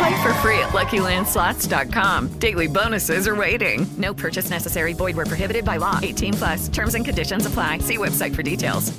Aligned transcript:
Play 0.00 0.22
for 0.22 0.32
free 0.34 0.58
at 0.60 0.70
LuckyLandSlots.com. 0.70 2.28
Daily 2.38 2.66
bonuses 2.66 3.28
are 3.28 3.36
waiting. 3.36 3.86
No 3.98 4.14
purchase 4.14 4.48
necessary. 4.48 4.94
Void 4.94 5.14
were 5.14 5.26
prohibited 5.26 5.62
by 5.62 5.76
law. 5.76 6.00
18 6.02 6.32
plus. 6.32 6.68
Terms 6.68 6.94
and 6.94 7.04
conditions 7.04 7.44
apply. 7.44 7.78
See 7.80 7.98
website 7.98 8.34
for 8.34 8.42
details. 8.42 8.98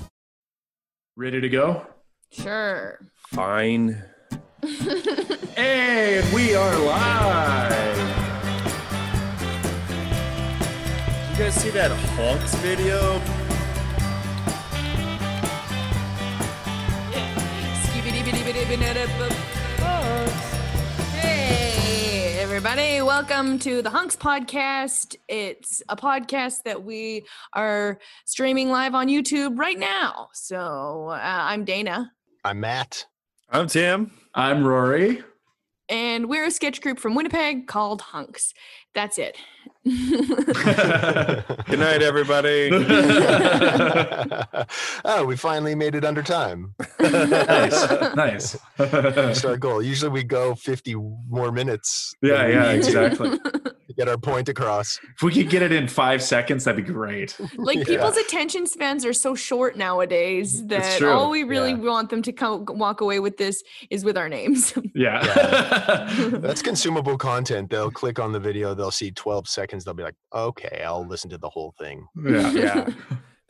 Ready 1.16 1.42
to 1.42 1.50
go? 1.50 1.88
Sure. 2.30 3.00
Fine. 3.30 4.04
and 5.58 6.34
we 6.36 6.54
are 6.54 6.78
live. 6.78 7.98
You 11.32 11.38
guys 11.38 11.56
see 11.56 11.72
that 11.72 11.90
Hunks 12.16 12.54
video? 12.56 13.18
Hey, 17.10 17.72
everybody. 22.54 23.02
Welcome 23.02 23.60
to 23.60 23.82
the 23.82 23.90
Hunks 23.90 24.18
Podcast. 24.18 25.16
It's 25.30 25.82
a 25.88 25.96
podcast 25.96 26.64
that 26.64 26.84
we 26.84 27.24
are 27.54 27.98
streaming 28.26 28.68
live 28.68 28.94
on 28.94 29.08
YouTube 29.08 29.58
right 29.58 29.80
now. 29.80 30.28
So 30.34 31.08
uh, 31.12 31.18
I'm 31.22 31.64
Dana, 31.64 32.12
I'm 32.44 32.60
Matt. 32.60 33.06
I'm 33.50 33.68
Tim. 33.68 34.12
I'm 34.36 34.66
Rory. 34.68 35.24
and 35.88 36.28
we're 36.28 36.44
a 36.44 36.52
sketch 36.52 36.82
group 36.82 37.00
from 37.00 37.16
Winnipeg 37.16 37.68
called 37.68 38.02
Hunks. 38.02 38.54
That's 38.94 39.18
it. 39.18 39.38
Good 39.86 41.80
night, 41.80 42.04
everybody. 42.04 42.70
oh, 45.06 45.26
we 45.26 45.36
finally 45.36 45.74
made 45.74 45.96
it 45.96 46.06
under 46.06 46.22
time. 46.22 46.76
nice. 47.00 47.90
Nice. 48.16 48.60
That's 48.78 49.44
our 49.44 49.58
goal. 49.58 49.82
Usually 49.82 50.12
we 50.12 50.24
go 50.24 50.54
50 50.54 50.94
more 50.96 51.52
minutes. 51.52 52.14
yeah, 52.22 52.48
yeah, 52.48 52.72
exactly. 52.74 53.40
to 54.02 54.06
get 54.06 54.12
our 54.12 54.18
point 54.18 54.50
across. 54.50 55.00
If 55.16 55.22
we 55.24 55.34
could 55.34 55.50
get 55.50 55.62
it 55.62 55.72
in 55.72 55.88
five 55.88 56.22
seconds, 56.24 56.64
that'd 56.64 56.84
be 56.86 56.92
great. 56.92 57.38
like 57.56 57.78
Yeah. 57.82 57.84
people's 57.86 58.18
attention 58.18 58.66
spans 58.68 59.06
are 59.06 59.14
so 59.14 59.36
short 59.36 59.78
nowadays 59.78 60.66
that 60.68 61.02
all 61.04 61.30
we 61.30 61.44
really 61.44 61.72
Yeah. 61.72 61.78
want 61.78 62.10
them 62.10 62.22
to 62.24 62.32
come 62.32 62.66
walk 62.68 63.02
away 63.02 63.20
with 63.20 63.38
this 63.38 63.64
is 63.90 64.04
with 64.04 64.18
our 64.18 64.30
names. 64.30 64.74
Yeah. 64.94 65.22
That's 66.32 66.62
consumable 66.62 67.18
content. 67.18 67.70
They'll 67.70 67.92
click 67.92 68.20
on 68.20 68.32
the 68.32 68.40
video, 68.40 68.74
they'll 68.74 68.92
see 68.92 69.12
12 69.12 69.48
seconds, 69.48 69.86
they'll 69.86 69.94
be 69.94 70.04
like, 70.04 70.16
okay, 70.34 70.84
I'll 70.86 71.08
listen 71.08 71.30
to 71.30 71.38
the 71.38 71.50
whole 71.50 71.74
thing. 71.80 72.06
yeah. 72.24 72.52
yeah. 72.52 72.90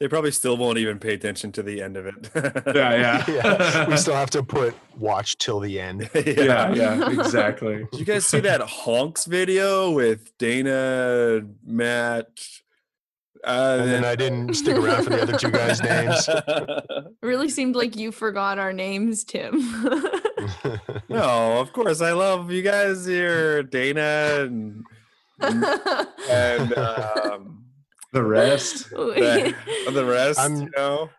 They 0.02 0.08
probably 0.08 0.32
still 0.32 0.58
won't 0.58 0.80
even 0.80 0.98
pay 0.98 1.14
attention 1.14 1.52
to 1.52 1.62
the 1.62 1.80
end 1.80 1.96
of 1.96 2.08
it. 2.08 2.16
Yeah. 2.76 2.96
Yeah. 2.96 3.24
Yeah. 3.30 3.88
We 3.88 3.98
still 3.98 4.16
have 4.16 4.32
to 4.32 4.42
put 4.42 4.74
watch 4.98 5.38
till 5.38 5.60
the 5.60 5.80
end. 5.80 6.10
Yeah. 6.16 6.74
Yeah. 6.74 7.08
Exactly. 7.12 7.86
Did 7.92 8.00
you 8.00 8.06
guys 8.06 8.26
see 8.26 8.40
that 8.40 8.62
Hunks 8.62 9.26
video 9.26 9.92
with 9.92 10.36
Dana, 10.40 11.42
Matt? 11.64 12.30
Uh, 13.46 13.78
And 13.82 13.92
then 13.92 14.04
I 14.04 14.16
didn't 14.16 14.56
stick 14.56 14.76
around 14.76 15.04
for 15.04 15.12
the 15.12 15.22
other 15.22 15.38
two 15.38 15.52
guys' 15.52 15.80
names. 15.84 16.28
Really 17.22 17.50
seemed 17.50 17.76
like 17.76 17.96
you 17.96 18.12
forgot 18.12 18.58
our 18.58 18.74
names, 18.74 19.24
Tim. 19.24 19.54
no, 21.10 21.60
of 21.60 21.74
course. 21.74 22.02
I 22.02 22.14
love 22.14 22.52
you 22.52 22.64
guys 22.64 23.06
here, 23.06 23.62
Dana 23.62 24.48
and, 24.48 24.84
and 26.28 26.74
um, 26.78 27.61
The 28.14 28.24
rest. 28.24 28.90
the, 28.90 29.56
the 29.94 30.06
rest. 30.06 30.40
I'm- 30.40 30.62
you 30.64 30.70
know? 30.76 31.10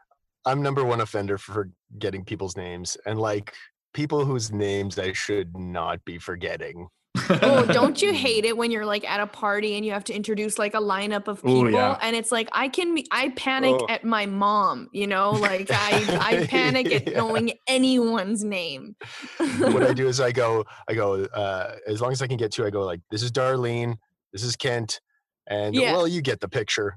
I'm 0.45 0.61
number 0.61 0.85
one 0.85 1.01
offender 1.01 1.39
for 1.39 1.69
forgetting 1.93 2.25
people's 2.25 2.57
names 2.57 2.97
and 3.07 3.19
like 3.19 3.55
people 3.95 4.25
whose 4.25 4.51
names 4.53 4.99
I 4.99 5.13
should 5.13 5.57
not 5.57 6.05
be 6.05 6.19
forgetting. 6.19 6.89
oh, 7.31 7.65
don't 7.67 8.03
you 8.03 8.13
hate 8.13 8.45
it 8.45 8.57
when 8.57 8.71
you're 8.73 8.85
like 8.87 9.09
at 9.09 9.21
a 9.21 9.27
party 9.27 9.77
and 9.77 9.87
you 9.87 9.93
have 9.93 10.03
to 10.05 10.15
introduce 10.15 10.59
like 10.59 10.75
a 10.75 10.79
lineup 10.81 11.29
of 11.29 11.39
Ooh, 11.45 11.65
people 11.67 11.71
yeah. 11.73 11.99
and 12.03 12.17
it's 12.17 12.33
like 12.33 12.49
I 12.53 12.69
can 12.69 12.97
I 13.13 13.29
panic 13.37 13.77
Oh. 13.79 13.87
at 13.89 14.03
my 14.03 14.27
mom, 14.27 14.89
you 14.93 15.07
know, 15.07 15.31
like 15.31 15.69
I 15.71 16.19
I 16.21 16.47
panic 16.47 16.91
at 16.91 17.07
Yeah. 17.09 17.19
knowing 17.19 17.53
anyone's 17.69 18.43
name. 18.43 18.97
what 19.39 19.83
I 19.85 19.93
do 19.93 20.09
is 20.09 20.21
I 20.21 20.33
go, 20.33 20.65
I 20.89 20.95
go, 20.95 21.23
uh, 21.25 21.77
as 21.87 22.01
long 22.01 22.11
as 22.13 22.21
I 22.23 22.27
can 22.27 22.37
get 22.39 22.51
to, 22.53 22.67
I 22.67 22.71
go 22.71 22.83
like, 22.85 23.01
this 23.13 23.23
is 23.23 23.31
Darlene, 23.31 23.97
this 24.33 24.43
is 24.43 24.57
Kent, 24.57 25.01
and 25.47 25.75
Yeah. 25.75 25.93
well, 25.93 26.07
you 26.09 26.23
get 26.23 26.41
the 26.41 26.49
picture, 26.49 26.97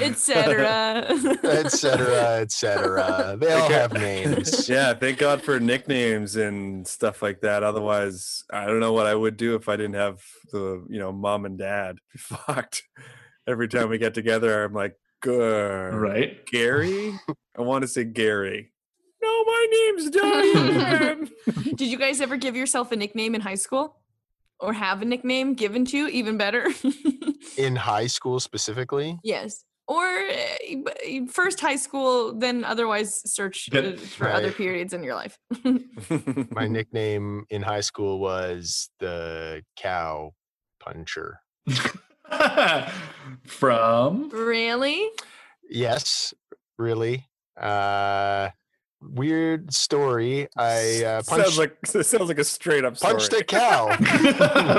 etc. 0.00 1.06
etc. 1.44 2.40
etc. 2.40 3.36
They 3.40 3.52
all 3.52 3.68
have 3.68 3.92
names. 3.92 4.68
yeah, 4.70 4.94
thank 4.94 5.18
God 5.18 5.42
for 5.42 5.58
nicknames 5.60 6.36
and 6.36 6.86
stuff 6.86 7.22
like 7.22 7.40
that. 7.42 7.62
Otherwise, 7.62 8.44
I 8.52 8.66
don't 8.66 8.80
know 8.80 8.92
what 8.92 9.06
I 9.06 9.14
would 9.14 9.36
do 9.36 9.54
if 9.54 9.68
I 9.68 9.76
didn't 9.76 9.94
have 9.94 10.20
the, 10.52 10.84
you 10.88 10.98
know, 10.98 11.12
mom 11.12 11.44
and 11.44 11.58
dad. 11.58 11.96
Be 12.12 12.18
fucked. 12.36 12.82
Every 13.46 13.68
time 13.68 13.88
we 13.88 13.98
get 13.98 14.14
together, 14.14 14.64
I'm 14.64 14.72
like, 14.72 14.94
good. 15.20 15.94
Right. 15.94 16.44
Gary? 16.46 17.12
I 17.56 17.62
want 17.62 17.82
to 17.82 17.88
say 17.88 18.04
Gary. 18.04 18.72
No, 19.22 19.44
my 19.44 19.66
name's 19.70 20.10
Diane. 20.16 21.30
Did 21.76 21.88
you 21.88 21.98
guys 21.98 22.20
ever 22.20 22.36
give 22.36 22.56
yourself 22.56 22.92
a 22.92 22.96
nickname 22.96 23.34
in 23.34 23.40
high 23.40 23.54
school? 23.56 24.01
Or 24.62 24.72
have 24.72 25.02
a 25.02 25.04
nickname 25.04 25.54
given 25.54 25.84
to 25.86 25.96
you? 25.96 26.06
Even 26.06 26.36
better. 26.38 26.68
In 27.58 27.74
high 27.76 28.06
school 28.06 28.38
specifically, 28.40 29.18
yes. 29.24 29.64
Or 29.88 30.04
uh, 30.06 31.26
first 31.28 31.60
high 31.60 31.74
school, 31.76 32.32
then 32.32 32.62
otherwise 32.64 33.20
search 33.30 33.68
Get- 33.70 33.84
uh, 33.84 33.96
for 33.96 34.30
other 34.30 34.52
periods 34.62 34.92
in 34.92 35.02
your 35.02 35.16
life. 35.16 35.36
my 36.52 36.68
nickname 36.68 37.44
in 37.50 37.60
high 37.62 37.80
school 37.80 38.20
was 38.20 38.88
the 39.00 39.62
cow 39.76 40.32
puncher. 40.80 41.40
From. 43.46 44.30
really? 44.30 45.08
Yes, 45.68 46.32
really. 46.78 47.26
Uh, 47.60 48.50
weird 49.02 49.72
story. 49.74 50.48
I 50.56 51.04
uh, 51.04 51.22
punched, 51.26 51.44
sounds 51.46 51.58
like 51.58 51.76
sounds 51.86 52.28
like 52.28 52.38
a 52.38 52.44
straight 52.44 52.84
up 52.84 52.96
story. 52.96 53.14
punched 53.14 53.32
a 53.32 53.44
cow. 53.44 53.94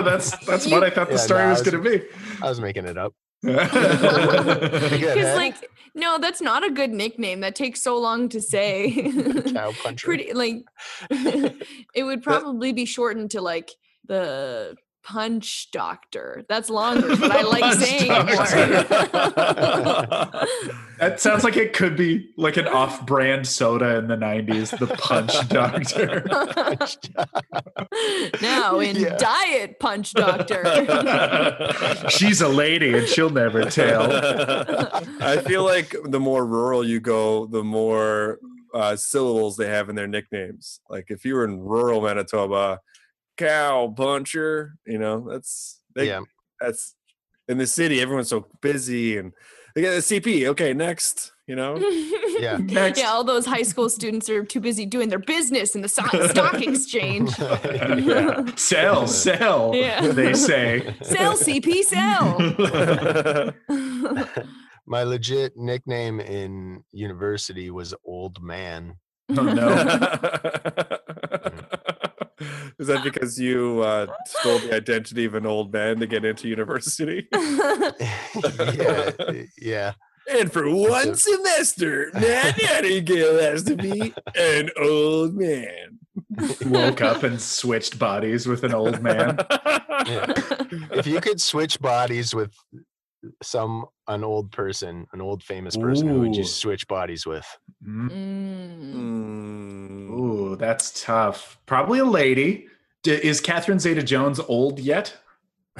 that's 0.03 0.31
that's 0.45 0.67
what 0.67 0.83
I 0.83 0.89
thought 0.89 1.07
the 1.09 1.15
Yeah, 1.15 1.19
story 1.19 1.43
no, 1.43 1.49
was 1.49 1.57
I 1.59 1.61
was- 1.61 1.69
going 1.71 1.83
to 1.83 1.89
be. 1.99 2.05
I 2.41 2.49
was 2.49 2.59
making 2.61 2.85
it 2.85 2.97
up. 2.97 3.13
Good, 3.43 3.57
Because 3.57 5.27
huh? 5.27 5.35
like, 5.35 5.55
no, 5.95 6.17
that's 6.17 6.41
not 6.41 6.63
a 6.65 6.71
good 6.71 6.91
nickname. 6.91 7.41
That 7.41 7.55
takes 7.55 7.81
so 7.81 7.97
long 7.99 8.29
to 8.29 8.41
say. 8.41 9.11
cow 9.53 9.73
puncher. 9.83 10.05
Pretty 10.05 10.31
like, 10.33 10.63
it 11.09 12.03
would 12.03 12.23
probably 12.23 12.71
be 12.71 12.85
shortened 12.85 13.31
to 13.31 13.41
like 13.41 13.69
the 14.07 14.75
punch 15.03 15.69
doctor. 15.71 16.45
That's 16.47 16.69
longer, 16.69 17.15
but 17.17 17.31
I 17.31 17.41
like 17.57 17.73
saying 17.73 18.07
doctor. 18.07 18.57
it 18.57 19.83
more. 19.83 20.47
That 20.99 21.19
sounds 21.19 21.43
like 21.43 21.57
it 21.57 21.73
could 21.73 21.97
be 21.97 22.29
like 22.37 22.55
an 22.55 22.67
off-brand 22.67 23.45
soda 23.45 23.97
in 23.97 24.07
the 24.07 24.15
'90s, 24.15 24.77
the 24.77 24.87
Punch 24.87 25.33
Doctor. 25.49 26.23
now 28.41 28.79
in 28.79 28.95
Yeah. 28.95 29.17
diet 29.17 29.79
punch 29.79 30.13
doctor. 30.13 30.63
She's 32.09 32.39
a 32.41 32.47
lady 32.47 32.93
and 32.97 33.07
she'll 33.07 33.29
never 33.31 33.65
tell. 33.65 34.07
I 35.21 35.37
feel 35.41 35.63
like 35.65 35.93
the 36.05 36.19
more 36.21 36.45
rural 36.45 36.85
you 36.87 37.01
go, 37.01 37.47
the 37.47 37.63
more 37.63 38.39
uh, 38.73 38.95
syllables 38.95 39.57
they 39.57 39.67
have 39.67 39.89
in 39.89 39.95
their 39.95 40.07
nicknames. 40.07 40.79
Like 40.89 41.07
if 41.09 41.25
you 41.25 41.35
were 41.35 41.43
in 41.43 41.59
rural 41.59 42.01
Manitoba, 42.01 42.79
cow 43.37 43.93
puncher, 43.95 44.75
you 44.85 44.97
know, 44.97 45.27
that's 45.29 45.79
they, 45.95 46.07
Yeah. 46.07 46.21
that's 46.59 46.95
in 47.47 47.57
the 47.57 47.67
city. 47.67 48.01
Everyone's 48.01 48.29
so 48.29 48.47
busy 48.61 49.17
and 49.17 49.33
They 49.75 49.81
get 49.81 49.93
a 49.95 50.01
CP. 50.01 50.45
Okay, 50.49 50.73
next. 50.73 51.31
You 51.47 51.55
know. 51.55 51.77
Yeah. 52.39 52.57
Next. 52.57 52.99
Yeah, 52.99 53.09
all 53.11 53.23
those 53.23 53.45
high 53.45 53.61
school 53.61 53.89
students 53.89 54.27
are 54.27 54.43
too 54.43 54.59
busy 54.59 54.85
doing 54.85 55.07
their 55.07 55.19
business 55.19 55.75
in 55.75 55.81
the 55.81 55.87
stock 55.87 56.13
exchange. 56.61 57.31
yeah. 57.39 58.43
Sell, 58.55 59.07
sell. 59.07 59.71
Yeah. 59.73 60.07
They 60.07 60.33
say. 60.33 60.93
Sell 61.03 61.37
CP, 61.37 61.83
sell. 61.83 63.53
My 64.85 65.03
legit 65.03 65.55
nickname 65.55 66.19
in 66.19 66.83
university 66.91 67.69
was 67.69 67.93
Old 68.03 68.41
Man. 68.41 68.95
Oh 69.29 69.43
no. 69.43 70.97
Is 72.79 72.87
that 72.87 73.03
because 73.03 73.39
you 73.39 73.81
uh, 73.81 74.07
stole 74.25 74.59
the 74.59 74.75
identity 74.75 75.25
of 75.25 75.35
an 75.35 75.45
old 75.45 75.71
man 75.71 75.99
to 75.99 76.07
get 76.07 76.25
into 76.25 76.47
university? 76.47 77.27
yeah, 77.33 79.11
yeah. 79.57 79.93
And 80.31 80.51
for 80.51 80.69
one 80.69 81.15
semester, 81.15 82.09
Matt 82.13 82.61
Nightingale 82.61 83.39
has 83.39 83.63
to 83.63 83.75
be 83.75 84.13
an 84.35 84.69
old 84.81 85.35
man. 85.35 85.99
Woke 86.65 87.01
up 87.01 87.23
and 87.23 87.41
switched 87.41 87.99
bodies 87.99 88.47
with 88.47 88.63
an 88.63 88.73
old 88.73 89.01
man. 89.01 89.37
yeah. 90.05 90.33
If 90.91 91.07
you 91.07 91.19
could 91.19 91.41
switch 91.41 91.79
bodies 91.79 92.33
with 92.33 92.53
some 93.41 93.85
an 94.07 94.23
old 94.23 94.51
person, 94.51 95.07
an 95.13 95.21
old 95.21 95.43
famous 95.43 95.75
person, 95.77 96.07
who 96.07 96.19
would 96.21 96.35
you 96.35 96.43
switch 96.43 96.87
bodies 96.87 97.25
with? 97.25 97.45
Mm. 97.87 98.09
Mm. 98.93 100.09
Ooh, 100.11 100.55
that's 100.57 101.03
tough. 101.03 101.57
Probably 101.65 101.99
a 101.99 102.05
lady. 102.05 102.67
D- 103.03 103.11
is 103.11 103.41
Catherine 103.41 103.79
Zeta 103.79 104.03
Jones 104.03 104.39
old 104.39 104.79
yet? 104.79 105.15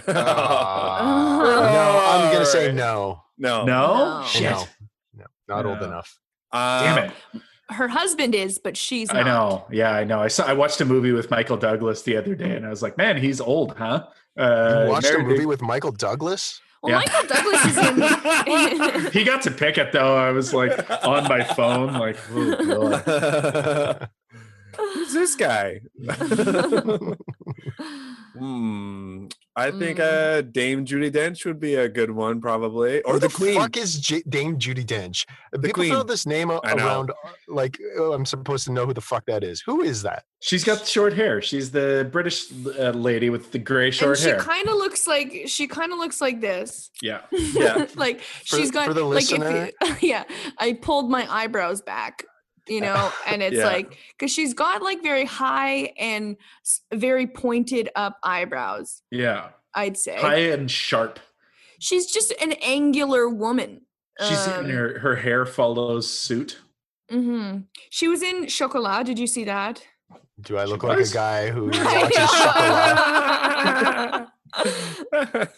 Ah, 0.08 1.40
no, 1.74 2.22
I'm 2.28 2.34
gonna 2.34 2.46
say 2.46 2.72
no. 2.72 3.24
No. 3.38 3.66
No? 3.66 4.20
No. 4.22 4.26
Shit. 4.26 4.52
No, 4.52 4.66
no, 5.18 5.26
not 5.48 5.66
old 5.66 5.80
No. 5.82 5.88
enough. 5.88 6.18
Damn 6.52 6.98
it. 7.10 7.12
Her 7.70 7.88
husband 7.88 8.36
is, 8.36 8.60
but 8.60 8.76
she's 8.78 9.12
not. 9.12 9.24
I 9.24 9.24
know. 9.24 9.66
Yeah, 9.72 9.92
I 9.92 10.04
know. 10.04 10.20
I 10.20 10.28
saw. 10.28 10.46
I 10.46 10.54
watched 10.54 10.80
a 10.82 10.86
movie 10.86 11.12
with 11.12 11.32
Michael 11.32 11.58
Douglas 11.58 12.04
the 12.04 12.18
other 12.18 12.36
day, 12.36 12.56
and 12.56 12.66
I 12.66 12.70
was 12.70 12.82
like, 12.84 12.98
"Man, 12.98 13.18
he's 13.18 13.40
old, 13.42 13.76
huh?" 13.78 14.06
Uh, 14.38 14.84
you 14.86 14.90
watched 14.92 15.10
a 15.10 15.14
married 15.14 15.28
movie 15.28 15.46
with 15.46 15.62
Michael 15.62 15.92
Douglas? 15.92 16.60
Well, 16.84 16.92
Yeah. 16.92 16.98
Michael 17.00 17.28
Douglas 17.28 17.66
is 17.66 17.78
in. 19.06 19.12
he 19.14 19.24
got 19.24 19.42
to 19.44 19.52
pick 19.52 19.78
it 19.78 19.92
though. 19.94 20.16
I 20.16 20.32
was 20.32 20.54
like 20.54 20.78
on 21.06 21.24
my 21.30 21.44
phone, 21.44 21.94
like, 21.94 22.18
oh, 22.32 23.98
Who's 24.78 25.14
this 25.14 25.36
guy? 25.36 25.80
Hmm. 28.38 29.28
I 29.56 29.70
think 29.70 30.00
uh, 30.00 30.42
Dame 30.42 30.84
Judi 30.84 31.12
Dench 31.12 31.46
would 31.46 31.60
be 31.60 31.76
a 31.76 31.88
good 31.88 32.10
one, 32.10 32.42
probably, 32.42 33.04
or 33.04 33.14
Who 33.14 33.20
the, 33.20 33.28
the 33.28 33.34
Queen. 33.34 33.54
fuck 33.56 33.78
is 33.78 34.00
J- 34.00 34.24
Dame 34.28 34.58
Judi 34.58 34.84
Dench? 34.84 35.28
People 35.62 35.84
throw 35.84 35.96
Queen. 35.98 36.08
this 36.08 36.26
name 36.26 36.50
a- 36.50 36.60
I 36.64 36.74
around 36.74 37.12
uh, 37.12 37.14
like 37.48 37.78
oh, 38.00 38.14
I'm 38.14 38.26
supposed 38.26 38.66
to 38.66 38.72
know 38.72 38.88
who 38.88 38.94
the 38.96 39.02
fuck 39.02 39.26
that 39.28 39.44
is. 39.44 39.62
Who 39.66 39.82
is 39.82 40.02
that? 40.02 40.24
she's 40.42 40.64
got 40.64 40.86
short 40.88 41.14
hair. 41.14 41.42
She's 41.42 41.70
the 41.72 42.10
British 42.12 42.52
uh, 42.52 42.90
lady 42.90 43.30
with 43.30 43.52
the 43.52 43.60
gray 43.60 43.86
and 43.86 43.96
short 43.96 44.18
she 44.18 44.26
hair. 44.30 44.40
She 44.40 44.46
kind 44.46 44.68
of 44.68 44.76
looks 44.76 45.06
like 45.08 45.44
she 45.46 45.68
kind 45.68 45.94
of 45.94 46.00
looks 46.00 46.20
like 46.20 46.42
this. 46.42 46.90
yeah. 47.02 47.22
Yeah. 47.32 47.86
like 47.96 48.22
For- 48.22 48.58
she's 48.58 48.72
got 48.72 48.88
for 48.88 48.94
the 48.96 49.04
like 49.04 49.30
listener- 49.30 49.70
if 49.82 50.02
you, 50.02 50.10
yeah, 50.10 50.24
I 50.58 50.74
pulled 50.74 51.12
my 51.12 51.32
eyebrows 51.32 51.82
back, 51.84 52.24
you 52.68 52.82
know, 52.88 53.12
and 53.28 53.42
it's 53.44 53.58
Yeah. 53.58 53.68
like 53.68 53.98
cuz 54.20 54.32
she's 54.32 54.54
got 54.54 54.82
like 54.82 55.02
very 55.04 55.26
high 55.26 55.94
and 55.98 56.38
very 56.94 57.28
pointed 57.28 57.90
up 57.96 58.18
eyebrows, 58.24 59.02
Yeah. 59.12 59.50
I'd 59.76 59.98
say. 59.98 60.18
High 60.20 60.52
and 60.54 60.70
sharp. 60.70 61.20
She's 61.80 62.06
just 62.12 62.32
an 62.42 62.54
angular 62.62 63.28
woman. 63.28 63.82
She's 64.20 64.48
Um, 64.48 64.66
and 64.66 64.72
her 64.74 65.00
her 65.00 65.16
hair 65.18 65.46
follows 65.46 66.08
suit. 66.10 66.60
mm-hmm. 67.12 67.62
She 67.90 68.08
was 68.08 68.22
in 68.22 68.48
Chocolat. 68.48 69.06
Did 69.08 69.18
you 69.20 69.28
see 69.28 69.44
that? 69.46 69.84
Do 70.40 70.58
I 70.58 70.66
look 70.66 70.82
She 70.82 70.88
like 70.88 70.98
was? 71.00 71.12
a 71.12 71.14
guy 71.16 71.50
who 71.52 71.66
watches 71.72 72.32
chocolate? 72.44 74.28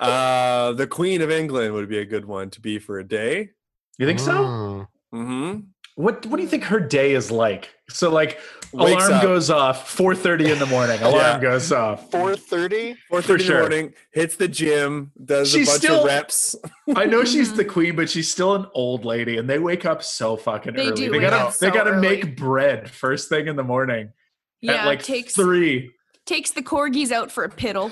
uh, 0.00 0.72
the 0.72 0.86
Queen 0.86 1.20
of 1.22 1.30
England 1.30 1.74
would 1.74 1.88
be 1.88 1.98
a 1.98 2.04
good 2.04 2.24
one 2.24 2.50
to 2.50 2.60
be 2.60 2.78
for 2.78 2.98
a 2.98 3.04
day. 3.06 3.50
You 3.98 4.06
think 4.06 4.18
so? 4.18 4.32
Mm. 4.32 4.86
Mm-hmm. 5.14 5.60
What 6.00 6.24
What 6.26 6.36
do 6.36 6.42
you 6.42 6.48
think 6.48 6.64
her 6.64 6.80
day 6.80 7.12
is 7.12 7.30
like? 7.30 7.70
So 7.88 8.10
like, 8.10 8.38
Wakes 8.72 9.04
alarm 9.04 9.12
up. 9.14 9.22
goes 9.22 9.50
off 9.50 9.90
four 9.90 10.14
thirty 10.14 10.50
in 10.50 10.58
the 10.60 10.66
morning. 10.66 10.98
Alarm 11.02 11.16
Yeah. 11.16 11.40
goes 11.40 11.72
off. 11.72 12.08
4:30. 12.10 12.96
Four 13.08 13.20
For 13.22 13.26
thirty 13.28 13.42
in 13.44 13.46
sure. 13.48 13.56
the 13.56 13.60
morning, 13.68 13.94
hits 14.12 14.36
the 14.36 14.46
gym, 14.46 15.10
does 15.24 15.50
She's 15.50 15.66
a 15.68 15.72
bunch 15.72 15.82
still- 15.82 16.00
of 16.00 16.04
reps. 16.06 16.54
I 16.94 17.06
know 17.06 17.24
she's 17.24 17.52
the 17.52 17.64
queen, 17.76 17.96
but 17.96 18.08
she's 18.08 18.30
still 18.30 18.54
an 18.54 18.66
old 18.74 19.04
lady, 19.04 19.38
and 19.38 19.50
they 19.50 19.58
wake 19.58 19.84
up 19.84 20.02
so 20.04 20.36
fucking 20.36 20.74
They 20.74 20.82
early. 20.86 20.92
do 20.94 21.02
they 21.10 21.18
wake 21.18 21.20
gotta 21.22 21.36
up 21.48 21.58
they 21.58 21.70
gotta 21.70 21.90
early. 21.90 22.00
make 22.08 22.36
bread 22.36 22.88
first 22.90 23.28
thing 23.28 23.48
in 23.48 23.56
the 23.56 23.64
morning 23.64 24.12
yeah, 24.60 24.74
at 24.74 24.86
like 24.86 25.02
takes 25.02 25.34
three. 25.34 25.90
takes 26.26 26.52
the 26.52 26.62
corgis 26.62 27.10
out 27.10 27.32
for 27.32 27.42
a 27.44 27.50
piddle. 27.50 27.90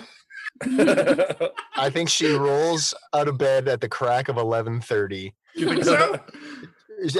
I 1.77 1.91
think 1.91 2.09
she 2.09 2.31
rolls 2.33 2.95
out 3.13 3.29
of 3.29 3.37
bed 3.39 3.69
at 3.69 3.81
the 3.81 3.89
crack 3.89 4.29
of 4.29 4.37
11:30 4.37 5.33
You 5.57 5.69
think 5.71 5.85
so? 5.85 6.21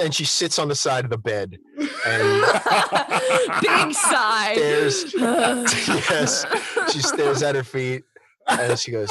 And 0.01 0.13
she 0.13 0.25
sits 0.25 0.59
on 0.59 0.67
the 0.67 0.75
side 0.75 1.05
of 1.05 1.09
the 1.09 1.17
bed 1.17 1.57
and 2.05 2.41
Big 3.61 3.93
sigh. 3.93 4.53
stares 4.53 5.13
yes, 5.17 6.45
she 6.91 6.99
stares 6.99 7.41
at 7.43 7.55
her 7.55 7.63
feet 7.63 8.03
and 8.47 8.77
she 8.77 8.91
goes 8.91 9.09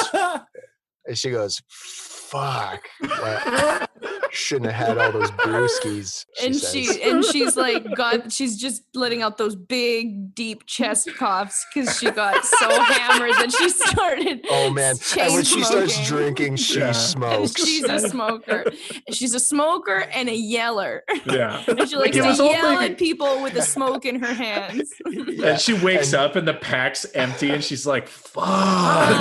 and 1.07 1.17
she 1.17 1.31
goes 1.31 1.63
fuck 1.69 2.83
like, 3.01 3.89
shouldn't 4.31 4.71
have 4.73 4.89
had 4.89 4.99
all 4.99 5.13
those 5.13 5.31
brewskis 5.33 6.25
she 6.37 6.47
and 6.47 6.57
says. 6.57 6.73
she 6.73 7.03
and 7.03 7.25
she's 7.25 7.57
like 7.57 7.85
got 7.97 8.31
she's 8.33 8.57
just 8.57 8.83
letting 8.95 9.23
out 9.23 9.39
those 9.39 9.55
big 9.57 10.35
deep 10.35 10.67
chest 10.67 11.09
coughs 11.17 11.65
because 11.73 11.99
she 11.99 12.11
got 12.11 12.45
so 12.45 12.69
hammered 12.83 13.33
that 13.33 13.53
she 13.53 13.69
started 13.69 14.41
oh 14.51 14.71
man 14.71 14.95
and 15.19 15.35
when 15.35 15.45
she 15.45 15.63
starts 15.63 16.07
drinking 16.07 16.57
she 16.57 16.79
Yeah. 16.79 16.89
and 16.89 16.97
smokes 16.97 17.55
she's 17.65 17.85
a 17.85 17.99
smoker 18.09 18.65
she's 19.13 19.35
a 19.35 19.41
smoker 19.41 20.05
and 20.15 20.29
a 20.29 20.35
yeller 20.37 21.05
Yeah. 21.27 21.63
and 21.67 21.89
she 21.89 21.97
likes 21.97 22.17
it 22.17 22.23
to 22.23 22.27
was 22.29 22.41
only- 22.41 22.53
yell 22.55 22.79
at 22.81 22.99
people 22.99 23.43
with 23.43 23.55
a 23.57 23.63
smoke 23.63 24.05
in 24.07 24.21
her 24.21 24.33
hands 24.35 24.93
And 25.07 25.59
she 25.61 25.73
wakes 25.75 26.13
and- 26.13 26.23
up 26.23 26.37
and 26.37 26.47
the 26.47 26.55
pack's 26.55 27.05
empty, 27.15 27.51
and 27.51 27.63
she's 27.63 27.87
like, 27.87 28.09
"Fuck!" 28.09 28.45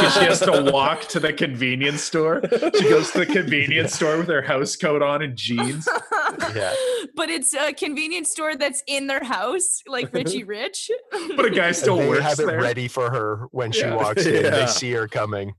And 0.02 0.12
she 0.14 0.20
has 0.22 0.40
to 0.42 0.70
walk 0.72 1.02
to 1.10 1.20
the 1.20 1.32
convenience 1.34 2.02
store. 2.04 2.42
She 2.78 2.90
goes 2.90 3.12
to 3.12 3.20
the 3.20 3.26
convenience 3.26 3.94
store 3.94 4.18
with 4.18 4.28
her 4.28 4.42
house 4.42 4.76
coat 4.76 4.97
on 5.02 5.22
and 5.22 5.36
jeans. 5.36 5.88
yeah 6.56 6.74
but 7.16 7.30
it's 7.30 7.54
a 7.54 7.74
convenience 7.74 8.30
store 8.30 8.56
that's 8.56 8.84
in 8.88 9.08
their 9.08 9.24
house 9.24 9.82
like 9.88 10.12
richie 10.14 10.44
rich 10.56 10.90
But 11.36 11.46
a 11.46 11.50
guy 11.50 11.72
still 11.72 11.98
they 11.98 12.08
works 12.10 12.24
have 12.24 12.40
it 12.40 12.46
ready 12.46 12.88
for 12.88 13.10
her 13.10 13.48
when 13.52 13.72
she 13.72 13.82
Yeah. 13.82 13.96
walks 13.96 14.26
in 14.26 14.44
Yeah. 14.44 14.50
they 14.52 14.66
see 14.68 14.92
her 14.92 15.08
coming 15.08 15.54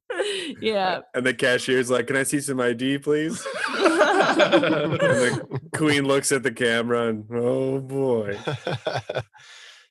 yeah 0.61 1.01
and 1.15 1.25
the 1.27 1.33
cashier's 1.35 1.91
like, 1.91 2.07
"Can 2.09 2.17
I 2.17 2.23
see 2.25 2.41
some 2.41 2.61
ID, 2.61 2.99
please?" 2.99 3.47
and 3.69 4.93
the 4.93 5.61
Queen 5.77 6.05
looks 6.07 6.33
at 6.33 6.43
the 6.43 6.51
camera 6.53 7.09
and, 7.09 7.25
oh 7.33 7.81
boy. 7.81 8.37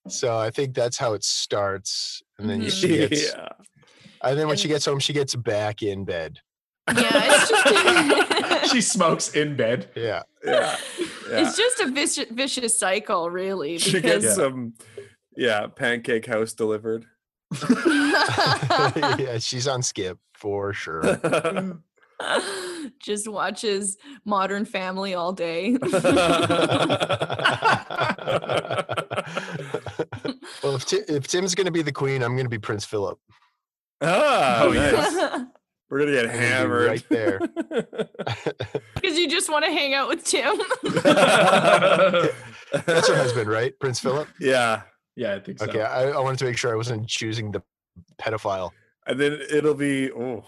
so 0.10 0.38
I 0.38 0.50
think 0.52 0.74
that's 0.76 0.98
how 0.98 1.14
it 1.14 1.24
starts, 1.24 2.22
and 2.38 2.50
then 2.50 2.62
Mhm. 2.62 2.72
she 2.72 2.88
gets, 2.90 3.34
yeah. 3.34 3.48
and 4.24 4.38
then 4.38 4.48
when 4.48 4.58
she 4.58 4.68
gets 4.68 4.86
home, 4.86 5.00
she 5.00 5.14
gets 5.14 5.36
back 5.36 5.82
in 5.82 6.06
bed. 6.06 6.40
yeah 6.90 6.96
it's 7.14 7.50
just 7.50 7.66
she 8.72 8.82
smokes 8.82 9.30
in 9.36 9.56
bed. 9.56 9.90
Yeah, 9.96 10.24
Yeah. 10.44 10.76
yeah. 11.30 11.40
It's 11.42 11.58
just 11.58 11.80
a 11.82 11.88
vicious, 11.92 12.26
vicious 12.32 12.80
cycle, 12.80 13.30
really. 13.30 13.78
she 13.78 13.94
Because 13.94 14.24
gets 14.24 14.36
some, 14.36 14.74
yeah, 15.36 15.68
pancake 15.68 16.26
house 16.26 16.54
delivered. 16.54 17.06
yeah, 19.18 19.38
she's 19.40 19.68
on 19.68 19.82
skip 19.84 20.18
for 20.34 20.74
sure. 20.74 21.02
just 23.00 23.28
watches 23.28 23.98
Modern 24.26 24.66
Family 24.66 25.14
all 25.14 25.34
day. 25.34 25.78
well, 30.64 30.76
if, 30.76 30.86
Ti- 30.86 31.04
if 31.08 31.28
Tim's 31.28 31.56
gonna 31.56 31.72
be 31.72 31.82
the 31.82 31.92
queen, 31.92 32.24
I'm 32.24 32.36
gonna 32.36 32.50
be 32.50 32.58
Prince 32.60 32.86
Philip. 32.86 33.20
ah, 34.02 34.62
Oh, 34.64 34.72
yeah. 34.72 34.92
nice. 34.92 35.46
We're 35.90 36.00
gonna 36.00 36.12
get 36.12 36.26
I'm 36.26 36.32
gonna 36.32 36.42
be 36.42 36.46
hammered 36.48 36.88
right 36.88 37.06
there. 37.10 37.40
Because 38.96 39.18
you 39.18 39.30
just 39.30 39.50
want 39.50 39.64
to 39.64 39.72
hang 39.72 39.94
out 39.94 40.10
with 40.10 40.26
Tim. 40.26 40.58
That's 40.94 41.08
her 43.08 43.16
husband, 43.16 43.50
right? 43.50 43.78
Prince 43.80 44.00
Philip. 44.00 44.28
Yeah, 44.40 44.82
Yeah, 45.16 45.36
I 45.36 45.40
think 45.40 45.60
so. 45.60 45.66
Okay, 45.66 45.82
I, 45.82 46.10
I 46.10 46.20
wanted 46.20 46.40
to 46.40 46.46
make 46.46 46.58
sure 46.58 46.72
I 46.72 46.76
wasn't 46.76 47.08
choosing 47.08 47.52
the 47.52 47.62
pedophile. 48.20 48.72
and 49.06 49.20
then 49.20 49.40
it'll 49.52 49.74
be 49.76 50.12
oh, 50.12 50.44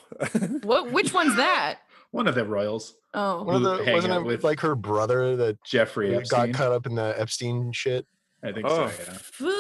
what? 0.64 0.92
Which 0.92 1.14
one's 1.14 1.36
that? 1.38 1.80
One 2.12 2.28
of 2.28 2.36
the 2.36 2.44
royals, 2.44 2.96
Oh, 3.14 3.44
One 3.44 3.56
of 3.58 3.62
the 3.86 3.92
wasn't 3.94 4.14
it 4.14 4.24
with 4.24 4.44
like 4.44 4.60
her 4.62 4.76
brother 4.76 5.36
that 5.38 5.64
Jeffrey 5.64 6.12
got 6.12 6.20
Epstein. 6.22 6.54
caught 6.54 6.72
up 6.72 6.86
in 6.86 6.96
the 6.96 7.14
Epstein 7.20 7.72
shit? 7.72 8.06
I 8.42 8.54
think 8.54 8.66
Oh. 8.68 8.90
so. 8.90 9.04
Yeah. 9.04 9.18
Food. 9.22 9.60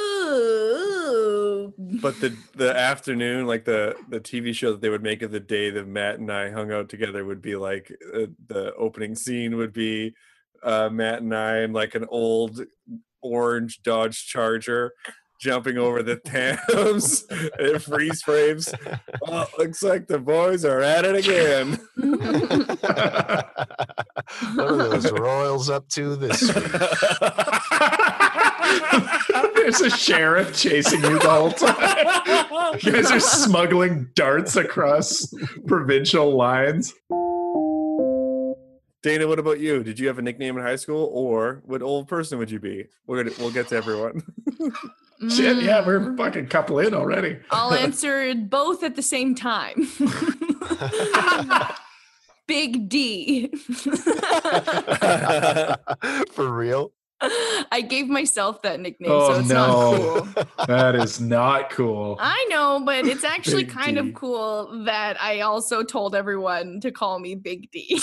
But 2.01 2.19
the 2.21 2.35
the 2.55 2.75
afternoon, 2.75 3.45
like 3.45 3.65
the 3.65 3.95
the 4.09 4.19
TV 4.21 4.53
show 4.55 4.71
that 4.71 4.81
they 4.81 4.89
would 4.89 5.03
make 5.03 5.21
of 5.21 5.31
the 5.31 5.39
day 5.39 5.69
that 5.71 5.87
Matt 5.87 6.19
and 6.19 6.31
I 6.31 6.49
hung 6.51 6.71
out 6.71 6.89
together 6.89 7.25
would 7.25 7.41
be 7.41 7.55
like 7.55 7.91
uh, 8.13 8.27
the 8.47 8.73
opening 8.75 9.15
scene 9.15 9.57
would 9.57 9.73
be 9.73 10.13
uh, 10.63 10.89
Matt 10.89 11.21
and 11.21 11.35
I 11.35 11.59
in 11.59 11.73
like 11.73 11.95
an 11.95 12.05
old 12.09 12.61
orange 13.21 13.81
Dodge 13.83 14.25
Charger 14.27 14.93
jumping 15.41 15.77
over 15.77 16.03
the 16.03 16.17
Thames. 16.17 17.25
it 17.29 17.81
freeze 17.81 18.21
frames. 18.21 18.73
Well, 19.21 19.47
looks 19.57 19.81
like 19.83 20.07
the 20.07 20.19
boys 20.19 20.65
are 20.65 20.81
at 20.81 21.05
it 21.05 21.15
again. 21.15 21.79
what 24.55 24.67
are 24.67 24.77
those 24.77 25.11
royals 25.11 25.69
up 25.69 25.87
to 25.89 26.15
this 26.17 26.41
There's 29.55 29.81
a 29.81 29.89
sheriff 29.89 30.57
chasing 30.57 31.01
you 31.01 31.19
the 31.19 31.29
whole 31.29 31.51
time. 31.51 32.79
You 32.81 32.91
guys 32.91 33.11
are 33.11 33.19
smuggling 33.19 34.09
darts 34.15 34.55
across 34.55 35.33
provincial 35.67 36.35
lines. 36.35 36.93
Dana, 39.01 39.27
what 39.27 39.39
about 39.39 39.59
you? 39.59 39.81
Did 39.83 39.97
you 39.97 40.07
have 40.07 40.19
a 40.19 40.21
nickname 40.21 40.57
in 40.57 40.63
high 40.63 40.75
school, 40.75 41.09
or 41.13 41.61
what 41.65 41.81
old 41.81 42.07
person 42.09 42.37
would 42.37 42.51
you 42.51 42.59
be? 42.59 42.85
We're 43.07 43.23
gonna 43.23 43.35
we'll 43.39 43.51
get 43.51 43.69
to 43.69 43.77
everyone. 43.77 44.23
Shit, 45.29 45.63
yeah, 45.63 45.81
mm. 45.81 45.85
we're 45.85 46.15
fucking 46.17 46.47
couple 46.47 46.79
in 46.79 46.93
already. 46.93 47.39
I'll 47.51 47.73
answer 47.85 48.33
both 48.35 48.83
at 48.83 48.95
the 48.95 49.01
same 49.01 49.35
time. 49.35 49.87
Big 52.47 52.89
D. 52.89 53.47
for 56.31 56.51
real 56.51 56.91
I 57.71 57.81
gave 57.87 58.07
myself 58.07 58.61
that 58.61 58.79
nickname, 58.79 59.11
Oh 59.11 59.33
so 59.33 59.39
it's 59.41 59.49
not 59.49 59.67
no, 59.67 60.21
cool. 60.33 60.43
that 60.67 60.95
is 60.95 61.19
not 61.19 61.69
cool. 61.69 62.17
I 62.19 62.45
know, 62.49 62.81
but 62.85 63.05
it's 63.05 63.23
actually 63.35 63.65
Big 63.65 63.73
kind 63.73 63.95
D. 63.95 63.99
of 64.09 64.13
cool 64.13 64.83
that 64.85 65.21
I 65.21 65.41
also 65.41 65.83
told 65.83 66.15
everyone 66.15 66.79
to 66.81 66.91
call 66.91 67.19
me 67.19 67.35
Big 67.35 67.69
D. 67.71 68.01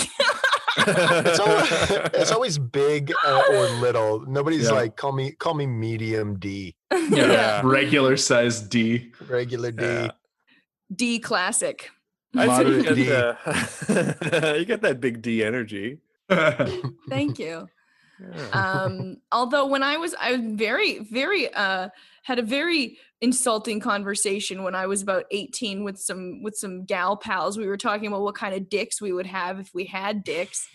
it's 0.79 1.39
always, 1.41 1.71
it's 2.15 2.31
always 2.33 2.59
big 2.59 3.11
uh, 3.25 3.43
or 3.51 3.67
little 3.81 4.21
nobody's 4.27 4.65
Yeah. 4.67 4.73
like 4.73 4.97
call 4.97 5.13
me 5.13 5.33
call 5.33 5.55
me 5.55 5.67
medium 5.67 6.39
d 6.39 6.75
Yeah, 6.93 6.99
Yeah. 7.11 7.61
regular 7.65 8.19
size 8.19 8.61
D. 8.61 9.13
regular 9.29 9.71
d 9.71 9.83
Yeah. 9.83 10.11
D 10.95 11.19
classic. 11.19 11.91
I 12.37 12.47
say 12.59 12.69
you 12.69 12.77
Moderate 12.83 12.95
D. 12.97 13.05
the, 13.05 14.57
you 14.59 14.65
get 14.67 14.83
that 14.83 15.01
big 15.01 15.23
D 15.23 15.43
energy. 15.43 15.99
Thank 17.09 17.39
you. 17.39 17.69
Yeah. 18.21 18.49
um 18.85 19.17
although 19.31 19.67
when 19.67 19.83
i 19.83 19.97
was 19.97 20.15
i 20.21 20.33
was 20.33 20.41
very 20.43 21.01
very 21.01 21.53
uh 21.53 21.89
had 22.23 22.39
a 22.39 22.43
very 22.43 22.99
insulting 23.21 23.79
conversation 23.81 24.63
when 24.65 24.75
i 24.75 24.87
was 24.87 25.03
about 25.03 25.25
18 25.31 25.85
with 25.85 25.99
some 25.99 26.43
with 26.43 26.57
some 26.57 26.85
gal 26.85 27.17
pals. 27.17 27.57
We 27.59 27.67
were 27.67 27.77
talking 27.77 28.07
about 28.09 28.23
what 28.23 28.35
kind 28.35 28.55
of 28.55 28.69
dicks 28.69 29.01
we 29.01 29.13
would 29.13 29.27
have 29.27 29.61
if 29.61 29.71
we 29.75 29.85
had 29.87 30.25
dicks. 30.25 30.67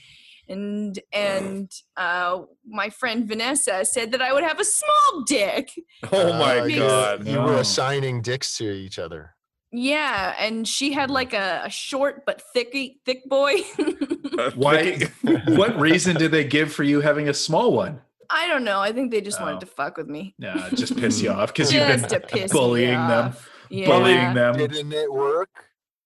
And 0.47 0.99
and 1.13 1.71
uh 1.97 2.41
my 2.67 2.89
friend 2.89 3.27
vanessa 3.27 3.85
said 3.85 4.11
that 4.11 4.21
i 4.21 4.33
would 4.33 4.43
have 4.43 4.59
a 4.59 4.65
small 4.65 5.23
dick. 5.25 5.69
Oh 6.11 6.33
my 6.33 6.59
Uh, 6.59 6.67
god. 6.67 7.27
you 7.27 7.39
were 7.39 7.57
assigning 7.57 8.21
dicks 8.21 8.57
to 8.57 8.71
each 8.71 8.97
other 8.99 9.35
yeah 9.71 10.35
and 10.39 10.67
she 10.67 10.91
had 10.91 11.09
like 11.09 11.33
a, 11.33 11.61
a 11.65 11.69
short 11.69 12.25
but 12.25 12.41
thick 12.53 12.75
thick 13.05 13.23
boy 13.29 13.53
Why? 14.55 14.99
what 15.47 15.79
reason 15.79 16.15
did 16.17 16.31
they 16.31 16.43
give 16.43 16.73
for 16.73 16.83
you 16.83 17.01
having 17.01 17.29
a 17.29 17.33
small 17.33 17.73
one? 17.73 18.01
i 18.29 18.47
don't 18.47 18.63
know 18.63 18.79
i 18.79 18.91
think 18.91 19.11
they 19.11 19.21
just 19.21 19.39
Oh. 19.39 19.43
wanted 19.45 19.59
to 19.61 19.65
fuck 19.65 19.97
with 19.97 20.07
me 20.07 20.35
Nah, 20.39 20.69
just 20.69 20.95
piss 20.97 21.21
you 21.21 21.31
off 21.31 21.53
because 21.53 21.71
you've 21.73 21.87
just 21.87 22.09
to 22.09 22.19
been 22.19 22.29
piss 22.29 22.51
bullying 22.51 22.93
them, 23.07 23.33
yeah. 23.69 23.85
bullying 23.87 24.33
them. 24.33 24.57
didn't 24.57 24.91
it 24.93 25.11
work 25.11 25.49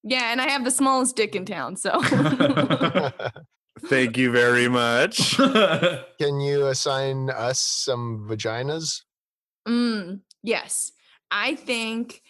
yeah 0.04 0.32
and 0.32 0.40
i 0.42 0.48
have 0.50 0.64
the 0.64 0.72
smallest 0.72 1.16
dick 1.16 1.36
in 1.36 1.46
town 1.46 1.76
so 1.76 1.92
Thank 3.90 4.18
you 4.18 4.32
very 4.32 4.70
much. 4.70 5.36
can 5.38 6.40
you 6.40 6.68
assign 6.68 7.30
us 7.30 7.60
some 7.60 8.26
vaginas 8.30 9.02
Mm, 9.68 10.20
yes. 10.44 10.92
I 11.32 11.56
think 11.56 12.22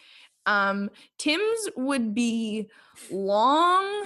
um 0.46 0.90
Tim's 1.18 1.70
would 1.76 2.14
be 2.14 2.68
long 3.12 3.86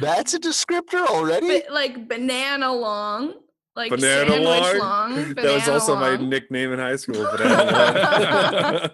that's 0.00 0.34
a 0.34 0.40
descriptor 0.40 1.06
already 1.06 1.46
but 1.60 1.72
like 1.72 2.08
banana 2.08 2.72
long. 2.72 3.34
Like 3.76 3.90
Banana 3.90 4.30
sandwich 4.30 4.48
long. 4.48 4.78
long. 4.78 5.34
that 5.34 5.44
was 5.44 5.62
banana 5.62 5.72
also 5.72 5.94
my 5.94 6.16
nickname 6.16 6.72
in 6.72 6.80
high 6.80 6.96
school. 6.96 7.22
Banana 7.36 8.90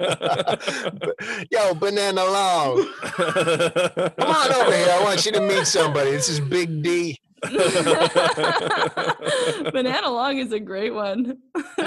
yo 1.51 1.73
banana 1.75 2.23
long 2.23 2.77
long. 2.77 2.87
come 3.09 4.29
on 4.29 4.53
over 4.53 4.77
here 4.77 4.91
i 4.91 5.01
want 5.03 5.25
you 5.25 5.33
to 5.33 5.41
meet 5.41 5.67
somebody 5.67 6.11
this 6.11 6.29
is 6.29 6.39
big 6.39 6.83
d 6.83 7.19
banana 9.73 10.11
long 10.11 10.39
is 10.39 10.53
a 10.53 10.61
great 10.61 10.95
one. 10.95 11.39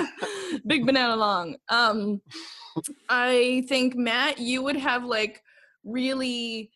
Big 0.68 0.86
banana 0.86 1.16
long. 1.16 1.56
Um 1.70 2.22
I 3.10 3.64
think 3.68 3.96
Matt 3.96 4.40
you 4.40 4.62
would 4.64 4.78
have 4.78 5.04
like 5.04 5.42
really 5.84 6.72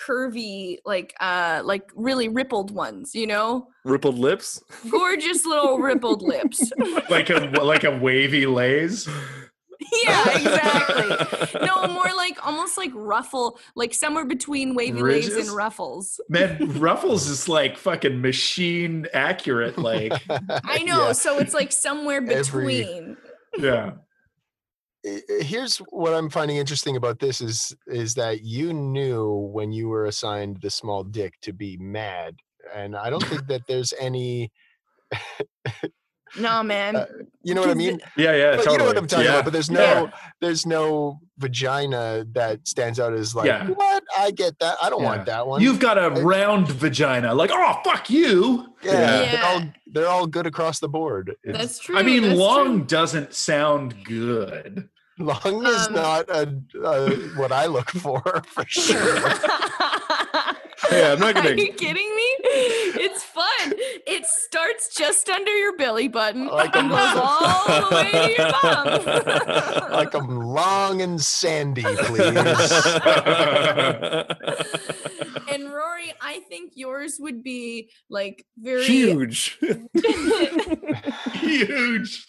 curvy 0.00 0.78
like 0.84 1.14
uh 1.20 1.62
like 1.64 1.90
really 1.94 2.28
rippled 2.28 2.70
ones, 2.70 3.14
you 3.14 3.26
know? 3.26 3.68
Rippled 3.84 4.18
lips. 4.18 4.62
Gorgeous 4.90 5.46
little 5.46 5.78
rippled 5.78 6.22
lips. 6.22 6.72
like 7.10 7.30
a 7.30 7.50
like 7.62 7.84
a 7.84 7.96
wavy 7.96 8.46
lays. 8.46 9.08
Yeah, 10.04 10.30
exactly. 10.38 11.66
No, 11.66 11.86
more 11.88 12.12
like 12.16 12.44
almost 12.46 12.76
like 12.78 12.90
ruffle, 12.94 13.58
like 13.76 13.94
somewhere 13.94 14.24
between 14.24 14.74
wavy 14.74 15.00
lays 15.02 15.28
Ridges? 15.28 15.48
and 15.48 15.56
ruffles. 15.56 16.20
Man, 16.28 16.78
Ruffles 16.80 17.28
is 17.28 17.48
like 17.48 17.76
fucking 17.78 18.20
machine 18.20 19.06
accurate. 19.12 19.76
Like, 19.78 20.12
I 20.30 20.82
know. 20.84 21.06
Yeah. 21.08 21.12
So 21.12 21.38
it's 21.38 21.54
like 21.54 21.72
somewhere 21.72 22.18
Every- 22.18 22.40
between. 22.42 23.16
yeah. 23.58 23.92
I- 25.06 25.20
I- 25.38 25.42
here's 25.42 25.76
what 25.90 26.14
i'm 26.14 26.30
finding 26.30 26.56
interesting 26.56 26.96
about 26.96 27.18
this 27.18 27.42
is 27.42 27.76
is 27.88 28.14
that 28.14 28.40
you 28.42 28.72
knew 28.72 29.50
when 29.52 29.70
you 29.70 29.88
were 29.88 30.06
assigned 30.06 30.62
the 30.62 30.70
small 30.70 31.04
dick 31.04 31.34
to 31.42 31.52
be 31.52 31.76
mad 31.76 32.36
and 32.74 32.96
i 32.96 33.10
don't 33.10 33.22
think 33.26 33.46
that 33.48 33.60
there's 33.68 33.92
any 34.00 34.50
No, 36.38 36.62
man. 36.62 36.96
Uh, 36.96 37.06
you 37.42 37.54
know 37.54 37.60
what 37.60 37.70
i 37.70 37.74
mean 37.74 38.00
Yeah, 38.16 38.34
yeah, 38.34 38.56
but 38.56 38.64
totally. 38.64 38.72
you 38.72 38.78
know 38.78 38.84
what 38.86 38.96
i'm 38.98 39.06
talking 39.06 39.26
yeah. 39.26 39.32
about 39.32 39.44
but 39.44 39.52
there's 39.52 39.70
no 39.70 39.80
Yeah. 39.82 40.10
there's 40.40 40.64
no 40.66 41.20
vagina 41.38 42.24
that 42.32 42.66
stands 42.66 42.98
out 42.98 43.12
as 43.12 43.34
like 43.34 43.46
Yeah. 43.46 43.66
what 43.68 44.02
i 44.18 44.30
get 44.30 44.58
that 44.60 44.76
i 44.82 44.88
don't 44.88 45.02
Yeah. 45.02 45.06
want 45.08 45.26
that 45.26 45.46
one 45.46 45.60
You've 45.60 45.78
got 45.78 45.98
a 45.98 46.08
round 46.22 46.68
vagina. 46.68 47.34
Like, 47.34 47.50
oh 47.52 47.80
fuck 47.84 48.08
you. 48.08 48.66
yeah, 48.82 48.92
Yeah. 48.92 49.30
They're, 49.32 49.44
all, 49.44 49.62
they're 49.92 50.08
all 50.08 50.26
good 50.26 50.46
across 50.46 50.80
the 50.80 50.88
board 50.88 51.34
It's- 51.44 51.60
That's 51.60 51.78
true. 51.78 51.98
I 51.98 52.02
mean, 52.02 52.22
that's 52.22 52.38
long 52.38 52.78
true. 52.78 52.84
doesn't 52.86 53.34
sound 53.34 53.94
good. 54.04 54.88
long 55.18 55.66
is 55.66 55.86
Um, 55.88 55.94
not 55.94 56.28
a, 56.30 56.42
uh 56.82 57.10
what 57.36 57.52
i 57.52 57.66
look 57.66 57.90
for 57.90 58.20
for 58.48 58.64
sure 58.66 58.96
Yeah, 60.90 61.12
I'm 61.12 61.20
not 61.20 61.36
Are 61.36 61.42
gonna. 61.42 61.62
you 61.62 61.72
kidding 61.72 62.14
me? 62.16 62.36
It's 62.96 63.22
fun. 63.22 63.72
It 64.06 64.26
starts 64.26 64.94
just 64.94 65.28
under 65.28 65.52
your 65.56 65.76
belly 65.76 66.08
button 66.08 66.46
Like 66.46 66.74
and 66.76 66.88
goes 66.90 66.98
all 67.16 67.64
the 67.66 67.88
way 67.94 68.10
to 68.12 68.42
your 68.42 68.52
bum. 68.62 68.86
like 69.92 70.14
i'm 70.14 70.40
long 70.40 71.02
and 71.02 71.20
sandy 71.20 71.82
please 71.82 72.20
and 75.50 75.72
Rory, 75.72 76.12
I 76.20 76.40
think 76.48 76.72
yours 76.74 77.16
would 77.20 77.42
be 77.42 77.90
like 78.08 78.44
very 78.58 78.84
Huge. 78.84 79.58
Huge. 81.32 82.26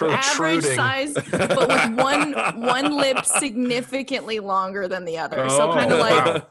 average 0.00 0.64
size, 0.64 1.14
but 1.14 1.68
with 1.68 1.90
one 1.98 2.32
one 2.60 2.96
lip 2.96 3.24
significantly 3.24 4.40
longer 4.40 4.88
than 4.88 5.04
the 5.04 5.18
other. 5.18 5.48
so 5.48 5.72
kind 5.72 5.92
Oh, 5.92 5.96
of 5.96 6.00
like 6.00 6.24
wow. 6.26 6.46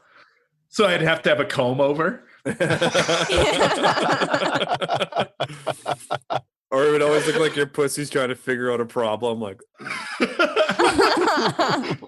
So 0.74 0.88
I'd 0.88 1.02
have 1.02 1.22
to 1.22 1.30
have 1.30 1.40
a 1.40 1.46
comb 1.46 1.80
over. 1.80 2.24
or 6.72 6.86
it 6.88 6.92
would 6.92 7.04
always 7.04 7.28
look 7.28 7.38
like 7.40 7.56
your 7.56 7.68
pussy's 7.68 8.10
trying 8.10 8.30
to 8.30 8.36
figure 8.36 8.72
out 8.72 8.82
a 8.82 8.86
problem. 8.86 9.40
Like, 9.40 9.62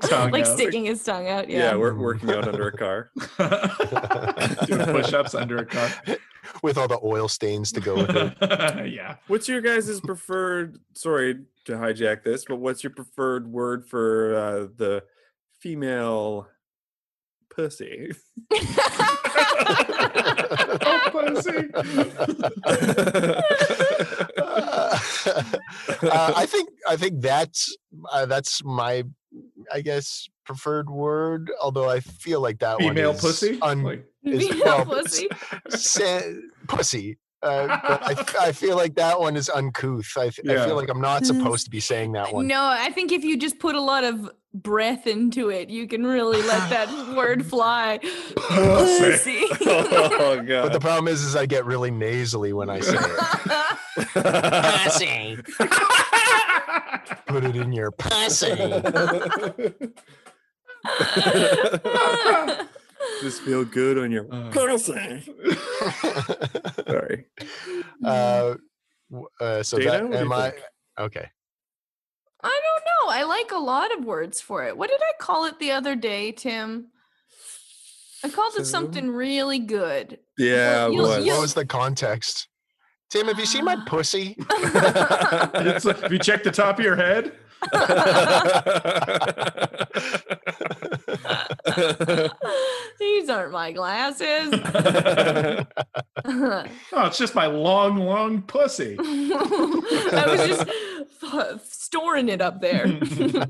Tongue 0.09 0.31
like 0.31 0.45
out. 0.45 0.53
sticking 0.55 0.85
his 0.85 1.03
tongue 1.03 1.27
out. 1.27 1.47
yeah, 1.47 1.59
Yeah. 1.59 1.75
we're 1.75 1.93
working 1.93 2.31
out 2.31 2.47
under 2.47 2.67
a 2.67 2.71
car. 2.75 3.11
Doing 4.65 4.85
push-ups 4.87 5.35
under 5.35 5.57
a 5.57 5.65
car. 5.67 5.89
with 6.63 6.79
all 6.79 6.87
the 6.87 6.99
oil 7.03 7.27
stains 7.27 7.71
to 7.71 7.81
go 7.81 7.95
with 7.97 8.09
it 8.15 8.91
yeah. 8.91 9.17
What's 9.27 9.47
your 9.47 9.61
guys' 9.61 9.99
preferred? 10.01 10.79
Sorry 10.95 11.35
to 11.65 11.73
hijack 11.73 12.23
this, 12.23 12.45
but 12.45 12.55
what's 12.55 12.83
your 12.83 12.91
preferred 12.93 13.45
word 13.51 13.85
for 13.85 14.35
uh, 14.35 14.67
the 14.75 15.03
female 15.59 16.47
pussy? 17.55 18.11
Oh, 20.87 21.09
pussy. 21.11 21.69
uh, 26.03 26.33
I 26.35 26.45
think 26.45 26.69
I 26.87 26.95
think 26.95 27.21
that's 27.21 27.75
uh, 28.11 28.25
that's 28.25 28.63
my 28.63 29.03
I 29.73 29.81
guess 29.81 30.27
preferred 30.45 30.89
word. 30.89 31.51
Although 31.61 31.89
I 31.89 31.99
feel 31.99 32.41
like 32.41 32.59
that 32.59 32.77
Female 32.77 33.09
one 33.09 33.15
is 33.15 33.21
pussy? 33.21 33.59
un- 33.61 33.83
Like- 33.83 34.05
is- 34.23 34.47
Female 34.47 34.63
well, 34.65 34.85
pussy. 34.85 35.27
sa- 35.69 36.21
pussy. 36.67 37.17
Uh, 37.43 37.67
but 37.67 38.01
I, 38.03 38.11
f- 38.13 38.35
I 38.39 38.51
feel 38.53 38.75
like 38.75 38.95
that 38.95 39.19
one 39.19 39.35
is 39.35 39.49
uncouth. 39.49 40.07
I, 40.17 40.27
f- 40.27 40.39
I 40.49 40.53
Yeah. 40.53 40.65
feel 40.65 40.75
like 40.75 40.89
I'm 40.89 41.01
not 41.01 41.27
supposed 41.27 41.65
to 41.65 41.69
be 41.69 41.79
saying 41.79 42.13
that 42.13 42.33
one. 42.33 42.47
No, 42.47 42.63
I 42.63 42.89
think 42.89 43.11
if 43.11 43.23
you 43.23 43.37
just 43.37 43.59
put 43.59 43.75
a 43.75 43.81
lot 43.81 44.03
of 44.03 44.31
breath 44.55 45.05
into 45.07 45.49
it, 45.49 45.69
you 45.69 45.87
can 45.87 46.05
really 46.05 46.41
let 46.43 46.69
that 46.71 47.15
word 47.15 47.45
fly. 47.45 47.99
Pussy. 48.35 49.43
oh 49.65 50.41
But 50.47 50.71
the 50.73 50.79
problem 50.79 51.07
is, 51.07 51.21
is 51.23 51.35
I 51.35 51.45
get 51.45 51.65
really 51.65 51.91
nasally 51.91 52.53
when 52.53 52.69
I 52.69 52.79
say 52.79 52.97
it. 52.97 53.17
pussy. 54.13 55.37
Put 57.27 57.43
it 57.43 57.55
in 57.55 57.71
your 57.73 57.91
pussy. 57.91 58.55
Just 63.21 63.41
feel 63.43 63.63
good 63.65 63.97
on 63.97 64.11
your 64.11 64.25
Uh. 64.31 64.49
pussy. 64.51 65.21
Sorry. 66.87 67.25
Uh, 68.03 68.55
uh, 69.39 69.63
so 69.63 69.77
Dana, 69.77 69.91
that 69.91 70.03
what 70.03 70.11
do 70.11 70.17
you 70.17 70.25
am 70.25 70.31
I 70.33 70.49
think? 70.51 70.63
okay? 70.99 71.29
I 72.45 72.61
don't 72.63 72.83
know. 72.85 73.13
I 73.13 73.23
like 73.23 73.51
a 73.51 73.57
lot 73.57 73.97
of 73.97 74.05
words 74.05 74.41
for 74.41 74.65
it. 74.65 74.77
What 74.77 74.89
did 74.89 74.99
I 75.01 75.11
call 75.19 75.45
it 75.45 75.59
the 75.59 75.71
other 75.71 75.95
day, 75.95 76.31
Tim? 76.31 76.87
I 78.23 78.29
called 78.29 78.55
it 78.57 78.65
something 78.65 79.09
really 79.11 79.59
good. 79.59 80.19
Yeah, 80.37 80.87
it 80.87 80.93
you'll- 80.93 81.07
was. 81.07 81.25
What 81.25 81.41
was 81.41 81.53
the 81.53 81.65
context? 81.65 82.47
Tim, 83.09 83.27
have 83.27 83.39
you 83.39 83.45
seen 83.45 83.65
my 83.65 83.75
ah. 83.77 83.83
pussy? 83.85 84.35
It's 84.49 85.85
like, 85.85 85.99
have 86.01 86.11
you 86.11 86.19
checked 86.19 86.43
the 86.43 86.51
top 86.51 86.79
of 86.79 86.85
your 86.85 86.95
head? 86.95 87.33
These 92.99 93.29
aren't 93.29 93.51
my 93.51 93.71
glasses. 93.71 94.53
Oh, 96.27 97.05
it's 97.05 97.19
just 97.19 97.35
my 97.35 97.45
long, 97.45 97.97
long 97.97 98.41
pussy. 98.41 98.97
I 98.99 100.25
was 100.27 100.47
just 100.47 100.67
f- 101.21 101.61
storing 101.85 102.29
it 102.29 102.41
up 102.41 102.61
there. 102.61 102.85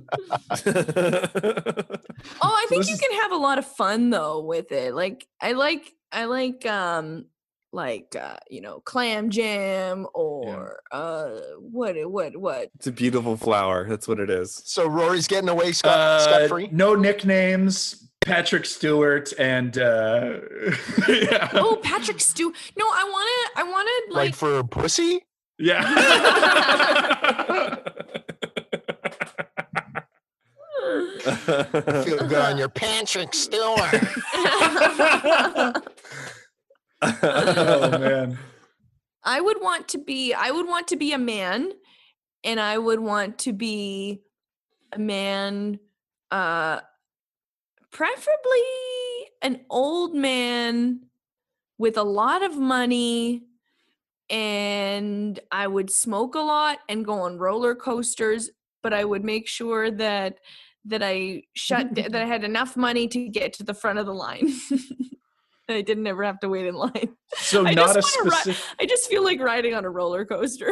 Oh, 2.42 2.54
I 2.54 2.65
think 2.70 2.82
this 2.82 2.89
you 2.89 2.96
is- 2.96 3.00
can 3.01 3.12
have 3.22 3.32
a 3.32 3.38
lot 3.38 3.58
of 3.60 3.65
fun 3.65 4.10
though 4.10 4.42
with 4.42 4.72
it. 4.72 4.94
Like 4.94 5.27
I 5.42 5.51
like 5.54 5.94
I 6.12 6.25
like 6.25 6.65
um 6.65 7.25
like 7.72 8.15
uh 8.20 8.38
you 8.50 8.62
know 8.62 8.80
clam 8.80 9.30
jam 9.30 10.08
or 10.13 10.80
uh 10.92 11.30
what 11.60 11.96
what 12.10 12.36
what 12.38 12.70
it's 12.75 12.88
a 12.88 12.92
beautiful 12.92 13.38
flower. 13.38 13.88
That's 13.88 14.08
what 14.08 14.20
it 14.20 14.30
is. 14.30 14.62
So 14.65 14.88
Rory's 14.88 15.27
getting 15.27 15.50
away 15.50 15.72
scot 15.72 15.98
Uh, 15.98 16.20
scot 16.20 16.50
free. 16.50 16.70
no 16.72 16.96
nicknames. 16.96 18.01
Patrick 18.22 18.65
Stewart 18.65 19.32
and 19.38 19.77
uh, 19.77 20.39
yeah, 21.08 21.50
oh 21.54 21.80
Patrick 21.84 22.20
Stew. 22.20 22.51
No, 22.75 22.86
I 22.86 23.04
want 23.04 23.30
to 23.56 23.60
I 23.60 23.63
want 23.63 23.88
to 23.88 24.13
Like 24.15 24.25
like 24.30 24.36
for 24.36 24.63
pussy? 24.63 25.24
yeah. 25.60 25.84
Feel 31.46 32.27
good 32.27 32.34
on 32.34 32.58
your 32.58 32.70
Patrick 32.70 33.34
Stewart. 33.34 34.01
oh 37.01 37.98
man. 38.00 38.38
I 39.24 39.41
would 39.41 39.62
want 39.62 39.88
to 39.89 39.98
be 39.98 40.34
I 40.34 40.51
would 40.51 40.67
want 40.67 40.88
to 40.89 40.96
be 40.96 41.12
a 41.13 41.17
man 41.17 41.72
and 42.44 42.60
I 42.60 42.77
would 42.77 43.00
want 43.00 43.39
to 43.39 43.53
be 43.53 44.22
a 44.94 45.00
man 45.00 45.79
uh 46.32 46.82
preferably 47.91 48.62
an 49.41 49.62
old 49.70 50.13
man 50.13 51.01
with 51.77 51.98
a 51.98 52.03
lot 52.03 52.44
of 52.44 52.58
money 52.58 53.44
and 54.29 55.39
I 55.51 55.67
would 55.67 55.91
smoke 55.91 56.36
a 56.36 56.39
lot 56.39 56.80
and 56.89 57.06
go 57.06 57.21
on 57.21 57.38
roller 57.38 57.76
coasters 57.76 58.50
but 58.86 58.93
I 58.93 59.04
would 59.04 59.23
make 59.23 59.47
sure 59.47 59.89
that 59.89 60.38
that 60.86 61.02
I 61.02 61.41
shut 61.56 61.95
that 61.95 62.13
I 62.13 62.26
had 62.34 62.43
enough 62.43 62.78
money 62.78 63.08
to 63.08 63.28
get 63.30 63.52
to 63.54 63.63
the 63.63 63.73
front 63.73 63.97
of 63.97 64.06
the 64.06 64.13
line. 64.13 64.54
I 65.67 65.82
didn't 65.82 66.06
ever 66.06 66.23
have 66.23 66.39
to 66.41 66.50
wait 66.50 66.67
in 66.67 66.76
line. 66.76 67.15
So 67.38 67.65
I 67.65 67.73
not 67.73 67.97
a 67.97 68.02
just 68.02 68.45
ri- 68.45 68.56
I 68.80 68.86
just 68.86 69.10
feel 69.10 69.23
like 69.23 69.39
riding 69.39 69.73
on 69.73 69.86
a 69.86 69.89
roller 69.89 70.23
coaster. 70.23 70.71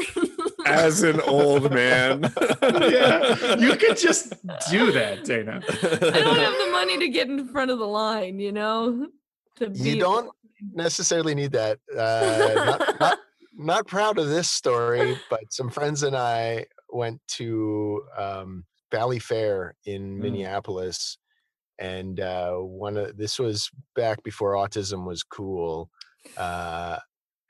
As 0.67 1.01
an 1.01 1.21
old 1.21 1.73
man. 1.73 2.31
yeah, 2.61 3.55
you 3.55 3.75
could 3.75 3.97
just 3.97 4.33
do 4.69 4.91
that, 4.91 5.23
Dana. 5.23 5.63
I 5.67 6.21
don't 6.21 6.37
have 6.37 6.57
the 6.59 6.69
money 6.71 6.99
to 6.99 7.09
get 7.09 7.27
in 7.27 7.47
front 7.47 7.71
of 7.71 7.79
the 7.79 7.87
line, 7.87 8.37
you 8.37 8.51
know. 8.51 9.07
To 9.55 9.71
be 9.71 9.79
You 9.79 9.99
don't 9.99 10.29
necessarily 10.71 11.33
need 11.33 11.53
that. 11.53 11.79
Uh, 11.91 12.53
not, 12.53 12.99
not, 12.99 13.19
not 13.55 13.87
proud 13.87 14.17
of 14.17 14.29
this 14.29 14.49
story, 14.49 15.17
but 15.29 15.51
some 15.51 15.69
friends 15.69 16.03
and 16.03 16.15
I 16.15 16.65
went 16.89 17.21
to 17.37 18.01
um, 18.17 18.65
Valleyfair 18.91 19.71
in 19.85 20.17
Mm. 20.17 20.21
Minneapolis, 20.21 21.17
and 21.79 22.19
uh, 22.19 22.53
one 22.55 22.97
of 22.97 23.17
this 23.17 23.39
was 23.39 23.69
back 23.95 24.23
before 24.23 24.53
autism 24.53 25.05
was 25.05 25.23
cool. 25.23 25.89
Uh, 26.37 26.99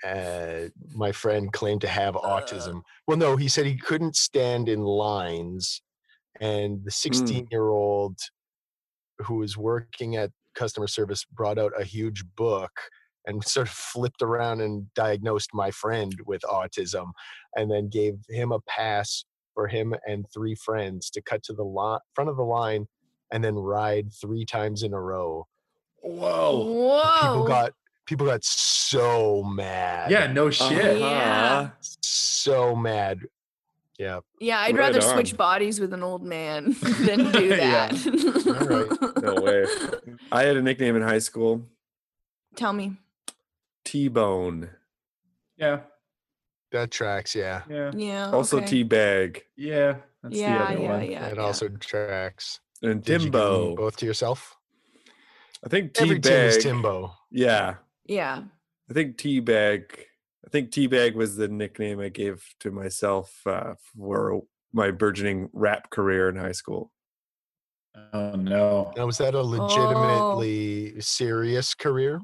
uh, 0.06 0.68
my 0.94 1.12
friend 1.12 1.52
claimed 1.54 1.82
to 1.82 1.88
have 1.88 2.16
autism. 2.16 2.82
Well, 3.08 3.18
no, 3.18 3.38
he 3.38 3.48
said 3.48 3.66
he 3.66 3.78
couldn't 3.78 4.16
stand 4.16 4.68
in 4.68 4.82
lines, 4.82 5.82
and 6.40 6.84
the 6.84 6.92
16 6.92 7.48
year 7.52 7.70
old 7.70 8.20
who 9.20 9.36
was 9.36 9.56
working 9.58 10.16
at 10.16 10.32
customer 10.56 10.88
service 10.88 11.26
brought 11.26 11.58
out 11.58 11.72
a 11.80 11.84
huge 11.84 12.24
book 12.36 12.72
and 13.26 13.44
sort 13.48 13.68
of 13.68 13.74
flipped 13.74 14.22
around 14.22 14.62
and 14.62 14.94
diagnosed 14.94 15.50
my 15.54 15.72
friend 15.72 16.14
with 16.26 16.42
autism 16.44 17.12
and 17.56 17.70
then 17.72 17.90
gave 17.90 18.16
him 18.30 18.52
a 18.52 18.60
pass 18.62 19.26
for 19.54 19.68
him 19.68 19.94
and 20.08 20.26
three 20.34 20.56
friends 20.56 21.10
to 21.12 21.22
cut 21.22 21.44
to 21.44 21.54
the 21.54 21.64
lot 21.64 22.02
front 22.16 22.30
of 22.30 22.38
the 22.38 22.44
line 22.44 22.88
and 23.32 23.44
then 23.44 23.56
ride 23.56 24.08
three 24.20 24.46
times 24.46 24.84
in 24.84 24.94
a 24.94 25.00
row 25.00 25.46
Whoa. 26.02 26.66
Whoa. 26.66 27.20
people 27.22 27.48
got 27.48 27.72
people 28.06 28.26
got 28.26 28.44
so 28.44 29.44
mad 29.44 30.12
Yeah, 30.12 30.28
no 30.32 30.50
shit. 30.50 31.00
Yeah. 31.00 31.06
Uh-huh. 31.06 31.70
so 32.02 32.76
mad 32.76 33.20
yeah 34.00 34.20
Yeah, 34.40 34.58
I'd 34.60 34.76
Right 34.76 34.88
rather 34.94 35.02
switch 35.02 35.38
bodies 35.38 35.80
with 35.80 35.94
an 35.94 36.02
old 36.04 36.24
man 36.24 36.76
than 36.82 37.32
do 37.32 37.46
Yeah. 37.46 37.88
that. 37.90 39.20
No 39.22 39.42
way. 39.42 39.66
I 40.32 40.44
had 40.44 40.58
a 40.58 40.62
nickname 40.64 40.96
in 40.96 41.04
high 41.04 41.20
school, 41.20 41.62
Tell 42.56 42.74
me. 42.74 42.98
T 43.94 44.08
Bone. 44.08 44.72
Yeah, 45.56 45.82
that 46.72 46.90
tracks 46.90 47.36
yeah 47.36 47.62
yeah, 47.70 47.92
Yeah. 47.96 48.32
Also 48.32 48.58
okay. 48.58 48.66
T 48.66 48.84
Bag. 48.84 49.44
yeah. 49.56 49.98
That's 50.24 50.36
Yeah, 50.36 50.58
the 50.58 50.64
other 50.64 50.82
yeah, 50.82 50.90
one. 50.98 51.12
yeah. 51.12 51.28
it 51.28 51.36
yeah. 51.36 51.42
also 51.44 51.70
tracks 51.70 52.60
And 52.82 53.04
Did 53.04 53.22
you 53.22 53.30
give 53.30 53.34
them 53.34 53.42
Timbo. 53.44 53.76
both 53.76 53.98
to 53.98 54.08
yourself 54.08 54.58
I 55.64 55.70
think 55.70 55.94
T 55.94 56.06
every 56.06 56.20
Tim 56.20 56.34
is 56.48 56.56
Bag. 56.56 56.64
timbo 56.64 57.14
Yeah. 57.30 57.76
Yeah. 58.06 58.42
I 58.90 58.94
think 58.94 59.20
T 59.20 59.40
Bag. 59.42 60.06
I 60.44 60.50
think 60.50 60.72
T 60.72 60.88
Bag 60.88 61.16
was 61.16 61.36
the 61.36 61.48
nickname 61.48 62.00
I 62.00 62.10
gave 62.10 62.44
to 62.62 62.72
myself 62.72 63.42
uh, 63.46 63.76
for 63.96 64.42
my 64.74 64.90
burgeoning 64.90 65.50
rap 65.54 65.92
career 65.92 66.30
in 66.30 66.36
high 66.36 66.52
school. 66.52 66.92
Oh 68.12 68.32
no. 68.32 68.92
now 68.98 69.06
was 69.06 69.20
that 69.20 69.36
a 69.36 69.42
legitimately 69.44 71.00
serious 71.00 71.76
career 71.76 72.22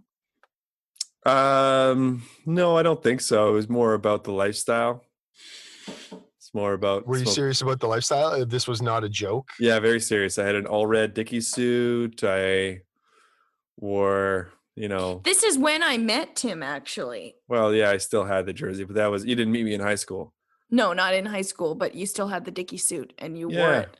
Um, 1.25 2.23
no, 2.45 2.77
I 2.77 2.84
don't 2.84 3.03
think 3.03 3.21
so. 3.21 3.49
It 3.49 3.53
was 3.53 3.69
more 3.69 3.93
about 3.93 4.23
the 4.23 4.32
lifestyle. 4.32 5.03
It's 6.38 6.53
more 6.53 6.73
about. 6.73 7.05
Were 7.08 7.17
you 7.17 7.23
smoke- 7.25 7.36
serious 7.36 7.62
about 7.62 7.79
the 7.79 7.88
lifestyle? 7.88 8.27
Uh, 8.41 8.45
This 8.45 8.67
was 8.67 8.82
not 8.82 9.03
a 9.03 9.10
joke. 9.10 9.49
Yeah, 9.60 9.79
very 9.79 9.99
serious. 9.99 10.38
I 10.38 10.45
had 10.45 10.55
an 10.55 10.65
all 10.65 10.88
red 10.88 11.13
Dickie 11.13 11.41
suit. 11.41 12.23
I 12.23 12.82
wore, 13.77 14.49
you 14.75 14.88
know, 14.88 15.21
This 15.23 15.43
is 15.43 15.58
when 15.58 15.84
I 15.84 15.97
met 15.97 16.36
Tim, 16.36 16.63
actually. 16.63 17.36
well, 17.47 17.73
yeah, 17.73 17.89
I 17.91 17.97
still 17.97 18.25
had 18.25 18.45
the 18.45 18.53
jersey, 18.53 18.84
but 18.84 18.95
that 18.95 19.08
was 19.08 19.25
you 19.25 19.36
didn't 19.36 19.51
meet 19.53 19.63
me 19.65 19.73
in 19.73 19.82
high 19.82 19.95
school. 19.95 20.34
No, 20.71 20.93
not 20.93 21.13
in 21.13 21.25
high 21.25 21.41
school, 21.41 21.75
but 21.75 21.95
you 21.95 22.05
still 22.05 22.27
had 22.27 22.45
the 22.45 22.51
Dickie 22.51 22.77
suit 22.77 23.13
and 23.17 23.38
you 23.38 23.49
wore 23.49 23.73
it. 23.73 23.97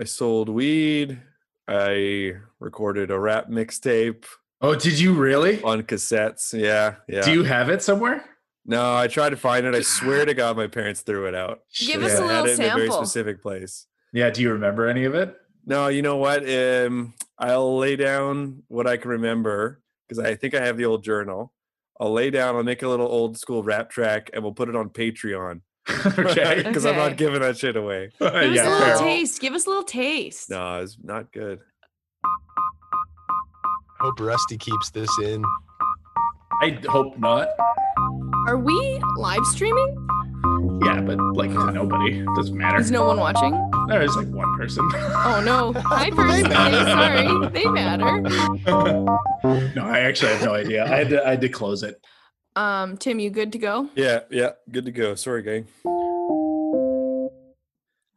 I 0.00 0.04
sold 0.04 0.48
weed. 0.48 1.20
I 1.66 2.32
recorded 2.60 3.10
a 3.10 3.18
rap 3.18 3.48
mixtape 3.48 4.24
Oh, 4.64 4.74
did 4.74 4.98
you 4.98 5.12
really? 5.12 5.62
on 5.62 5.82
cassettes. 5.82 6.58
Yeah, 6.58 6.96
yeah. 7.08 7.22
Do 7.22 7.32
you 7.32 7.42
have 7.44 7.68
it 7.68 7.82
somewhere? 7.82 8.24
No, 8.66 8.96
I 8.96 9.08
tried 9.08 9.30
to 9.30 9.36
find 9.36 9.66
it. 9.66 9.74
I 9.74 9.82
swear 9.82 10.24
to 10.24 10.32
God, 10.32 10.56
my 10.56 10.68
parents 10.68 11.02
threw 11.02 11.26
it 11.26 11.34
out. 11.34 11.60
Give 11.78 12.00
They 12.00 12.06
us 12.06 12.18
a 12.18 12.22
had 12.22 12.26
little 12.26 12.46
it 12.46 12.58
in 12.58 12.70
a 12.70 12.74
very 12.74 12.90
specific 12.90 13.42
place. 13.42 13.86
Yeah. 14.12 14.30
Do 14.30 14.40
you 14.40 14.52
remember 14.52 14.88
any 14.88 15.04
of 15.04 15.14
it? 15.14 15.36
No, 15.66 15.88
you 15.88 16.00
know 16.02 16.16
what? 16.16 16.48
Um, 16.48 17.12
I'll 17.38 17.76
lay 17.76 17.96
down 17.96 18.62
what 18.68 18.86
I 18.86 18.96
can 18.96 19.10
remember 19.10 19.82
because 20.08 20.24
I 20.24 20.34
think 20.34 20.54
I 20.54 20.64
have 20.64 20.76
the 20.76 20.86
old 20.86 21.04
journal. 21.04 21.52
I'll 22.00 22.12
lay 22.12 22.30
down. 22.30 22.56
I'll 22.56 22.62
make 22.62 22.82
a 22.82 22.88
little 22.88 23.06
old 23.06 23.38
school 23.38 23.62
rap 23.62 23.90
track, 23.90 24.30
and 24.32 24.42
we'll 24.42 24.52
put 24.54 24.68
it 24.68 24.76
on 24.76 24.88
Patreon. 24.88 25.60
okay. 26.18 26.62
Because 26.66 26.86
I'm 26.86 26.96
not 26.96 27.16
giving 27.16 27.40
that 27.40 27.58
shit 27.58 27.76
away. 27.76 28.10
Give 28.18 28.28
us 28.32 28.34
a 28.34 28.70
little 28.70 28.78
fair. 28.78 28.98
taste. 28.98 29.40
Give 29.40 29.52
us 29.52 29.66
a 29.66 29.68
little 29.68 29.84
taste. 29.84 30.50
No, 30.50 30.80
it's 30.80 30.96
not 31.02 31.32
good. 31.32 31.60
Hope 34.04 34.20
Rusty 34.20 34.58
keeps 34.58 34.90
this 34.90 35.08
in. 35.22 35.42
I 36.60 36.78
hope 36.88 37.18
not. 37.18 37.48
Are 38.46 38.58
we 38.58 39.00
live 39.16 39.46
streaming? 39.46 39.96
Yeah, 40.84 41.00
but 41.00 41.18
like 41.34 41.50
to 41.52 41.72
nobody. 41.72 42.22
Doesn't 42.36 42.54
matter. 42.54 42.78
Is 42.80 42.90
no 42.90 43.06
one 43.06 43.18
watching? 43.18 43.52
There's 43.88 44.14
like 44.14 44.28
one 44.28 44.54
person. 44.58 44.86
Oh 44.92 45.42
no. 45.42 45.72
Hi 45.86 46.10
person. 46.10 46.50
Sorry. 46.50 47.48
They 47.48 47.64
matter. 47.64 48.20
no, 49.74 49.82
I 49.86 50.00
actually 50.00 50.32
have 50.32 50.44
no 50.44 50.52
idea. 50.52 50.84
I 50.84 50.88
had 50.98 51.08
to 51.08 51.26
I 51.26 51.30
had 51.30 51.40
to 51.40 51.48
close 51.48 51.82
it. 51.82 51.98
Um, 52.56 52.98
Tim, 52.98 53.18
you 53.18 53.30
good 53.30 53.52
to 53.52 53.58
go? 53.58 53.88
Yeah, 53.96 54.20
yeah, 54.30 54.50
good 54.70 54.84
to 54.84 54.92
go. 54.92 55.14
Sorry, 55.14 55.42
gang. 55.42 55.66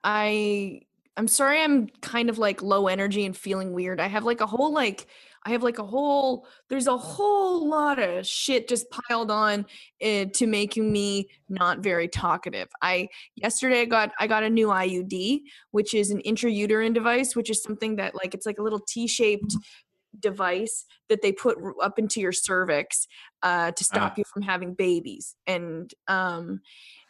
I 0.03 0.81
I'm 1.15 1.29
sorry 1.29 1.61
I'm 1.61 1.87
kind 2.01 2.29
of 2.29 2.37
like 2.37 2.61
low 2.61 2.87
energy 2.87 3.25
and 3.25 3.37
feeling 3.37 3.71
weird. 3.71 4.01
I 4.01 4.07
have 4.07 4.25
like 4.25 4.41
a 4.41 4.45
whole 4.45 4.73
like 4.73 5.07
I 5.47 5.51
have 5.51 5.63
like 5.63 5.79
a 5.79 5.85
whole 5.85 6.45
there's 6.69 6.87
a 6.87 6.97
whole 6.97 7.69
lot 7.69 7.99
of 7.99 8.27
shit 8.27 8.67
just 8.67 8.85
piled 8.89 9.31
on 9.31 9.65
uh, 10.03 10.25
to 10.33 10.45
making 10.45 10.91
me 10.91 11.29
not 11.47 11.79
very 11.79 12.09
talkative. 12.09 12.67
I 12.81 13.07
yesterday 13.35 13.81
I 13.81 13.85
got 13.85 14.11
I 14.19 14.27
got 14.27 14.43
a 14.43 14.49
new 14.49 14.67
IUD, 14.67 15.39
which 15.71 15.93
is 15.93 16.11
an 16.11 16.21
intrauterine 16.25 16.93
device, 16.93 17.33
which 17.33 17.49
is 17.49 17.63
something 17.63 17.95
that 17.95 18.13
like 18.13 18.33
it's 18.33 18.45
like 18.45 18.59
a 18.59 18.61
little 18.61 18.81
T-shaped 18.87 19.55
device 20.19 20.85
that 21.07 21.21
they 21.21 21.31
put 21.31 21.57
up 21.81 21.97
into 21.97 22.19
your 22.19 22.33
cervix 22.33 23.07
uh, 23.43 23.71
to 23.71 23.83
stop 23.85 24.11
Ah. 24.11 24.15
you 24.17 24.23
from 24.33 24.41
having 24.41 24.73
babies 24.73 25.35
and 25.45 25.93
um 26.07 26.59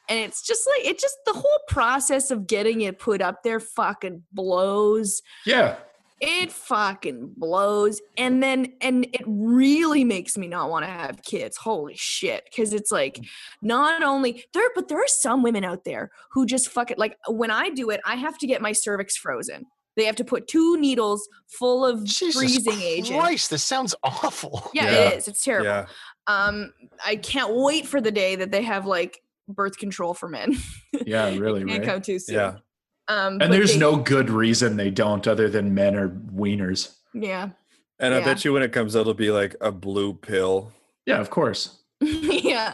and 0.09 0.19
it's 0.19 0.45
just 0.45 0.67
like 0.67 0.85
it 0.85 0.99
just 0.99 1.17
the 1.25 1.33
whole 1.33 1.59
process 1.69 2.31
of 2.31 2.47
getting 2.47 2.81
it 2.81 2.99
put 2.99 3.21
up 3.21 3.43
there 3.43 3.59
fucking 3.59 4.23
blows 4.31 5.21
Yeah. 5.45 5.77
It 6.19 6.51
fucking 6.51 7.31
blows 7.37 8.01
and 8.17 8.41
then 8.41 8.73
and 8.81 9.05
it 9.13 9.21
really 9.27 10.03
makes 10.03 10.37
me 10.37 10.47
not 10.47 10.69
want 10.69 10.83
to 10.83 10.89
have 10.89 11.21
kids 11.23 11.57
holy 11.57 11.93
shit 11.95 12.43
because 12.49 12.73
it's 12.73 12.91
like 12.91 13.19
not 13.61 14.01
only 14.01 14.43
there 14.53 14.69
but 14.73 14.87
there 14.87 14.97
are 14.97 15.07
some 15.07 15.43
women 15.43 15.63
out 15.63 15.83
there 15.83 16.09
who 16.31 16.45
just 16.45 16.69
fuck 16.69 16.89
it 16.89 16.97
like 16.97 17.15
when 17.27 17.51
i 17.51 17.69
do 17.69 17.89
it 17.91 18.01
i 18.05 18.15
have 18.15 18.37
to 18.37 18.47
get 18.47 18.61
my 18.61 18.71
cervix 18.71 19.15
frozen 19.15 19.65
they 19.95 20.05
have 20.05 20.15
to 20.15 20.23
put 20.25 20.47
two 20.47 20.77
needles 20.77 21.27
full 21.47 21.83
of 21.83 22.03
Jesus 22.03 22.35
freezing 22.35 22.79
agent 22.81 23.19
Christ, 23.19 23.49
this 23.49 23.63
sounds 23.63 23.95
awful. 24.03 24.69
yeah, 24.73 24.83
Yeah. 24.85 24.91
it 25.09 25.17
is 25.17 25.27
it's 25.27 25.43
terrible 25.43 25.65
Yeah. 25.67 25.85
um 26.27 26.73
i 27.05 27.15
can't 27.15 27.53
wait 27.55 27.85
for 27.87 28.01
the 28.01 28.11
day 28.11 28.35
that 28.35 28.51
they 28.51 28.63
have 28.63 28.85
like 28.87 29.21
birth 29.47 29.77
control 29.77 30.13
for 30.13 30.27
men 30.27 30.57
Yeah, 31.05 31.29
really, 31.37 31.63
can't 31.63 31.79
right? 31.79 31.87
come 31.87 32.01
too 32.01 32.17
soon 32.19 32.35
Yeah. 32.35 32.55
Um 33.07 33.39
And 33.41 33.51
there's 33.53 33.73
they- 33.73 33.79
no 33.79 33.95
good 33.97 34.29
reason 34.29 34.77
they 34.77 34.89
don't 34.91 35.27
other 35.27 35.49
than 35.49 35.73
men 35.73 35.95
are 35.95 36.09
wieners. 36.09 36.93
yeah 37.13 37.49
And 37.99 38.13
I 38.13 38.19
Yeah. 38.19 38.25
bet 38.25 38.45
you 38.45 38.53
when 38.53 38.63
it 38.63 38.71
comes 38.71 38.95
out, 38.95 39.01
it'll 39.01 39.13
be 39.13 39.31
like 39.31 39.55
a 39.61 39.71
blue 39.71 40.13
pill 40.13 40.71
Yeah, 41.05 41.19
of 41.19 41.29
course. 41.29 41.77
yeah 42.01 42.73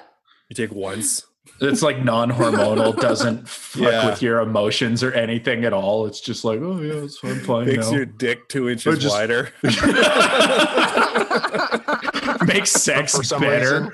you 0.50 0.56
take 0.56 0.72
once. 0.74 1.26
It's 1.62 1.82
like 1.82 2.04
non-hormonal, 2.04 3.00
doesn't 3.02 3.48
fuck 3.48 3.82
Yeah. 3.92 4.10
with 4.10 4.22
your 4.22 4.40
emotions 4.40 5.04
or 5.04 5.12
anything 5.14 5.66
at 5.66 5.74
all. 5.74 6.06
It's 6.06 6.20
just 6.22 6.44
like, 6.46 6.60
oh 6.62 6.80
yeah, 6.82 7.04
it's 7.04 7.20
I'm 7.24 7.40
fine 7.42 7.68
Makes 7.68 7.90
now. 7.90 7.96
your 7.98 8.06
dick 8.06 8.48
two 8.50 8.70
inches 8.70 9.00
just- 9.00 9.14
wider. 9.16 9.50
Makes 12.46 12.72
sex 12.72 13.18
better. 13.40 13.94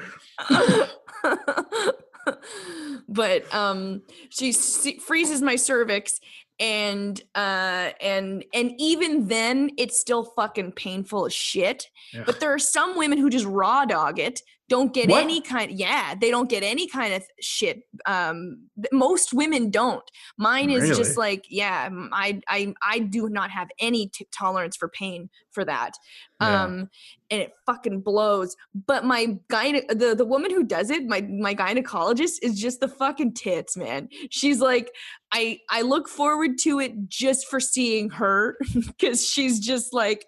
But 3.10 3.52
um 3.54 4.02
she 4.30 4.52
freezes 4.52 5.42
my 5.42 5.56
cervix 5.56 6.20
and 6.60 7.22
uh 7.36 7.90
and 8.02 8.46
and 8.54 8.72
even 8.78 9.28
then 9.28 9.70
it's 9.78 10.00
still 10.00 10.24
fucking 10.24 10.72
painful 10.72 11.26
as 11.26 11.34
shit 11.34 11.88
Ugh. 12.18 12.24
but 12.26 12.40
there 12.40 12.54
are 12.54 12.60
some 12.60 12.98
women 12.98 13.18
who 13.18 13.30
just 13.30 13.46
raw 13.46 13.86
dog 13.86 14.20
it 14.20 14.42
don't 14.70 14.94
get 14.94 15.10
What? 15.10 15.24
any 15.24 15.42
kind 15.42 15.72
yeah 15.72 16.16
they 16.16 16.30
don't 16.32 16.50
get 16.50 16.64
any 16.64 16.88
kind 16.88 17.14
of 17.14 17.24
shit 17.42 17.82
um 18.06 18.68
most 18.94 19.34
women 19.34 19.70
don't 19.72 20.04
mine 20.38 20.70
is 20.70 20.96
just 20.98 21.18
like 21.18 21.44
yeah 21.50 21.90
i 22.14 22.40
i 22.48 22.74
i 22.82 23.00
do 23.00 23.28
not 23.28 23.50
have 23.52 23.68
any 23.80 24.08
t- 24.08 24.28
tolerance 24.32 24.78
for 24.78 24.88
pain 24.88 25.30
for 25.52 25.66
that 25.66 25.92
Yeah. 26.40 26.64
um 26.64 26.90
and 27.32 27.42
it 27.42 27.52
fucking 27.66 28.02
blows 28.02 28.56
but 28.88 29.04
my 29.04 29.38
gyne 29.52 29.82
the 29.90 30.16
the 30.16 30.26
woman 30.26 30.52
who 30.52 30.64
does 30.64 30.90
it 30.90 31.06
my 31.06 31.22
my 31.22 31.54
gynecologist 31.56 32.36
is 32.42 32.60
just 32.60 32.80
the 32.80 32.88
fucking 32.88 33.34
tits 33.34 33.76
man 33.76 34.08
she's 34.30 34.62
like 34.62 34.92
i 35.34 35.60
i 35.70 35.82
look 35.82 36.08
forward 36.08 36.58
to 36.60 36.80
it 36.80 36.94
just 37.10 37.48
for 37.48 37.60
seeing 37.60 38.10
her 38.12 38.58
because 38.86 39.28
she's 39.28 39.60
just 39.60 39.94
like 39.94 40.26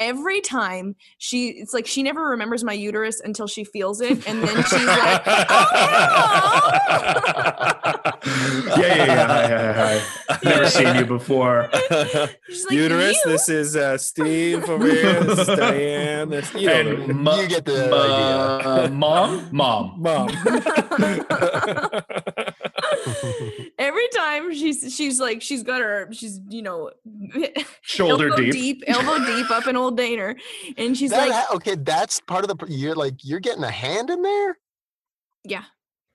every 0.00 0.40
time 0.40 0.96
she 1.18 1.48
it's 1.48 1.72
like 1.72 1.86
she 1.86 2.02
never 2.02 2.30
remembers 2.30 2.64
my 2.64 2.72
uterus 2.72 3.20
until 3.20 3.46
she 3.46 3.62
feels 3.64 4.00
it 4.00 4.26
and 4.26 4.42
then 4.42 4.56
she's 4.64 4.84
like 4.84 5.22
oh 5.26 5.66
yeah, 8.76 8.94
yeah, 8.94 9.04
yeah. 9.06 9.26
Hi, 9.26 9.46
hi, 9.48 9.72
hi. 9.98 10.38
Never 10.44 10.68
seen 10.68 10.94
you 10.96 11.04
before. 11.04 11.68
Like, 11.90 12.38
Uterus. 12.70 13.16
"You?" 13.24 13.30
This 13.32 13.48
is 13.48 13.76
uh, 13.76 13.98
Steve 13.98 14.68
over 14.68 14.86
here. 14.90 15.22
This 15.24 15.38
is 15.40 15.46
Diane. 15.46 16.30
This, 16.30 16.52
you 16.54 16.68
And 16.70 17.26
the- 17.26 17.42
You 17.42 17.48
get 17.48 17.64
the 17.64 17.94
uh, 17.94 18.88
mom, 18.90 19.48
mom. 19.52 19.94
mom. 20.00 20.28
every 23.78 24.08
time 24.08 24.54
she's 24.54 24.94
she's 24.94 25.20
like 25.20 25.42
she's 25.42 25.62
got 25.62 25.80
her 25.80 26.08
she's 26.12 26.40
you 26.48 26.62
know 26.62 26.90
Shoulder 27.82 28.30
elbow 28.30 28.50
deep. 28.50 28.82
elbow 28.86 29.24
deep 29.24 29.50
up 29.50 29.66
in 29.66 29.76
old 29.76 29.98
Daner, 29.98 30.38
and 30.76 30.96
she's 30.96 31.10
That 31.10 31.28
like, 31.28 31.54
okay, 31.54 31.74
that's 31.76 32.20
part 32.20 32.48
of 32.48 32.56
the. 32.56 32.66
You're 32.68 32.94
like 32.94 33.14
you're 33.24 33.40
getting 33.40 33.64
a 33.64 33.70
hand 33.70 34.10
in 34.10 34.22
there. 34.22 34.58
yeah, 35.44 35.64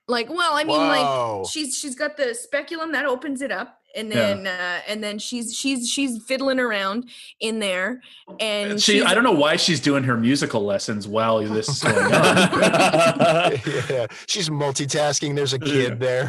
like 0.08 0.30
well, 0.30 0.54
I 0.54 0.64
mean, 0.64 0.80
Whoa. 0.80 1.42
like 1.42 1.50
she's 1.50 1.78
she's 1.78 1.96
got 1.96 2.18
the 2.18 2.34
speculum 2.34 2.92
that 2.94 3.06
opens 3.06 3.42
it 3.42 3.52
up, 3.52 3.77
and 3.98 4.10
Yeah. 4.10 4.16
then 4.16 4.48
uh, 4.48 4.80
and 4.88 5.04
then 5.04 5.20
she's 5.20 5.54
she's 5.54 5.90
she's 5.90 6.24
fiddling 6.24 6.60
around 6.60 7.10
in 7.42 7.60
there, 7.60 8.02
and 8.40 8.82
She, 8.82 9.02
I 9.02 9.14
don't 9.14 9.24
know 9.24 9.32
why 9.34 9.56
she's 9.58 9.80
doing 9.82 10.04
her 10.04 10.16
musical 10.16 10.64
lessons 10.64 11.08
while 11.08 11.40
this 11.40 11.68
is 11.68 11.84
going 11.84 11.98
on. 11.98 12.12
yeah, 13.90 14.06
she's 14.28 14.50
multitasking. 14.50 15.36
There's 15.36 15.54
a 15.54 15.60
kid 15.60 16.00
there. 16.00 16.28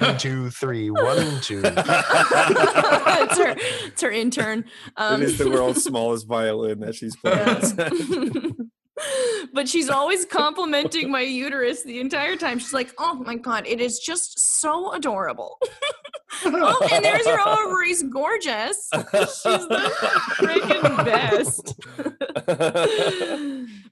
one, 0.00 0.18
two, 0.18 0.50
three. 0.50 0.90
One, 0.90 1.40
two. 1.40 1.62
it's 1.64 3.38
her 3.38 3.54
it's 3.86 4.02
her 4.02 4.10
intern. 4.10 4.64
Um, 4.96 5.22
it 5.22 5.30
is 5.30 5.38
the 5.38 5.48
world's 5.48 5.84
smallest 5.84 6.26
violin 6.26 6.80
that 6.80 6.94
she's 6.96 7.16
playing. 7.16 8.70
but 9.52 9.68
she's 9.68 9.88
always 9.88 10.24
complimenting 10.24 11.10
my 11.10 11.20
uterus 11.20 11.82
the 11.82 12.00
entire 12.00 12.36
time. 12.36 12.58
She's 12.58 12.72
like, 12.72 12.92
"Oh 12.98 13.14
my 13.14 13.36
god, 13.36 13.66
it 13.66 13.80
is 13.80 13.98
just 13.98 14.38
so 14.60 14.92
adorable." 14.92 15.58
oh, 16.44 16.88
and 16.92 17.04
there's 17.04 17.26
her 17.26 17.40
ovaries, 17.40 18.02
gorgeous. 18.04 18.88
She's 18.94 19.42
the 19.42 19.92
freaking 20.38 21.04
best. 21.04 21.76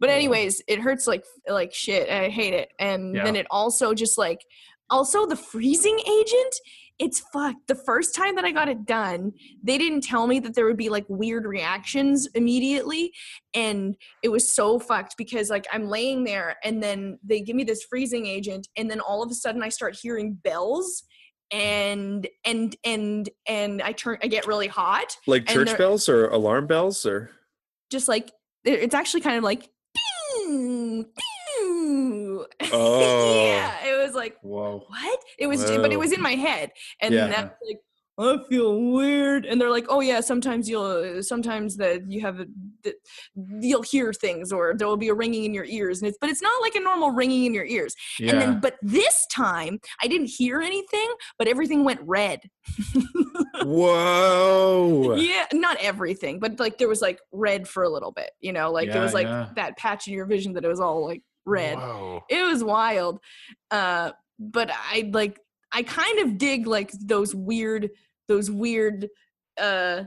but 0.01 0.11
anyways, 0.11 0.63
it 0.67 0.81
hurts 0.81 1.07
like 1.07 1.25
like 1.49 1.75
shit. 1.75 2.09
I 2.09 2.29
hate 2.29 2.55
it. 2.55 2.71
And 2.79 3.15
then 3.15 3.37
it 3.37 3.47
also 3.51 3.95
just 3.95 4.19
like 4.19 4.45
also 4.91 5.27
the 5.27 5.37
freezing 5.37 5.99
agent. 6.01 6.55
It's 6.99 7.21
fucked. 7.33 7.69
The 7.69 7.77
first 7.77 8.15
time 8.15 8.35
that 8.37 8.45
I 8.45 8.51
got 8.51 8.69
it 8.69 8.85
done, 8.85 9.33
they 9.63 9.79
didn't 9.79 10.03
tell 10.03 10.27
me 10.27 10.41
that 10.41 10.55
there 10.55 10.65
would 10.65 10.77
be 10.77 10.89
like 10.89 11.05
weird 11.09 11.45
reactions 11.45 12.27
immediately. 12.35 13.13
And 13.55 13.97
it 14.23 14.31
was 14.31 14.53
so 14.55 14.79
fucked 14.81 15.17
because 15.17 15.49
like 15.49 15.67
I'm 15.73 15.89
laying 15.89 16.25
there 16.25 16.57
and 16.65 16.83
then 16.83 17.19
they 17.23 17.41
give 17.41 17.55
me 17.55 17.65
this 17.65 17.85
freezing 17.85 18.27
agent, 18.27 18.69
and 18.77 18.91
then 18.91 19.01
all 19.01 19.23
of 19.23 19.31
a 19.31 19.35
sudden 19.35 19.63
I 19.63 19.69
start 19.69 19.97
hearing 20.01 20.35
bells 20.35 21.05
and 21.51 22.29
and 22.45 22.77
and 22.85 23.29
and 23.47 23.81
I 23.81 23.93
turn 23.93 24.19
I 24.23 24.27
get 24.27 24.47
really 24.47 24.67
hot. 24.67 25.17
like 25.27 25.47
church 25.47 25.77
bells 25.79 26.09
or 26.09 26.29
alarm 26.29 26.67
bells 26.67 27.07
or 27.07 27.31
just 27.91 28.09
like 28.09 28.33
it's 28.65 28.95
actually 28.95 29.21
kind 29.21 29.39
of 29.39 29.45
like. 29.45 29.71
Oh. 32.71 33.45
yeah 33.45 33.78
like 34.19 34.37
Whoa. 34.43 34.85
what 34.87 35.21
it 35.39 35.47
was 35.47 35.65
but 35.65 35.93
it 35.93 35.99
was 35.99 36.13
in 36.13 36.21
my 36.21 36.35
head 36.35 36.71
and 37.01 37.15
Yeah. 37.15 37.29
that's 37.29 37.55
like 37.67 37.79
I 38.21 38.37
feel 38.49 38.83
weird, 38.83 39.47
and 39.47 39.61
they're 39.61 39.71
like, 39.71 39.87
"Oh 39.89 40.01
yeah, 40.01 40.21
sometimes 40.21 40.69
you'll, 40.69 41.23
sometimes 41.23 41.77
that 41.77 42.11
you 42.11 42.21
have, 42.21 42.41
a, 42.41 42.47
that 42.83 42.95
you'll 43.61 43.83
hear 43.83 44.13
things, 44.13 44.51
or 44.51 44.75
there 44.77 44.89
will 44.89 44.97
be 44.97 45.09
a 45.09 45.15
ringing 45.15 45.45
in 45.45 45.55
your 45.55 45.67
ears, 45.67 46.01
and 46.01 46.09
it's, 46.09 46.19
but 46.21 46.29
it's 46.29 46.43
not 46.43 46.61
like 46.61 46.75
a 46.75 46.81
normal 46.81 47.13
ringing 47.13 47.45
in 47.45 47.55
your 47.55 47.65
ears." 47.65 47.95
Yeah. 48.19 48.33
And 48.33 48.41
then, 48.43 48.61
but 48.61 48.75
this 48.83 49.25
time, 49.33 49.79
I 50.03 50.09
didn't 50.09 50.31
hear 50.37 50.61
anything, 50.61 51.09
but 51.39 51.47
everything 51.47 51.85
went 51.85 52.01
red. 52.03 52.41
whoa 53.65 55.17
Yeah, 55.17 55.47
not 55.53 55.77
everything, 55.81 56.41
but 56.41 56.59
like 56.59 56.79
there 56.79 56.89
was 56.89 57.01
like 57.01 57.21
red 57.33 57.69
for 57.69 57.85
a 57.85 57.89
little 57.89 58.13
bit, 58.13 58.31
you 58.41 58.53
know, 58.53 58.71
like 58.73 58.91
there 58.91 59.03
was 59.03 59.15
like 59.15 59.27
yeah. 59.27 59.49
that 59.55 59.77
patch 59.77 60.09
in 60.09 60.15
your 60.15 60.27
vision 60.27 60.53
that 60.55 60.65
it 60.65 60.69
was 60.69 60.81
all 60.81 61.05
like 61.07 61.23
red. 61.49 61.79
Whoa. 61.79 62.25
It 62.29 62.43
was 62.43 62.63
wild. 62.63 63.21
Uh 63.71 64.13
but 64.39 64.71
I 64.73 65.11
like 65.13 65.41
I 65.73 65.83
kind 65.83 66.21
of 66.21 66.39
dig 66.39 66.67
like 66.67 66.93
those 66.93 67.35
weird, 67.35 67.91
those 68.27 68.51
weird, 68.51 69.09
uh, 69.61 70.05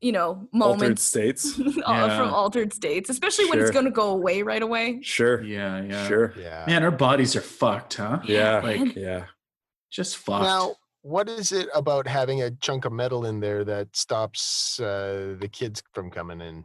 you 0.00 0.12
know, 0.12 0.48
moments 0.52 0.82
Altered 0.82 0.98
states. 0.98 1.58
Yeah. 1.88 2.18
from 2.18 2.32
altered 2.32 2.72
states, 2.72 3.10
especially 3.10 3.50
when 3.50 3.58
it's 3.58 3.70
going 3.70 3.84
to 3.84 3.90
go 3.90 4.10
away 4.10 4.42
right 4.42 4.62
away. 4.62 5.00
Sure. 5.02 5.42
Yeah, 5.42 5.82
yeah. 5.82 6.08
Sure. 6.08 6.34
Yeah. 6.38 6.64
Man, 6.66 6.82
our 6.82 6.90
bodies 6.90 7.36
are 7.36 7.40
fucked, 7.40 7.94
huh? 7.94 8.20
Yeah. 8.24 8.60
Like 8.60 8.94
yeah. 8.96 9.24
just 9.90 10.16
fucked. 10.16 10.44
Now, 10.44 10.74
what 11.02 11.28
is 11.28 11.52
it 11.52 11.68
about 11.74 12.06
having 12.06 12.42
a 12.42 12.50
chunk 12.50 12.84
of 12.84 12.92
metal 12.92 13.26
in 13.26 13.40
there 13.40 13.64
that 13.64 13.94
stops 13.96 14.78
uh, 14.80 15.36
the 15.40 15.48
kids 15.48 15.82
from 15.92 16.10
coming 16.10 16.40
in? 16.40 16.64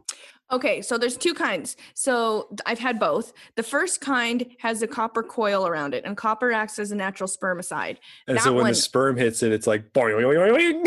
Okay, 0.52 0.80
so 0.80 0.96
there's 0.96 1.16
two 1.16 1.34
kinds. 1.34 1.76
So 1.94 2.48
I've 2.66 2.78
had 2.78 3.00
both. 3.00 3.32
The 3.56 3.64
first 3.64 4.00
kind 4.00 4.46
has 4.60 4.80
a 4.80 4.86
copper 4.86 5.24
coil 5.24 5.66
around 5.66 5.92
it, 5.92 6.04
and 6.04 6.16
copper 6.16 6.52
acts 6.52 6.78
as 6.78 6.92
a 6.92 6.94
natural 6.94 7.28
spermicide. 7.28 7.96
And 8.28 8.36
That 8.36 8.44
so 8.44 8.52
when 8.52 8.62
one- 8.62 8.70
the 8.70 8.76
sperm 8.76 9.16
hits 9.16 9.42
it, 9.42 9.50
it's 9.50 9.66
like 9.66 9.92
boing, 9.92 10.14
boing, 10.22 10.84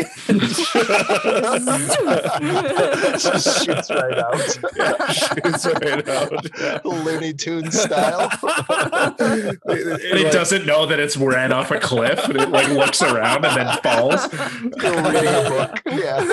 Just 3.20 3.64
shoots 3.64 3.90
right 3.90 4.18
out. 4.18 4.34
boing. 4.34 5.42
Shoots 5.44 5.66
right 5.66 6.08
out. 6.08 6.84
Looney 6.84 7.32
Tunes 7.34 7.78
style. 7.80 8.30
and 8.40 10.18
it 10.18 10.32
doesn't 10.32 10.66
know 10.66 10.86
that 10.86 10.98
it's 10.98 11.16
ran 11.16 11.52
off 11.52 11.70
a 11.70 11.78
cliff 11.78 12.24
and 12.28 12.40
it 12.40 12.48
like 12.50 12.68
looks 12.68 13.02
around 13.02 13.44
and 13.44 13.56
then 13.56 13.76
falls. 13.82 14.32
You're 14.82 15.02
reading 15.02 15.28
a 15.28 15.50
book. 15.50 15.82
Yeah. 15.86 16.24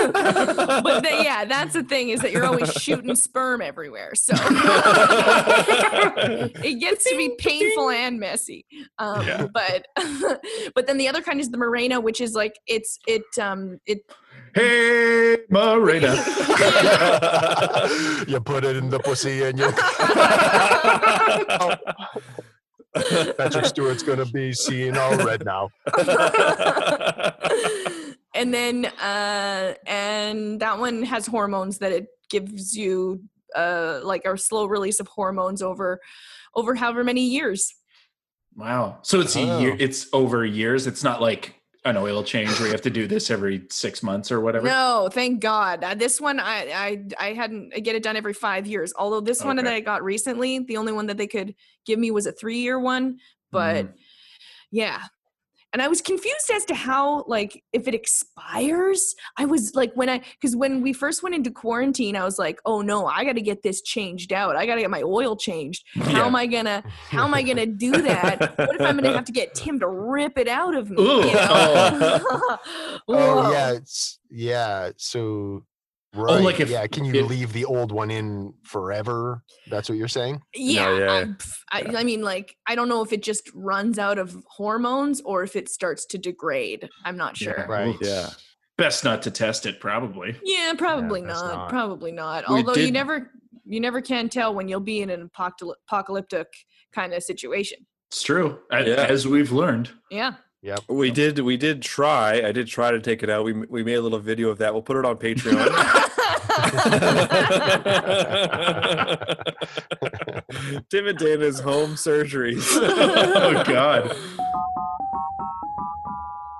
but 0.82 1.00
the, 1.02 1.10
yeah, 1.22 1.44
that's 1.44 1.74
the 1.74 1.82
thing 1.82 2.08
is 2.10 2.20
that 2.20 2.32
you're 2.32 2.46
always 2.46 2.72
shooting 2.72 3.16
sperm 3.18 3.60
everywhere. 3.60 4.14
So 4.14 4.32
it 6.64 6.80
gets 6.80 7.04
to 7.04 7.16
be 7.16 7.34
painful 7.38 7.90
and 7.90 8.18
messy. 8.20 8.64
Um, 8.98 9.26
Yeah. 9.26 9.46
But 9.52 9.86
but 10.74 10.86
then 10.86 10.96
the 10.98 11.08
other 11.08 11.20
kind 11.22 11.40
is 11.40 11.50
the 11.50 11.58
Mirena, 11.58 12.02
which 12.02 12.20
is 12.20 12.34
like 12.34 12.58
it's 12.66 12.98
it 13.06 13.22
um 13.40 13.78
it 13.86 13.98
Hey, 14.54 15.36
Marina. 15.50 16.14
you 18.26 18.40
put 18.40 18.64
it 18.64 18.76
in 18.76 18.88
the 18.88 18.98
pussy 19.04 19.42
and 19.42 19.58
you. 19.58 19.70
Patrick 23.36 23.66
Stewart's 23.66 24.02
gonna 24.02 24.24
be 24.26 24.52
seeing 24.52 24.96
all 24.96 25.16
red 25.18 25.44
now. 25.44 25.68
and 28.34 28.52
then 28.52 28.86
uh 28.86 29.74
and 29.86 30.60
that 30.60 30.78
one 30.78 31.02
has 31.02 31.26
hormones 31.26 31.78
that 31.78 31.92
it 31.92 32.06
gives 32.30 32.76
you 32.76 33.22
uh 33.56 34.00
like 34.02 34.24
a 34.24 34.36
slow 34.36 34.66
release 34.66 35.00
of 35.00 35.08
hormones 35.08 35.62
over 35.62 36.00
over 36.54 36.74
however 36.74 37.02
many 37.04 37.22
years 37.22 37.74
Wow. 38.56 38.98
So 39.02 39.20
it's 39.20 39.36
a 39.36 39.40
year. 39.60 39.72
Oh. 39.74 39.76
It's 39.78 40.08
over 40.12 40.44
years. 40.44 40.88
It's 40.88 41.04
not 41.04 41.20
like 41.22 41.54
an 41.84 41.96
oil 41.96 42.24
change 42.24 42.50
where 42.58 42.66
you 42.66 42.72
have 42.72 42.82
to 42.82 42.90
do 42.90 43.06
this 43.06 43.30
every 43.30 43.62
six 43.70 44.02
months 44.02 44.32
or 44.32 44.40
whatever. 44.40 44.66
no 44.66 45.08
thank 45.12 45.40
god 45.40 45.84
uh, 45.84 45.94
this 45.94 46.20
one 46.20 46.40
i 46.40 46.66
i 46.74 47.04
i 47.28 47.32
hadn't 47.32 47.72
I 47.74 47.78
get 47.78 47.94
it 47.94 48.02
done 48.02 48.16
every 48.16 48.32
five 48.34 48.66
years 48.66 48.92
although 48.98 49.20
this 49.20 49.44
one 49.44 49.54
that 49.56 49.66
i 49.68 49.78
got 49.78 50.02
recently 50.02 50.58
the 50.58 50.76
only 50.76 50.92
one 50.92 51.06
that 51.06 51.16
they 51.16 51.28
could 51.28 51.54
give 51.86 52.00
me 52.00 52.10
was 52.10 52.26
a 52.26 52.32
three 52.32 52.58
year 52.58 52.80
one 52.80 53.18
but 53.52 53.86
Mm. 53.86 53.92
yeah 54.72 55.02
and 55.72 55.82
i 55.82 55.88
was 55.88 56.00
confused 56.00 56.50
as 56.54 56.64
to 56.64 56.74
how 56.74 57.24
like 57.26 57.62
if 57.72 57.86
it 57.88 57.94
expires 57.94 59.14
i 59.36 59.44
was 59.44 59.74
like 59.74 59.92
when 59.94 60.08
i 60.08 60.20
because 60.40 60.56
when 60.56 60.80
we 60.82 60.92
first 60.92 61.22
went 61.22 61.34
into 61.34 61.50
quarantine 61.50 62.16
i 62.16 62.24
was 62.24 62.38
like 62.38 62.58
oh 62.64 62.80
no 62.80 63.06
i 63.06 63.24
gotta 63.24 63.40
get 63.40 63.62
this 63.62 63.82
changed 63.82 64.32
out 64.32 64.56
i 64.56 64.64
gotta 64.66 64.80
get 64.80 64.90
my 64.90 65.02
oil 65.02 65.36
changed 65.36 65.84
how 65.96 66.10
Yeah. 66.10 66.26
am 66.26 66.36
i 66.36 66.46
gonna 66.46 66.82
how 67.10 67.24
am 67.24 67.34
i 67.34 67.42
gonna 67.42 67.66
do 67.66 67.92
that 67.92 68.40
what 68.58 68.74
if 68.76 68.80
i'm 68.80 68.96
gonna 68.96 69.12
have 69.12 69.24
to 69.26 69.32
get 69.32 69.54
tim 69.54 69.78
to 69.80 69.88
rip 69.88 70.38
it 70.38 70.48
out 70.48 70.74
of 70.74 70.90
me 70.90 71.02
Ooh. 71.02 71.26
you 71.26 71.34
know? 71.34 71.48
Oh, 71.50 72.58
oh 73.08 73.14
Whoa. 73.42 73.50
yeah, 73.52 73.72
it's 73.72 74.18
yeah. 74.30 74.90
So 74.96 75.64
Oh, 76.18 76.34
right, 76.36 76.44
like 76.44 76.60
if 76.60 76.68
yeah. 76.70 76.86
Can 76.86 77.04
you 77.04 77.14
it- 77.14 77.26
leave 77.26 77.52
the 77.52 77.64
old 77.64 77.92
one 77.92 78.10
in 78.10 78.52
forever? 78.64 79.42
That's 79.70 79.88
what 79.88 79.98
you're 79.98 80.08
saying. 80.08 80.40
Yeah, 80.54 80.98
yeah, 80.98 81.12
I, 81.12 81.18
yeah. 81.80 81.92
I, 81.96 82.00
I 82.00 82.04
mean, 82.04 82.22
like, 82.22 82.56
I 82.66 82.74
don't 82.74 82.88
know 82.88 83.02
if 83.02 83.12
it 83.12 83.22
just 83.22 83.50
runs 83.54 83.98
out 83.98 84.18
of 84.18 84.36
hormones 84.48 85.20
or 85.22 85.42
if 85.42 85.56
it 85.56 85.68
starts 85.68 86.06
to 86.06 86.18
degrade. 86.18 86.88
I'm 87.04 87.16
not 87.16 87.40
Yeah. 87.40 87.54
sure. 87.54 87.66
Right. 87.68 87.96
Yeah. 88.00 88.30
Best 88.76 89.02
not 89.04 89.22
to 89.22 89.30
test 89.30 89.66
it, 89.66 89.80
probably. 89.80 90.36
Yeah, 90.44 90.72
probably 90.78 91.20
that's 91.22 91.40
not, 91.42 91.52
not- 91.54 91.68
Probably 91.68 92.12
not. 92.12 92.48
We 92.48 92.56
Although 92.56 92.74
you 92.74 92.92
never, 92.92 93.30
you 93.64 93.80
never 93.80 94.00
can 94.00 94.28
tell 94.28 94.54
when 94.54 94.68
you'll 94.68 94.80
be 94.80 95.02
in 95.02 95.10
an 95.10 95.28
apocalyptic 95.88 96.46
kind 96.94 97.12
of 97.12 97.22
situation. 97.22 97.78
It's 98.10 98.22
true. 98.22 98.58
Yeah. 98.72 99.06
As 99.08 99.26
we've 99.26 99.52
learned. 99.52 99.90
Yeah. 100.10 100.34
Yep. 100.62 100.80
We 100.88 101.10
did. 101.10 101.38
We 101.38 101.56
did 101.56 101.82
try. 101.82 102.42
I 102.44 102.52
did 102.52 102.66
try 102.66 102.90
to 102.90 103.00
take 103.00 103.22
it 103.22 103.30
out. 103.30 103.44
We 103.44 103.52
we 103.52 103.84
made 103.84 103.94
a 103.94 104.02
little 104.02 104.18
video 104.18 104.50
of 104.50 104.58
that. 104.58 104.72
We'll 104.72 104.82
put 104.82 104.96
it 104.96 105.04
on 105.04 105.16
Patreon. 105.16 105.68
Tim 110.90 111.06
and 111.06 111.18
Dana's 111.18 111.60
home 111.60 111.92
surgeries. 111.92 112.66
Oh 112.76 113.62
God. 113.64 114.16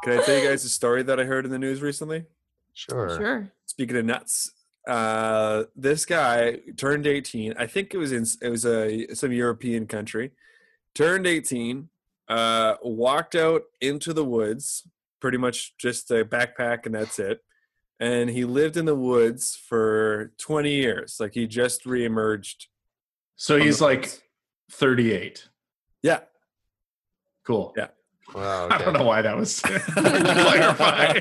Can 0.04 0.18
I 0.18 0.22
tell 0.22 0.38
you 0.38 0.48
guys 0.48 0.64
a 0.64 0.68
story 0.68 1.02
that 1.02 1.18
I 1.18 1.24
heard 1.24 1.44
in 1.44 1.50
the 1.50 1.58
news 1.58 1.82
recently? 1.82 2.24
Sure. 2.74 3.16
Sure. 3.16 3.52
Speaking 3.66 3.96
of 3.96 4.04
nuts, 4.04 4.52
uh, 4.86 5.64
this 5.74 6.06
guy 6.06 6.60
turned 6.76 7.06
18. 7.06 7.54
I 7.58 7.66
think 7.66 7.92
it 7.92 7.98
was 7.98 8.12
in 8.12 8.24
it 8.40 8.48
was 8.48 8.64
a 8.64 9.12
some 9.14 9.32
European 9.32 9.86
country. 9.86 10.30
Turned 10.94 11.26
18, 11.26 11.88
uh, 12.28 12.74
walked 12.82 13.34
out 13.34 13.62
into 13.80 14.12
the 14.12 14.24
woods, 14.24 14.86
pretty 15.20 15.38
much 15.38 15.76
just 15.78 16.10
a 16.10 16.24
backpack 16.24 16.86
and 16.86 16.94
that's 16.94 17.18
it. 17.18 17.40
And 18.00 18.30
he 18.30 18.44
lived 18.44 18.76
in 18.76 18.84
the 18.84 18.94
woods 18.94 19.56
for 19.56 20.32
20 20.38 20.72
years. 20.72 21.16
Like 21.18 21.34
he 21.34 21.46
just 21.46 21.84
reemerged. 21.84 22.66
So 23.36 23.58
he's 23.58 23.80
like 23.80 24.02
woods. 24.02 24.20
38. 24.72 25.48
yeah, 26.02 26.20
Cool. 27.44 27.72
Yeah. 27.76 27.88
Wow, 28.34 28.68
I 28.70 28.78
don't 28.78 28.92
know 28.92 29.04
why 29.04 29.22
that 29.22 29.36
was 29.38 29.60
clarify. 29.94 31.18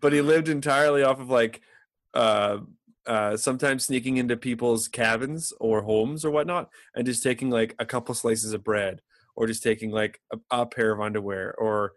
but 0.00 0.12
he 0.12 0.20
lived 0.20 0.48
entirely 0.48 1.04
off 1.04 1.20
of 1.20 1.30
like 1.30 1.62
uh 2.12 2.58
uh 3.06 3.36
sometimes 3.36 3.84
sneaking 3.84 4.16
into 4.16 4.36
people's 4.36 4.88
cabins 4.88 5.52
or 5.60 5.82
homes 5.82 6.24
or 6.24 6.32
whatnot 6.32 6.70
and 6.96 7.06
just 7.06 7.22
taking 7.22 7.50
like 7.50 7.76
a 7.78 7.86
couple 7.86 8.16
slices 8.16 8.52
of 8.52 8.64
bread 8.64 9.00
or 9.34 9.46
just 9.46 9.62
taking 9.62 9.90
like 9.90 10.20
a, 10.32 10.38
a 10.50 10.66
pair 10.66 10.92
of 10.92 11.00
underwear 11.00 11.54
or 11.58 11.92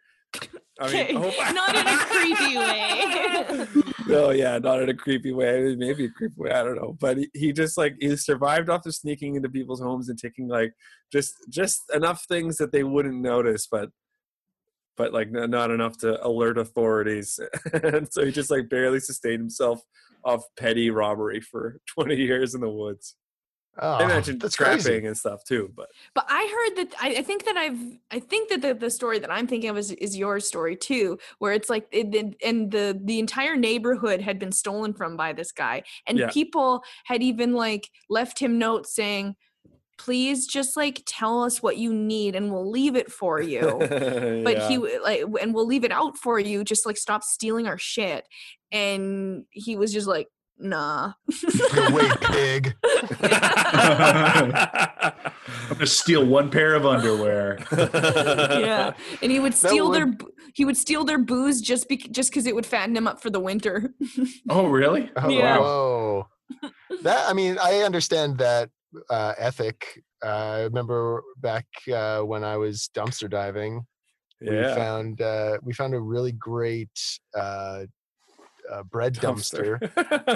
I 0.80 0.92
mean, 0.92 1.16
hope- 1.16 1.34
not 1.54 1.76
in 1.76 1.88
a 1.88 1.98
creepy 1.98 2.58
way. 2.58 3.84
no, 4.08 4.32
yeah, 4.32 4.58
not 4.58 4.82
in 4.82 4.90
a 4.90 4.94
creepy 4.94 5.32
way. 5.32 5.76
Maybe 5.78 6.06
a 6.06 6.10
creepy 6.10 6.36
way. 6.38 6.52
I 6.52 6.64
don't 6.64 6.76
know. 6.76 6.98
But 7.00 7.18
he, 7.18 7.30
he 7.34 7.54
just 7.54 7.78
like 7.78 7.96
he 8.00 8.16
survived 8.18 8.70
off 8.70 8.86
of 8.86 8.94
sneaking 8.94 9.36
into 9.36 9.50
people's 9.50 9.80
homes 9.80 10.10
and 10.10 10.20
taking 10.20 10.48
like 10.48 10.74
just 11.12 11.34
just 11.50 11.82
enough 11.94 12.26
things 12.28 12.58
that 12.58 12.72
they 12.74 12.84
wouldn't 12.84 13.22
notice, 13.22 13.68
but 13.72 13.90
but 14.98 15.14
like 15.14 15.30
n- 15.34 15.50
not 15.50 15.72
enough 15.72 15.98
to 16.00 16.26
alert 16.26 16.58
authorities. 16.58 17.40
and 17.74 18.08
so 18.12 18.26
he 18.26 18.32
just 18.32 18.52
like 18.52 18.70
barely 18.70 19.00
sustained 19.00 19.40
himself 19.40 19.82
off 20.26 20.44
petty 20.58 20.90
robbery 20.90 21.40
for 21.40 21.80
20 21.98 22.16
years 22.16 22.56
in 22.56 22.62
the 22.62 22.70
woods. 22.70 23.16
Oh, 23.80 23.94
I 23.96 24.04
imagine 24.06 24.38
that's 24.40 24.56
trapping 24.56 24.84
crazy. 24.84 25.06
and 25.06 25.18
stuff 25.18 25.44
too, 25.44 25.72
but 25.76 25.90
But 26.14 26.26
I 26.30 26.44
heard 26.76 26.78
that 26.86 26.94
I, 27.02 27.16
I 27.18 27.22
think 27.24 27.44
that 27.46 27.58
I've 27.58 27.80
I 28.12 28.20
think 28.20 28.50
that 28.50 28.62
the, 28.62 28.74
the 28.74 28.90
story 28.90 29.20
that 29.20 29.30
I'm 29.32 29.48
thinking 29.48 29.70
of 29.70 29.78
is, 29.78 29.92
is 29.92 30.16
your 30.18 30.40
story 30.40 30.76
too, 30.78 31.20
where 31.40 31.54
it's 31.54 31.70
like 31.70 31.88
it, 31.92 32.14
it- 32.16 32.36
and 32.44 32.72
the 32.72 33.00
the 33.04 33.20
entire 33.20 33.56
neighborhood 33.56 34.22
had 34.22 34.40
been 34.40 34.52
stolen 34.52 34.94
from 34.94 35.18
by 35.18 35.34
this 35.34 35.52
guy, 35.52 35.84
and 36.08 36.18
Yeah. 36.18 36.30
people 36.32 36.84
had 37.06 37.22
even 37.22 37.54
like 37.54 37.90
left 38.10 38.40
him 38.40 38.58
notes 38.58 38.96
saying, 38.96 39.36
"Please 39.98 40.48
just 40.48 40.78
like 40.78 41.04
tell 41.06 41.44
us 41.44 41.62
what 41.62 41.78
you 41.78 41.94
need, 41.94 42.36
and 42.36 42.52
we'll 42.52 42.70
leave 42.70 42.96
it 42.96 43.12
for 43.12 43.42
you." 43.54 43.78
but 43.80 43.90
he 44.70 44.76
Yeah. 44.76 44.80
w- 44.80 45.00
like 45.04 45.24
and 45.42 45.54
we'll 45.54 45.68
leave 45.68 45.84
it 45.84 45.92
out 45.92 46.18
for 46.18 46.40
you. 46.40 46.64
Just 46.64 46.86
like 46.86 46.98
stop 46.98 47.24
stealing 47.24 47.68
our 47.68 47.78
shit, 47.78 48.26
and 48.72 49.46
he 49.52 49.76
was 49.76 49.92
just 49.92 50.08
like, 50.08 50.28
"Nah." 50.60 51.14
Go 51.74 51.84
away, 51.88 52.10
pig. 52.22 52.76
I'm 54.18 55.74
gonna 55.74 55.86
steal 55.88 56.26
one 56.26 56.50
pair 56.50 56.74
of 56.76 56.86
underwear. 56.86 57.60
yeah 57.72 58.94
and 59.22 59.32
he 59.32 59.40
would 59.40 59.54
steal 59.54 59.90
their 59.92 60.06
would- 60.06 60.18
bo- 60.20 60.30
he 60.54 60.64
would 60.66 60.78
steal 60.78 61.04
their 61.04 61.18
booze 61.20 61.60
just 61.62 61.90
be, 61.90 61.98
just 61.98 62.30
because 62.30 62.46
it 62.46 62.56
would 62.56 62.66
fatten 62.66 62.96
him 62.96 63.08
up 63.08 63.22
for 63.22 63.30
the 63.30 63.40
winter 63.40 63.94
Oh, 64.50 64.68
really? 64.68 65.12
Oh, 65.18 65.30
Yeah. 65.30 65.58
Whoa. 65.60 66.28
That 67.04 67.28
I 67.28 67.34
mean, 67.34 67.58
I 67.62 67.80
understand 67.82 68.38
that 68.38 68.70
uh, 69.10 69.34
ethic. 69.38 70.02
Uh, 70.24 70.28
I 70.30 70.62
remember 70.62 71.24
back 71.38 71.66
uh, 71.94 72.22
when 72.22 72.44
I 72.44 72.56
was 72.58 72.90
dumpster 72.96 73.30
diving, 73.30 73.86
Yeah. 74.40 74.70
we 74.70 74.76
found 74.76 75.22
uh, 75.22 75.58
we 75.64 75.74
found 75.74 75.94
a 75.94 76.00
really 76.00 76.32
great 76.32 76.98
uh, 78.72 78.84
bread 78.84 79.16
dumpster, 79.16 79.82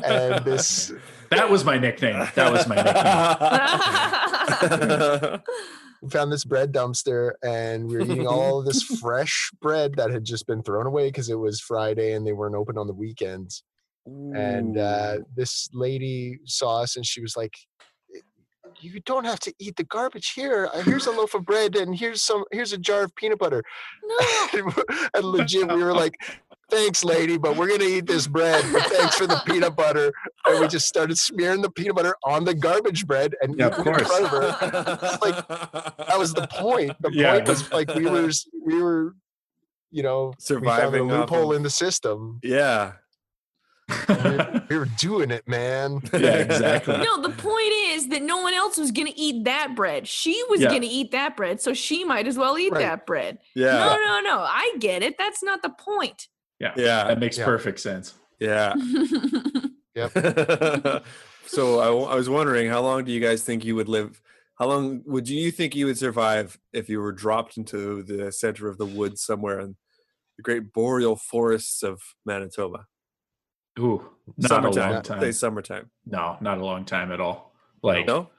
and 0.04 0.44
this 0.50 0.92
That 1.32 1.50
was 1.50 1.66
my 1.66 1.78
nickname. 1.78 2.28
That 2.36 2.52
was 2.52 2.68
my 2.68 2.76
nickname. 2.76 5.42
we 6.02 6.10
found 6.10 6.32
this 6.32 6.46
bread 6.46 6.74
dumpster 6.74 7.34
and 7.44 7.88
we 7.88 7.98
were 7.98 8.04
eating 8.04 8.28
all 8.28 8.60
of 8.60 8.66
this 8.66 8.84
fresh 9.02 9.52
bread 9.62 9.96
that 9.96 10.12
had 10.12 10.24
just 10.24 10.48
been 10.48 10.64
thrown 10.64 10.88
away 10.88 11.10
because 11.10 11.30
it 11.30 11.36
was 11.36 11.60
Friday 11.60 12.14
and 12.14 12.26
they 12.26 12.32
weren't 12.32 12.56
open 12.56 12.78
on 12.78 12.88
the 12.88 12.94
weekends. 12.94 13.64
And 14.06 14.78
uh, 14.78 15.18
this 15.36 15.70
lady 15.72 16.40
saw 16.46 16.82
us 16.82 16.96
and 16.96 17.06
she 17.06 17.22
was 17.22 17.38
like, 17.38 17.54
"You 18.80 19.00
don't 19.02 19.26
have 19.26 19.40
to 19.42 19.54
eat 19.60 19.76
the 19.76 19.84
garbage 19.84 20.32
here. 20.32 20.68
Uh, 20.74 20.82
Here's 20.82 21.06
a 21.06 21.12
loaf 21.12 21.36
of 21.36 21.46
bread 21.46 21.76
and 21.76 21.96
here's 21.96 22.24
some. 22.24 22.44
Here's 22.52 22.74
a 22.74 22.80
jar 22.80 23.04
of 23.04 23.16
peanut 23.16 23.38
butter." 23.38 23.62
and 25.14 25.26
legit, 25.26 25.72
we 25.72 25.84
were 25.84 25.94
like, 25.94 26.16
"Thanks, 26.70 27.04
lady, 27.04 27.38
but 27.38 27.56
we're 27.58 27.68
gonna 27.68 27.84
eat 27.84 28.08
this 28.08 28.28
bread. 28.28 28.64
But 28.72 28.84
thanks 28.84 29.16
for 29.16 29.28
the 29.28 29.42
peanut 29.46 29.76
butter." 29.76 30.12
And 30.46 30.60
we 30.60 30.68
just 30.68 30.88
started 30.88 31.18
smearing 31.18 31.62
the 31.62 31.70
peanut 31.72 31.96
butter 31.96 32.16
on 32.24 32.44
the 32.46 32.54
garbage 32.54 33.06
bread 33.08 33.36
and 33.42 33.58
Yeah, 33.58 33.68
of 33.68 33.74
eating 33.80 33.94
it 33.94 34.00
in 34.02 34.06
course. 34.06 34.08
front 34.08 34.26
of 34.26 34.32
her. 34.32 35.18
Like 35.22 35.48
that 36.08 36.18
was 36.18 36.34
the 36.34 36.48
point. 36.48 36.92
The 37.02 37.12
Yeah, 37.14 37.34
point 37.34 37.48
was 37.48 37.72
like 37.72 37.94
we 37.96 38.06
were 38.06 38.30
we 38.66 38.82
were, 38.82 39.16
you 39.92 40.04
know, 40.04 40.34
Surviving 40.40 40.92
we 41.06 41.10
found 41.10 41.12
a 41.12 41.20
loophole 41.22 41.52
of- 41.52 41.58
in 41.58 41.64
the 41.64 41.70
system. 41.70 42.40
Yeah. 42.44 42.94
We 44.70 44.78
were 44.78 44.88
doing 45.00 45.32
it, 45.32 45.48
man. 45.48 46.02
Yeah, 46.14 46.36
exactly. 46.36 46.98
No, 46.98 47.22
the 47.24 47.30
point 47.32 47.74
is 47.88 48.08
that 48.10 48.22
no 48.22 48.38
one 48.38 48.54
else 48.54 48.78
was 48.78 48.92
gonna 48.92 49.10
eat 49.16 49.46
that 49.46 49.76
bread. 49.76 50.08
She 50.08 50.44
was 50.50 50.62
Yeah. 50.62 50.68
gonna 50.70 50.86
eat 50.88 51.12
that 51.12 51.36
bread, 51.36 51.60
so 51.60 51.74
she 51.74 52.04
might 52.04 52.28
as 52.28 52.38
well 52.38 52.58
eat 52.60 52.72
Right. 52.72 52.82
that 52.82 53.08
bread. 53.08 53.40
Yeah. 53.56 53.74
No, 53.80 53.96
no, 53.96 54.20
no. 54.22 54.40
I 54.42 54.76
get 54.80 55.02
it. 55.02 55.18
That's 55.18 55.42
not 55.42 55.64
the 55.64 55.70
point. 55.72 56.28
Yeah. 56.60 56.74
Yeah. 56.76 57.06
That 57.08 57.20
makes 57.20 57.38
Yeah. 57.38 57.46
perfect 57.46 57.80
sense. 57.80 58.14
Yeah. 58.40 58.74
Yep. 59.96 60.12
so 61.48 61.80
I, 61.80 62.14
I 62.14 62.16
was 62.16 62.30
wondering, 62.30 62.70
how 62.70 62.82
long 62.82 63.04
do 63.04 63.12
you 63.12 63.20
guys 63.20 63.44
think 63.44 63.66
you 63.66 63.76
would 63.76 63.90
live? 63.90 64.22
How 64.58 64.68
long 64.68 65.02
would 65.06 65.28
you 65.28 65.52
think 65.52 65.76
you 65.76 65.88
would 65.88 65.98
survive 65.98 66.58
if 66.72 66.88
you 66.90 67.02
were 67.02 67.12
dropped 67.12 67.58
into 67.58 68.04
the 68.04 68.32
center 68.32 68.70
of 68.70 68.78
the 68.78 68.86
woods 68.86 69.22
somewhere 69.24 69.60
in 69.60 69.76
the 70.38 70.44
great 70.44 70.72
boreal 70.72 71.16
forests 71.18 71.82
of 71.84 72.02
Manitoba? 72.26 72.86
Ooh, 73.80 74.10
not 74.38 74.64
a 74.64 74.70
long 74.70 75.02
time. 75.02 75.20
Say 75.20 75.32
summertime. 75.32 75.90
No, 76.06 76.38
not 76.40 76.60
a 76.60 76.66
long 76.66 76.86
time 76.86 77.12
at 77.12 77.20
all. 77.20 77.54
Like 77.82 78.08
No. 78.08 78.30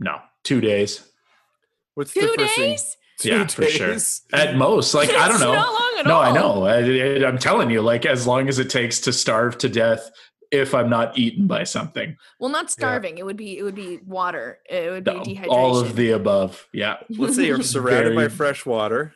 no, 0.00 0.18
two 0.42 0.60
days. 0.60 1.06
What's 1.94 2.12
the 2.14 2.22
Two 2.22 2.34
first 2.36 2.54
thing? 2.56 2.70
days? 2.70 2.82
Two 2.92 2.98
yeah, 3.22 3.46
for 3.46 3.64
sure. 3.64 3.96
At 4.32 4.56
most, 4.56 4.94
like 4.94 5.10
I 5.10 5.28
don't 5.28 5.40
know. 5.40 5.52
not 5.54 5.72
long 5.72 5.92
at 5.98 6.06
no, 6.06 6.18
I 6.18 6.28
all. 6.28 6.34
know. 6.34 6.66
I, 6.66 6.78
I- 7.24 7.26
I'm 7.28 7.38
telling 7.38 7.70
you, 7.70 7.80
like 7.82 8.06
as 8.06 8.26
long 8.26 8.48
as 8.48 8.58
it 8.58 8.70
takes 8.70 9.00
to 9.00 9.12
starve 9.12 9.58
to 9.58 9.68
death, 9.68 10.10
if 10.50 10.74
I'm 10.74 10.88
not 10.88 11.18
eaten 11.18 11.46
by 11.46 11.64
something, 11.64 12.16
Well, 12.38 12.50
not 12.50 12.70
starving. 12.70 13.18
It 13.18 13.26
would 13.26 13.36
be 13.36 13.58
it 13.58 13.62
would 13.62 13.74
be 13.74 13.98
water. 14.06 14.58
It 14.70 14.90
would 14.90 15.04
be 15.04 15.12
No, 15.12 15.20
dehydration. 15.20 15.48
all 15.48 15.78
of 15.78 15.96
the 15.96 16.10
above. 16.10 16.66
Yeah, 16.72 16.96
Let's 17.10 17.36
say 17.36 17.46
you're 17.46 17.62
surrounded 17.62 18.14
by 18.14 18.28
fresh 18.28 18.64
water. 18.64 19.14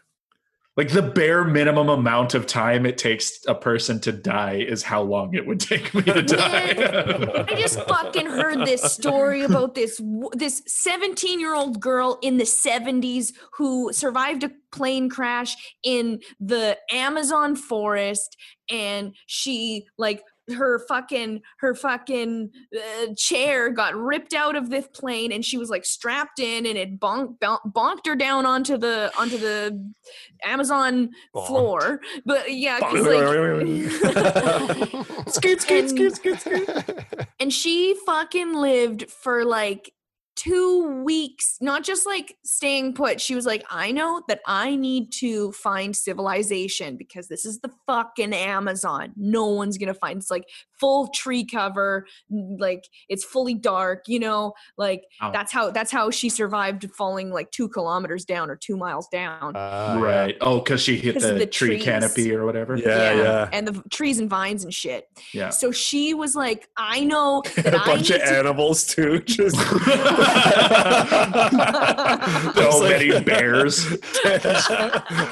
Like 0.79 0.91
the 0.91 1.03
bare 1.03 1.43
minimum 1.43 1.89
amount 1.89 2.35
of 2.35 2.47
time 2.47 2.87
it 2.87 2.97
takes 2.97 3.45
a 3.49 3.55
person 3.55 3.99
to 3.99 4.13
die 4.13 4.55
is 4.55 4.85
how 4.85 5.03
long 5.03 5.35
it 5.35 5.45
would 5.45 5.59
take 5.59 5.93
me 5.93 6.03
to 6.03 6.23
die. 6.23 7.45
I 7.49 7.55
just 7.57 7.81
fucking 7.89 8.27
heard 8.27 8.65
this 8.65 8.85
story 8.93 9.43
about 9.43 9.75
this 9.75 10.01
this 10.35 10.63
17 10.69 11.41
year 11.41 11.57
old 11.57 11.81
girl 11.81 12.21
in 12.23 12.37
the 12.37 12.45
70s 12.45 13.33
who 13.55 13.93
survived 13.93 14.45
a 14.45 14.53
plane 14.71 15.11
crash 15.11 15.57
in 15.83 16.21
the 16.39 16.79
Amazon 16.93 17.57
forest, 17.57 18.37
and 18.71 19.17
she 19.27 19.85
like 19.99 20.23
her 20.57 20.79
fucking 20.89 21.41
her 21.59 21.75
fucking 21.75 22.51
uh, 22.77 23.07
chair 23.17 23.71
got 23.71 23.95
ripped 23.95 24.35
out 24.35 24.57
of 24.57 24.71
this 24.71 24.87
plane 24.89 25.33
and 25.33 25.45
she 25.45 25.59
was 25.59 25.71
like 25.71 25.85
strapped 25.85 26.39
in 26.39 26.67
and 26.67 26.77
it 26.79 26.99
bonk, 27.01 27.39
bon- 27.41 27.59
bonked 27.67 28.07
her 28.07 28.17
down 28.17 28.47
onto 28.47 28.77
the 28.77 29.11
onto 29.19 29.39
the 29.39 29.93
amazon 30.45 31.11
Bonked. 31.35 31.47
floor 31.47 32.01
but 32.25 32.53
yeah 32.53 32.79
'cause, 32.81 33.07
like 33.07 33.19
Scoot, 35.29 35.61
scoot, 35.61 35.81
And- 35.81 35.91
scoot, 35.91 36.17
scoot, 36.17 36.41
scoot. 36.41 36.69
and 37.41 37.53
she 37.53 37.95
fucking 38.07 38.55
lived 38.55 39.11
for 39.11 39.45
like 39.45 39.93
two 40.39 41.03
weeks 41.03 41.57
not 41.61 41.83
just 41.83 42.07
like 42.07 42.37
staying 42.45 42.95
put 42.95 43.21
she 43.21 43.35
was 43.35 43.45
like 43.45 43.65
i 43.71 43.91
know 43.91 44.23
that 44.29 44.41
i 44.47 44.77
need 44.77 45.11
to 45.11 45.51
find 45.51 45.97
civilization 45.97 46.97
because 46.97 47.27
this 47.27 47.45
is 47.45 47.59
the 47.59 47.71
fucking 47.89 48.33
amazon. 48.33 49.13
No 49.17 49.47
one's 49.47 49.79
gonna 49.79 49.95
find 49.95 50.19
it's 50.19 50.31
like 50.31 50.49
full 50.81 51.09
tree 51.09 51.45
cover 51.45 52.07
like 52.31 52.85
it's 53.09 53.25
fully 53.25 53.55
dark 53.55 54.05
you 54.07 54.19
know 54.19 54.53
like 54.77 55.05
Oh. 55.21 55.31
that's 55.33 55.53
how 55.53 55.71
that's 55.71 55.91
how 55.91 56.11
she 56.11 56.29
survived 56.29 56.89
falling 56.97 57.31
like 57.31 57.51
two 57.51 57.69
kilometers 57.69 58.25
down 58.25 58.51
or 58.51 58.57
two 58.57 58.77
miles 58.77 59.09
down 59.09 59.57
Uh, 59.57 59.99
right. 60.01 60.37
Oh, 60.41 60.59
because 60.61 60.81
she 60.83 60.97
hit 60.97 61.15
'Cause 61.15 61.23
the, 61.25 61.33
the 61.35 61.47
tree 61.47 61.69
trees. 61.71 61.85
canopy 61.85 62.35
or 62.35 62.45
whatever. 62.47 62.77
Yeah, 62.77 63.13
yeah. 63.15 63.49
and 63.53 63.67
the 63.67 63.83
trees 63.91 64.19
and 64.19 64.31
vines 64.31 64.65
and 64.65 64.73
shit 64.73 65.09
Yeah. 65.35 65.51
so 65.51 65.71
she 65.73 66.15
was 66.15 66.37
like 66.37 66.69
i 66.77 67.01
know 67.05 67.43
that 67.57 67.75
a 67.75 67.83
I 67.83 67.87
bunch 67.87 68.11
of 68.11 68.21
to- 68.21 68.33
animals 68.33 68.87
too. 68.87 69.19
Just 69.27 69.57
so 72.55 72.83
many 72.83 73.21
bears. 73.21 73.87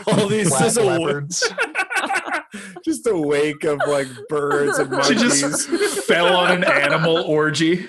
all 0.06 0.28
these 0.28 0.48
Black 0.48 0.62
just 0.62 0.78
a, 0.78 0.82
leopards. 0.82 1.52
just 2.84 3.06
a 3.06 3.16
wake 3.16 3.64
of 3.64 3.78
like 3.86 4.08
birds 4.28 4.78
and 4.78 4.90
monkeys. 4.90 5.08
She 5.08 5.42
monkeys. 5.44 5.66
just 5.66 6.04
fell 6.04 6.36
on 6.36 6.50
an 6.52 6.64
animal 6.64 7.18
orgy. 7.18 7.86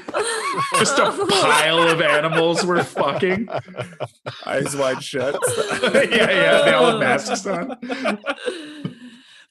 Just 0.80 0.98
a 1.00 1.12
pile 1.30 1.80
of 1.89 2.02
animals 2.02 2.65
were 2.65 2.84
fucking. 2.84 3.48
eyes 4.46 4.76
wide 4.76 5.04
shut. 5.04 5.39
yeah, 5.84 6.02
yeah. 6.12 6.62
They 6.65 6.74
all 6.74 6.91
have 6.91 7.00
masks 7.00 7.46
on. 7.46 7.78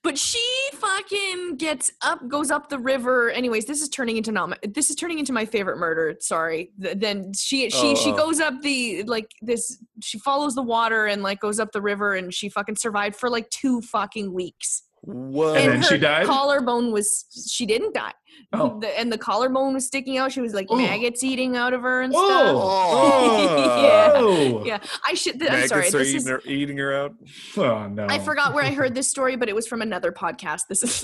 but 0.02 0.16
she 0.18 0.40
fucking 0.74 1.56
gets 1.56 1.90
up 2.02 2.26
goes 2.28 2.50
up 2.50 2.68
the 2.68 2.78
river 2.78 3.30
anyways 3.30 3.64
this 3.64 3.82
is 3.82 3.88
turning 3.88 4.16
into 4.16 4.30
not 4.30 4.50
my, 4.50 4.56
this 4.62 4.88
is 4.88 4.94
turning 4.94 5.18
into 5.18 5.32
my 5.32 5.44
favorite 5.44 5.78
murder 5.78 6.14
sorry 6.20 6.70
Th- 6.80 6.96
then 6.96 7.32
she 7.34 7.68
she 7.70 7.96
she 7.96 8.12
Oh. 8.12 8.16
goes 8.16 8.38
up 8.38 8.60
the 8.62 9.02
like 9.04 9.32
this 9.42 9.78
she 10.00 10.18
follows 10.20 10.54
the 10.54 10.62
water 10.62 11.06
and 11.06 11.22
like 11.24 11.40
goes 11.40 11.58
up 11.58 11.72
the 11.72 11.80
river 11.82 12.14
and 12.14 12.32
she 12.32 12.48
fucking 12.48 12.76
survived 12.76 13.16
for 13.16 13.28
like 13.28 13.48
two 13.50 13.80
fucking 13.80 14.32
weeks 14.32 14.82
Whoa. 15.06 15.54
And 15.54 15.72
then 15.72 15.82
her 15.82 15.82
she 15.84 15.98
died? 15.98 16.26
collarbone 16.26 16.90
was 16.90 17.26
she 17.48 17.64
didn't 17.64 17.94
die 17.94 18.12
Oh. 18.52 18.78
The- 18.80 18.98
and 18.98 19.10
the 19.12 19.18
collarbone 19.18 19.74
was 19.74 19.86
sticking 19.86 20.18
out 20.18 20.32
she 20.32 20.40
was 20.40 20.54
like 20.54 20.66
Oh. 20.70 20.76
maggots 20.76 21.24
eating 21.24 21.56
out 21.56 21.72
of 21.74 21.82
her 21.82 22.02
and 22.02 22.12
stuff 22.12 22.22
Oh. 22.24 23.48
oh. 23.58 23.82
yeah 23.82 24.12
Oh. 24.14 24.64
yeah 24.64 24.78
i 25.04 25.14
should 25.14 25.34
i'm 25.42 25.48
Maggots 25.48 25.68
sorry 25.70 25.88
are 25.88 25.90
this 25.90 26.08
eating, 26.08 26.16
is 26.20 26.28
her, 26.28 26.42
eating 26.46 26.76
her 26.78 26.94
out. 26.94 27.14
Oh 27.58 27.88
no. 27.88 28.06
I 28.08 28.18
forgot 28.18 28.52
where 28.54 28.62
I 28.64 28.70
heard 28.72 28.94
this 28.94 29.08
story, 29.08 29.34
but 29.36 29.48
it 29.48 29.54
was 29.54 29.66
from 29.66 29.80
another 29.82 30.12
podcast. 30.12 30.66
This 30.68 30.82
is 30.82 31.00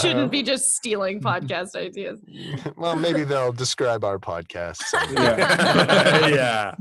shouldn't 0.00 0.30
be 0.30 0.42
just 0.42 0.74
stealing 0.76 1.20
podcast 1.20 1.74
ideas. 1.76 2.20
well, 2.76 2.94
maybe 2.94 3.24
they'll 3.24 3.52
describe 3.52 4.04
our 4.04 4.18
podcast. 4.18 4.76
someday. 4.82 5.38
Yeah. 5.38 6.28
yeah. 6.28 6.74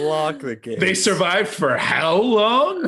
Lock 0.00 0.38
the 0.38 0.56
gate. 0.56 0.80
They 0.80 0.94
survived 0.94 1.48
for 1.48 1.76
how 1.76 2.20
long? 2.20 2.82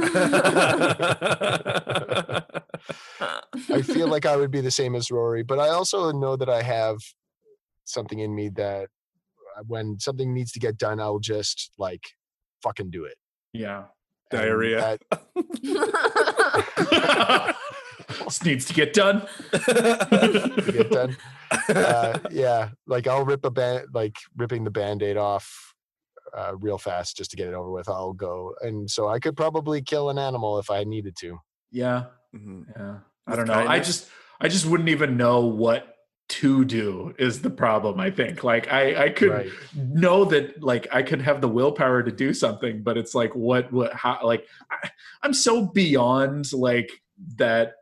I 3.70 3.82
feel 3.82 4.08
like 4.14 4.26
I 4.26 4.36
would 4.36 4.50
be 4.50 4.60
the 4.60 4.70
same 4.70 4.94
as 4.94 5.10
Rory, 5.10 5.42
but 5.42 5.58
I 5.58 5.68
also 5.68 6.12
know 6.12 6.36
that 6.36 6.48
I 6.48 6.62
have 6.62 6.98
something 7.84 8.18
in 8.18 8.34
me 8.34 8.48
that 8.50 8.88
uh, 9.56 9.62
when 9.66 9.98
something 10.00 10.32
needs 10.34 10.52
to 10.52 10.58
get 10.60 10.78
done, 10.78 11.00
I'll 11.00 11.18
just 11.18 11.72
like 11.78 12.02
fucking 12.62 12.90
do 12.90 13.04
it. 13.04 13.16
Yeah. 13.52 13.84
And 14.30 14.40
Diarrhea. 14.40 14.98
that- 14.98 15.02
this 18.24 18.44
needs 18.44 18.64
to 18.66 18.74
get 18.74 18.92
done. 18.92 19.26
get 19.52 20.90
done. 20.90 21.16
Uh, 21.68 22.18
yeah, 22.30 22.70
like 22.86 23.06
I'll 23.06 23.24
rip 23.24 23.44
a 23.44 23.50
band, 23.50 23.86
like 23.92 24.16
ripping 24.36 24.64
the 24.64 24.70
band-aid 24.70 25.16
off 25.16 25.74
uh, 26.36 26.52
real 26.58 26.78
fast 26.78 27.16
just 27.16 27.30
to 27.30 27.36
get 27.36 27.48
it 27.48 27.54
over 27.54 27.70
with. 27.70 27.88
I'll 27.88 28.12
go, 28.12 28.54
and 28.60 28.90
so 28.90 29.08
I 29.08 29.18
could 29.20 29.36
probably 29.36 29.82
kill 29.82 30.10
an 30.10 30.18
animal 30.18 30.58
if 30.58 30.70
I 30.70 30.84
needed 30.84 31.14
to. 31.20 31.38
Yeah. 31.70 32.04
Mhm. 32.34 32.64
Yeah. 32.76 32.98
I 33.26 33.36
don't 33.36 33.46
know. 33.46 33.54
I 33.54 33.78
just 33.80 34.08
I 34.40 34.48
just 34.48 34.66
wouldn't 34.66 34.88
even 34.88 35.16
know 35.16 35.46
what 35.46 35.90
to 36.26 36.64
do 36.64 37.14
is 37.18 37.42
the 37.42 37.50
problem, 37.50 38.00
I 38.00 38.10
think. 38.10 38.42
Like 38.42 38.72
I 38.72 39.04
I 39.04 39.08
could 39.10 39.30
Right. 39.30 39.50
know 39.74 40.24
that 40.26 40.62
like 40.62 40.88
I 40.92 41.02
could 41.02 41.20
have 41.22 41.40
the 41.40 41.48
willpower 41.48 42.02
to 42.02 42.10
do 42.10 42.32
something, 42.32 42.82
but 42.82 42.96
it's 42.96 43.14
like 43.14 43.34
what 43.34 43.72
what 43.72 43.92
how 43.92 44.20
like 44.22 44.46
I, 44.70 44.90
I'm 45.22 45.34
so 45.34 45.66
beyond 45.66 46.52
like 46.52 46.90
that 47.36 47.74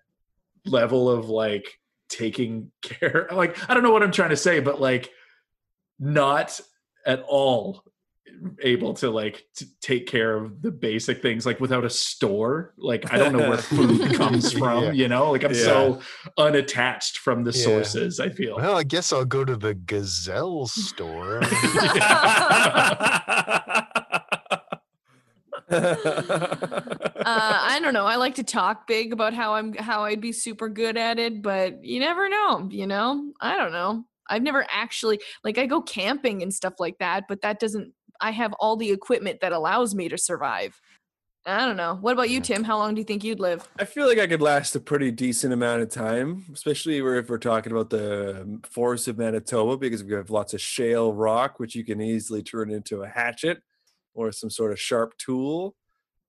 level 0.65 1.09
of 1.11 1.29
like 1.29 1.79
taking 2.09 2.71
care 2.83 3.29
like 3.33 3.57
I 3.69 3.75
don't 3.75 3.83
know 3.83 3.93
what 3.93 4.03
I'm 4.03 4.13
trying 4.13 4.31
to 4.31 4.37
say, 4.37 4.61
but 4.61 4.81
like 4.81 5.11
not 5.99 6.61
at 7.07 7.25
all 7.27 7.85
able 8.63 8.95
to 8.95 9.11
like 9.11 9.45
to 9.55 9.67
take 9.81 10.07
care 10.07 10.35
of 10.37 10.63
the 10.63 10.71
basic 10.71 11.23
things 11.23 11.47
like 11.47 11.61
without 11.61 11.85
a 11.85 11.91
store 11.91 12.75
like 12.77 13.13
i 13.13 13.19
don't 13.19 13.33
know 13.33 13.49
where 13.49 13.59
food 13.73 14.15
comes 14.15 14.53
from 14.53 14.85
Yeah. 14.85 14.93
you 14.93 15.09
know 15.09 15.31
like 15.31 15.45
i'm 15.45 15.55
so 15.55 16.01
unattached 16.39 17.19
from 17.19 17.45
the 17.45 17.53
Yeah. 17.53 17.65
sources 17.65 18.19
i 18.21 18.29
feel 18.31 18.57
Well, 18.57 18.77
I 18.77 18.83
guess 18.83 19.13
I'll 19.13 19.25
go 19.25 19.45
to 19.45 19.57
the 19.57 19.75
gazelle 19.75 20.67
store. 20.67 21.41
uh, 25.73 25.97
I 27.25 27.79
don't 27.83 27.95
know. 27.95 28.07
I 28.07 28.17
like 28.17 28.35
to 28.37 28.43
talk 28.45 28.87
big 28.87 29.13
about 29.13 29.33
how 29.35 29.55
I'm 29.55 29.73
how 29.75 30.05
I'd 30.05 30.21
be 30.21 30.33
super 30.33 30.69
good 30.69 30.97
at 30.97 31.19
it, 31.19 31.43
but 31.43 31.83
you 31.85 32.01
never 32.01 32.29
know. 32.29 32.69
You 32.71 32.87
know, 32.87 33.33
I 33.41 33.57
don't 33.57 33.73
know. 33.73 34.05
I've 34.29 34.43
never 34.43 34.67
actually 34.71 35.21
like 35.45 35.59
I 35.59 35.67
go 35.67 35.81
camping 35.83 36.43
and 36.43 36.53
stuff 36.53 36.75
like 36.79 36.99
that, 36.99 37.25
but 37.29 37.41
that 37.43 37.59
doesn't. 37.61 37.93
I 38.23 38.31
have 38.31 38.53
all 38.55 38.77
the 38.77 38.91
equipment 38.91 39.41
that 39.41 39.53
allows 39.53 39.95
me 39.95 40.09
to 40.09 40.17
survive. 40.17 40.81
I 41.45 41.67
don't 41.67 41.77
know. 41.77 41.97
What 42.01 42.13
about 42.13 42.31
you, 42.31 42.41
Tim? 42.41 42.63
How 42.63 42.79
long 42.79 42.95
do 42.95 43.01
you 43.01 43.05
think 43.05 43.25
you'd 43.25 43.41
live? 43.41 43.69
I 43.77 43.85
feel 43.85 44.07
like 44.07 44.21
I 44.21 44.29
could 44.29 44.41
last 44.41 44.77
a 44.77 44.81
pretty 44.81 45.11
decent 45.11 45.53
amount 45.53 45.83
of 45.83 45.89
time, 45.89 46.45
especially 46.55 46.99
if 46.99 47.29
we're 47.29 47.39
talking 47.39 47.73
about 47.73 47.91
the 47.91 48.61
forests 48.71 49.09
of 49.09 49.19
Manitoba, 49.19 49.77
because 49.77 50.05
we 50.05 50.13
have 50.15 50.31
lots 50.31 50.55
of 50.55 50.61
shale 50.61 51.13
rock, 51.13 51.59
which 51.59 51.75
you 51.75 51.85
can 51.85 52.01
easily 52.01 52.45
turn 52.45 52.71
into 52.71 53.03
a 53.03 53.09
hatchet 53.09 53.61
or 54.15 54.31
some 54.31 54.51
sort 54.51 54.71
of 54.71 54.79
sharp 54.79 55.19
tool 55.19 55.75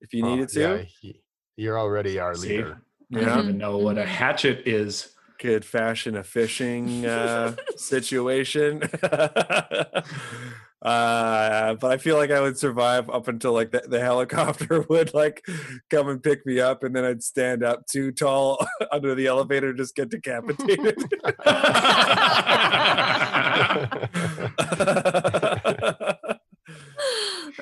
if 0.02 0.16
you 0.16 0.26
Oh, 0.26 0.30
needed 0.34 0.50
to. 0.50 0.88
yeah, 1.04 1.12
you're 1.58 1.78
already 1.78 2.18
our 2.18 2.34
See? 2.34 2.58
leader. 2.58 2.82
I 3.16 3.20
don't 3.20 3.39
even 3.44 3.58
know 3.60 3.78
what 3.78 4.00
a 4.00 4.06
hatchet 4.06 4.64
is. 4.66 5.14
Could 5.39 5.64
fashion 5.66 6.16
a 6.18 6.24
fishing 6.24 7.06
uh, 7.06 7.54
situation. 7.76 8.82
uh, 10.84 11.76
but 11.76 11.92
I 11.92 11.98
feel 11.98 12.18
like 12.18 12.30
I 12.30 12.42
would 12.42 12.58
survive 12.58 13.10
up 13.10 13.30
until 13.30 13.54
like 13.54 13.72
the, 13.72 13.84
the 13.88 14.00
helicopter 14.02 14.82
would 14.90 15.14
like 15.14 15.46
come 15.90 16.10
and 16.10 16.22
pick 16.22 16.46
me 16.46 16.60
up, 16.60 16.84
and 16.84 16.94
then 16.96 17.06
I'd 17.06 17.24
stand 17.24 17.64
up 17.64 17.88
too 17.88 18.12
tall 18.12 18.66
under 18.92 19.16
the 19.16 19.28
elevator, 19.28 19.70
and 19.70 19.78
just 19.78 19.96
get 19.96 20.10
decapitated. 20.10 21.02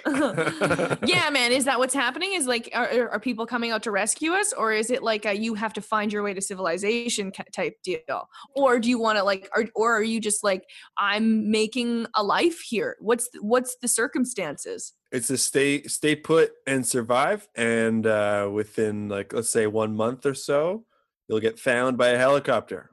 yeah, 1.05 1.29
man. 1.29 1.51
Is 1.51 1.65
that 1.65 1.77
what's 1.79 1.93
happening? 1.93 2.33
Is 2.33 2.47
like, 2.47 2.69
are, 2.73 2.87
are- 2.87 3.09
are 3.11 3.19
people 3.19 3.45
coming 3.45 3.71
out 3.71 3.83
to 3.83 3.91
rescue 3.91 4.31
us, 4.31 4.53
or 4.53 4.71
is 4.73 4.89
it 4.91 5.03
like 5.03 5.25
a, 5.25 5.33
you 5.33 5.53
have 5.55 5.73
to 5.73 5.81
find 5.81 6.11
your 6.11 6.23
way 6.23 6.33
to 6.33 6.41
civilization 6.41 7.31
type 7.51 7.75
deal, 7.83 8.29
or 8.55 8.79
do 8.79 8.89
you 8.89 8.99
want 8.99 9.17
to 9.17 9.23
like, 9.23 9.49
or, 9.55 9.65
or 9.75 9.97
are 9.97 10.03
you 10.03 10.19
just 10.19 10.43
like, 10.43 10.63
I'm 10.97 11.49
making 11.51 12.07
a 12.15 12.23
life 12.23 12.59
here? 12.61 12.95
What's 12.99 13.29
the, 13.29 13.41
what's 13.41 13.77
the 13.81 13.87
circumstances? 13.87 14.93
it's 15.11 15.27
to 15.27 15.37
stay 15.37 15.83
stay 15.83 16.15
put 16.15 16.53
and 16.65 16.87
survive 16.87 17.47
and 17.55 18.07
uh 18.07 18.49
within 18.51 19.09
like 19.09 19.33
let's 19.33 19.49
say 19.49 19.67
one 19.67 19.93
month 19.93 20.25
or 20.25 20.33
so 20.33 20.85
you'll 21.27 21.39
get 21.39 21.59
found 21.59 21.97
by 21.97 22.09
a 22.09 22.17
helicopter 22.17 22.89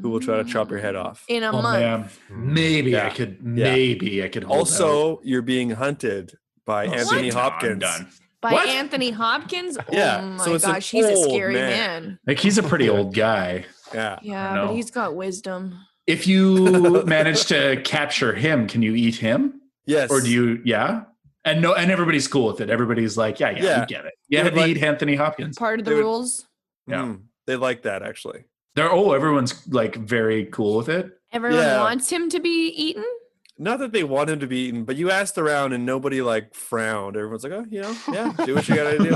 who 0.00 0.10
will 0.10 0.20
try 0.20 0.36
to 0.36 0.44
chop 0.44 0.70
your 0.70 0.78
head 0.80 0.94
off 0.96 1.24
In 1.28 1.42
a 1.42 1.50
Oh, 1.50 1.62
month. 1.62 1.80
man. 1.80 2.08
Maybe 2.52 2.96
I 2.96 3.04
Yeah. 3.04 3.10
could. 3.10 3.38
Yeah. 3.42 3.64
Maybe 3.72 4.22
I 4.24 4.28
could. 4.28 4.44
Hold 4.44 4.56
out. 4.56 4.60
also 4.60 5.20
you're 5.24 5.42
being 5.42 5.70
hunted 5.70 6.34
by 6.64 6.86
Oh, 6.86 6.92
anthony 6.92 7.30
sit 7.30 7.38
hopkins 7.38 7.80
done. 7.80 8.08
By 8.42 8.52
What? 8.52 8.68
Anthony 8.68 9.10
Hopkins? 9.10 9.78
Yeah, 9.90 10.20
Oh 10.22 10.26
my 10.26 10.44
so 10.44 10.58
gosh, 10.58 10.90
he's 10.90 11.06
a 11.06 11.16
scary 11.16 11.54
man. 11.54 11.70
man. 11.70 12.18
Like 12.26 12.38
he's 12.38 12.58
a 12.58 12.62
pretty 12.62 12.88
old 12.88 13.14
guy. 13.14 13.64
yeah 13.94 14.18
Yeah, 14.22 14.66
but 14.66 14.74
he's 14.74 14.90
got 14.90 15.14
wisdom. 15.16 15.78
If 16.06 16.26
you 16.26 17.02
manage 17.06 17.46
to 17.46 17.80
capture 17.82 18.34
him, 18.34 18.68
can 18.68 18.82
you 18.82 18.94
eat 18.94 19.16
him? 19.16 19.60
yes 19.86 20.10
Or 20.10 20.20
do 20.20 20.30
you? 20.30 20.60
Yeah. 20.64 21.04
And 21.44 21.62
no, 21.62 21.72
and 21.74 21.90
everybody's 21.90 22.28
cool 22.28 22.46
with 22.48 22.60
it. 22.60 22.68
Everybody's 22.70 23.16
like, 23.16 23.40
yeah, 23.40 23.50
yeah, 23.50 23.62
Yeah. 23.62 23.80
we 23.80 23.86
get 23.86 24.04
it. 24.04 24.12
Yeah, 24.28 24.42
would 24.44 24.54
they 24.54 24.60
like- 24.60 24.70
eat 24.76 24.82
Anthony 24.82 25.14
Hopkins. 25.14 25.56
Part 25.56 25.78
of 25.80 25.84
the 25.84 25.90
They 25.92 25.94
would- 25.96 26.02
rules. 26.02 26.46
Yeah. 26.86 27.02
Mm, 27.02 27.22
they 27.46 27.56
like 27.56 27.82
that 27.82 28.02
actually 28.02 28.44
They're 28.76 28.92
oh, 28.92 29.12
everyone's 29.12 29.66
like 29.68 29.96
very 29.96 30.46
cool 30.46 30.76
with 30.76 30.88
it. 30.88 31.10
Everyone 31.32 31.58
Yeah. 31.58 31.80
wants 31.80 32.08
him 32.10 32.28
to 32.30 32.38
be 32.40 32.68
eaten. 32.68 33.04
not 33.58 33.78
that 33.78 33.90
they 33.92 34.04
want 34.04 34.28
him 34.28 34.38
to 34.38 34.46
be 34.46 34.66
eaten 34.68 34.84
but 34.84 34.96
you 34.96 35.10
asked 35.10 35.38
around 35.38 35.72
and 35.72 35.86
nobody 35.86 36.20
like 36.20 36.54
frowned 36.54 37.16
everyone's 37.16 37.42
like 37.42 37.54
oh 37.54 37.64
you 37.70 37.80
know 37.80 37.96
yeah 38.12 38.30
do 38.44 38.54
what 38.54 38.68
you 38.68 38.74
gotta 38.74 38.98
do 38.98 39.14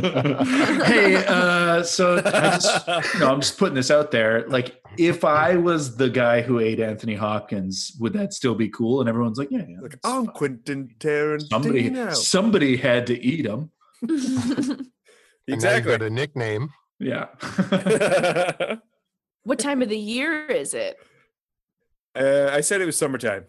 hey, 0.85 1.23
uh, 1.29 1.83
so 1.83 2.17
I 2.25 2.57
just, 2.57 2.89
no, 3.21 3.31
I'm 3.31 3.41
just 3.43 3.59
putting 3.59 3.75
this 3.75 3.91
out 3.91 4.11
there. 4.11 4.49
Like, 4.49 4.81
if 4.97 5.25
I 5.25 5.57
was 5.57 5.95
the 5.97 6.09
guy 6.09 6.41
who 6.41 6.59
ate 6.59 6.81
Anthony 6.81 7.15
Hopkins, 7.15 7.93
would 8.01 8.15
that 8.15 8.33
still 8.33 8.55
be 8.55 8.71
cool? 8.71 9.01
And 9.01 9.09
everyone's 9.11 9.37
like, 9.39 9.51
yeah, 9.51 9.65
yeah. 9.69 9.81
like 9.81 9.91
that's 9.93 10.09
i'm 10.09 10.25
fine. 10.25 10.35
quentin 10.35 10.89
somebody, 10.99 11.91
tarantino 11.91 12.15
somebody 12.15 12.77
had 12.79 13.07
to 13.09 13.23
eat 13.23 13.45
him. 13.47 13.71
And 15.49 15.61
now 15.61 15.71
you've 15.71 15.79
exactly 15.79 15.93
got 15.93 16.03
a 16.03 16.11
nickname. 16.11 16.71
Yeah. 16.99 17.27
what 19.45 19.59
time 19.59 19.83
of 19.83 19.89
the 19.89 19.99
year 19.99 20.47
is 20.47 20.75
it? 20.75 20.97
uh, 22.17 22.51
i 22.53 22.61
said 22.61 22.81
it 22.81 22.87
was 22.87 22.97
summertime 22.97 23.45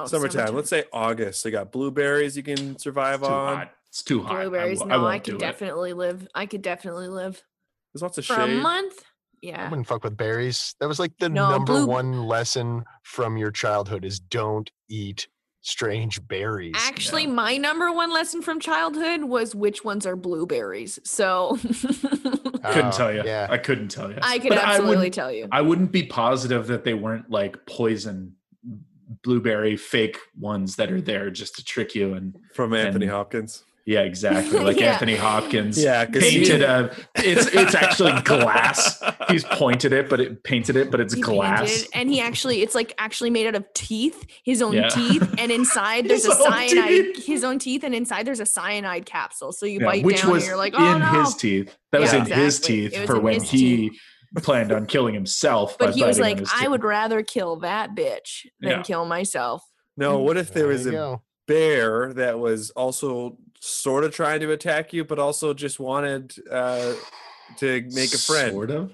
Oh, 0.00 0.06
summertime. 0.06 0.54
Let's 0.54 0.70
say 0.70 0.84
August. 0.92 1.42
They 1.42 1.50
got 1.50 1.72
blueberries 1.72 2.36
you 2.36 2.44
can 2.44 2.78
survive 2.78 3.18
It's 3.22 3.28
on. 3.28 3.56
hot. 3.56 3.72
It's 3.88 4.04
too 4.04 4.22
hot. 4.22 4.36
I 4.36 4.42
Blueberries. 4.42 4.78
wo- 4.78 4.86
No, 4.86 4.94
I, 4.94 4.98
won't 4.98 5.24
could 5.24 5.30
do 5.32 5.36
it. 5.38 5.40
definitely 5.40 5.92
live. 5.92 6.28
I 6.36 6.46
could 6.46 6.62
definitely 6.62 7.08
live 7.08 7.42
There's 7.92 8.02
lots 8.02 8.16
of 8.16 8.24
for 8.24 8.34
a 8.34 8.46
shade. 8.46 8.62
month. 8.62 8.94
I 9.00 9.04
Yeah. 9.42 9.68
wouldn't 9.68 9.88
fuck 9.88 10.04
with 10.04 10.16
berries. 10.16 10.76
That 10.78 10.86
was 10.86 11.00
like 11.00 11.14
the 11.18 11.28
No, 11.28 11.50
number 11.50 11.72
blue- 11.72 11.86
one 11.88 12.28
lesson 12.28 12.84
from 13.02 13.36
your 13.38 13.50
childhood 13.50 14.04
is 14.04 14.20
don't 14.20 14.70
eat 14.88 15.26
strange 15.68 16.26
berries. 16.28 16.74
Actually, 16.76 17.26
my 17.26 17.56
number 17.56 17.92
one 17.92 18.10
lesson 18.12 18.40
from 18.42 18.58
childhood 18.58 19.22
was 19.24 19.54
which 19.54 19.84
ones 19.84 20.06
are 20.06 20.16
blueberries. 20.16 20.98
So 21.04 21.58
I 21.62 22.72
Couldn't 22.72 22.86
Oh, 22.94 22.96
tell 22.96 23.12
you. 23.14 23.22
yeah. 23.24 23.46
I 23.50 23.58
couldn't 23.58 23.88
tell 23.88 24.10
you. 24.10 24.18
I 24.22 24.38
could 24.38 24.48
But 24.50 24.58
absolutely 24.58 24.96
wouldn't- 24.96 25.14
tell 25.14 25.32
you. 25.32 25.48
I 25.52 25.60
wouldn't 25.60 25.92
be 25.92 26.04
positive 26.04 26.66
that 26.68 26.84
they 26.84 26.94
weren't 26.94 27.30
like 27.30 27.66
poison 27.66 28.34
blueberry 29.22 29.76
fake 29.76 30.18
ones 30.38 30.76
that 30.76 30.90
are 30.92 31.00
there 31.00 31.30
just 31.30 31.54
to 31.56 31.64
trick 31.64 31.94
you 31.94 32.14
and 32.14 32.36
from 32.54 32.74
Anthony 32.74 33.06
and- 33.06 33.12
Hopkins. 33.14 33.64
Yeah 33.88 34.00
exactly 34.02 34.58
like 34.60 34.78
Yeah. 34.80 34.92
Anthony 34.92 35.16
Hopkins 35.16 35.82
Yeah, 35.82 36.04
'cause 36.04 36.22
he- 36.22 36.38
painted 36.40 36.62
a 36.62 36.94
it's 37.16 37.46
it's 37.54 37.74
actually 37.74 38.12
glass 38.22 39.02
he's 39.28 39.44
pointed 39.44 39.92
it 39.94 40.08
but 40.10 40.20
it 40.20 40.44
painted 40.44 40.76
it 40.76 40.90
but 40.90 41.00
it's 41.00 41.14
He 41.14 41.20
glass 41.22 41.60
painted, 41.84 41.88
and 41.94 42.10
he 42.10 42.20
actually 42.20 42.60
it's 42.62 42.74
like 42.74 42.92
actually 42.98 43.30
made 43.30 43.46
out 43.46 43.54
of 43.54 43.64
teeth 43.74 44.26
his 44.44 44.60
own 44.60 44.74
Yeah. 44.74 44.88
teeth 44.88 45.34
and 45.38 45.50
inside 45.50 46.06
there's 46.08 46.26
a 46.26 46.34
cyanide 46.34 46.88
teeth. 47.14 47.24
his 47.26 47.42
own 47.44 47.58
teeth 47.58 47.82
and 47.82 47.94
inside 47.94 48.26
there's 48.26 48.40
a 48.40 48.46
cyanide 48.46 49.06
capsule 49.06 49.52
so 49.52 49.64
you 49.64 49.80
Yeah, 49.80 49.86
bite 49.86 50.04
which 50.04 50.20
down 50.22 50.32
was 50.32 50.42
and 50.42 50.48
you're 50.48 50.58
like 50.58 50.74
oh 50.76 50.94
in 50.94 51.00
no 51.00 51.24
his 51.24 51.34
teeth 51.34 51.74
that 51.92 52.00
was 52.02 52.12
in 52.12 52.26
his 52.26 52.58
exactly. 52.58 52.84
It 52.84 52.90
teeth 52.92 53.06
for 53.06 53.18
when 53.18 53.34
his 53.40 53.50
he 53.50 53.98
planned 54.42 54.70
on 54.72 54.84
killing 54.84 55.14
himself 55.14 55.78
by 55.78 55.86
but 55.86 55.94
he 55.94 56.04
was 56.04 56.20
like 56.20 56.38
i 56.52 56.60
teeth. 56.60 56.68
would 56.68 56.84
rather 56.84 57.22
kill 57.22 57.56
that 57.60 57.94
bitch 57.96 58.44
than 58.60 58.70
Yeah. 58.72 58.82
kill 58.82 59.06
myself 59.06 59.62
No, 59.96 60.18
what 60.18 60.36
if 60.36 60.52
there 60.52 60.64
There 60.64 60.72
was 60.74 60.84
you 60.84 60.90
a 60.90 60.92
go. 60.92 61.22
bear 61.46 62.12
that 62.12 62.38
was 62.38 62.68
also 62.70 63.38
sort 63.60 64.04
of 64.04 64.14
trying 64.14 64.40
to 64.40 64.52
attack 64.52 64.92
you, 64.92 65.04
but 65.04 65.18
also 65.18 65.52
just 65.54 65.78
wanted 65.80 66.34
uh, 66.50 66.94
to 67.58 67.82
make 67.92 68.12
a 68.14 68.18
friend? 68.18 68.52
sort 68.52 68.70
of 68.70 68.92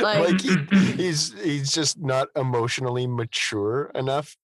Like- 0.00 0.30
Like 0.30 0.40
he, 0.40 0.56
he's 0.96 1.32
he's 1.42 1.72
just 1.72 1.98
not 2.00 2.28
emotionally 2.36 3.06
mature 3.06 3.90
enough. 3.94 4.36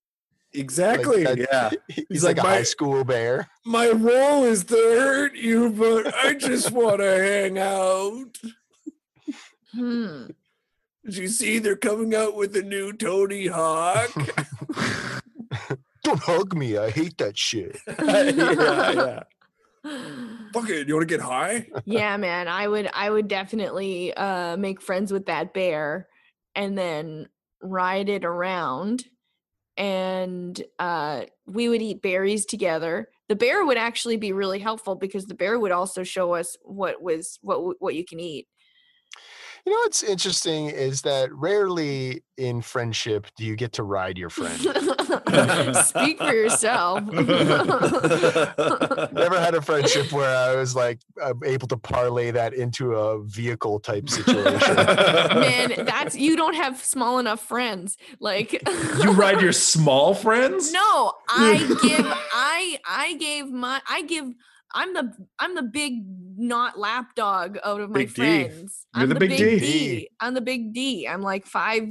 Like 0.54 0.62
Exactly. 0.62 1.24
that- 1.24 1.38
yeah. 1.38 1.70
He's, 2.08 2.24
like, 2.24 2.36
like, 2.38 2.44
a 2.44 2.48
my- 2.48 2.54
high 2.56 2.62
school 2.62 3.04
bear. 3.04 3.48
My 3.64 3.90
role 3.90 4.44
is 4.44 4.64
to 4.64 4.74
hurt 4.74 5.34
you, 5.34 5.70
but 5.70 6.14
I 6.24 6.34
just 6.34 6.70
want 6.70 7.00
to 7.00 7.06
hang 7.06 7.58
out. 7.58 8.38
hmm. 9.72 10.26
Did 11.04 11.16
you 11.18 11.28
see 11.28 11.58
they're 11.60 11.76
coming 11.76 12.14
out 12.16 12.34
with 12.34 12.56
a 12.56 12.62
new 12.62 12.92
Tony 12.92 13.46
Hawk? 13.48 14.10
Don't 16.06 16.22
hug 16.22 16.56
me. 16.56 16.78
I 16.78 16.90
hate 16.90 17.18
that 17.18 17.36
shit. 17.36 17.78
yeah, 17.86 18.30
yeah. 18.92 19.22
Fuck 20.52 20.70
it. 20.70 20.86
You 20.86 20.94
want 20.94 21.08
to 21.08 21.12
get 21.12 21.20
high? 21.20 21.66
yeah 21.84 22.16
man 22.16 22.48
i 22.48 22.66
would 22.66 22.88
i 22.92 23.08
would 23.10 23.28
definitely 23.28 24.14
uh 24.14 24.56
make 24.56 24.80
friends 24.80 25.12
with 25.12 25.26
that 25.26 25.52
bear 25.52 26.08
and 26.54 26.76
then 26.78 27.28
ride 27.62 28.08
it 28.08 28.24
around 28.24 29.04
and 29.76 30.62
uh 30.78 31.22
we 31.46 31.68
would 31.68 31.82
eat 31.82 32.02
berries 32.02 32.46
together 32.46 33.08
the 33.28 33.36
bear 33.36 33.64
would 33.64 33.76
actually 33.76 34.16
be 34.16 34.32
really 34.32 34.58
helpful 34.58 34.94
because 34.94 35.26
the 35.26 35.34
bear 35.34 35.58
would 35.58 35.72
also 35.72 36.02
show 36.04 36.34
us 36.34 36.56
what 36.62 37.02
was 37.02 37.38
what 37.42 37.80
what 37.80 37.94
you 37.94 38.04
can 38.04 38.18
eat 38.20 38.46
You 39.66 39.72
know 39.72 39.78
what's 39.78 40.04
interesting 40.04 40.66
is 40.66 41.02
that 41.02 41.34
rarely 41.34 42.22
in 42.36 42.62
friendship 42.62 43.26
do 43.36 43.44
you 43.44 43.56
get 43.56 43.72
to 43.72 43.82
ride 43.82 44.16
your 44.16 44.30
friend. 44.30 44.60
speak 45.84 46.18
for 46.18 46.32
yourself 46.32 47.02
Never 47.10 47.26
had 49.40 49.56
a 49.56 49.60
friendship 49.60 50.12
where 50.12 50.36
I 50.36 50.54
was 50.54 50.76
like 50.76 51.00
uh, 51.20 51.34
able 51.44 51.66
to 51.66 51.76
parlay 51.76 52.30
that 52.30 52.54
into 52.54 52.94
a 52.94 53.20
vehicle 53.24 53.80
type 53.80 54.08
situation. 54.08 54.76
man 54.76 55.84
that's 55.84 56.14
you 56.26 56.36
don't 56.36 56.54
have 56.54 56.78
small 56.84 57.18
enough 57.18 57.40
friends 57.40 57.96
like 58.20 58.52
you 59.02 59.10
ride 59.10 59.40
your 59.40 59.52
small 59.52 60.14
friends 60.14 60.72
No, 60.72 61.12
I 61.28 61.58
give 61.82 62.06
I 62.06 62.78
I 62.88 63.14
gave 63.14 63.50
my 63.50 63.82
I 63.88 64.02
give 64.02 64.26
I'm 64.76 64.92
the 64.92 65.12
I'm 65.38 65.54
the 65.54 65.62
big 65.62 66.04
not 66.36 66.78
lapdog 66.78 67.58
out 67.64 67.80
of 67.80 67.90
my 67.90 68.00
Big 68.00 68.08
D. 68.08 68.14
friends. 68.14 68.86
You're 68.94 69.02
I'm 69.02 69.08
the 69.08 69.14
big 69.14 69.30
D. 69.30 69.58
D. 69.58 70.08
I'm 70.20 70.34
the 70.34 70.40
big 70.42 70.74
D. 70.74 71.08
I'm 71.08 71.22
like 71.22 71.46
five 71.46 71.84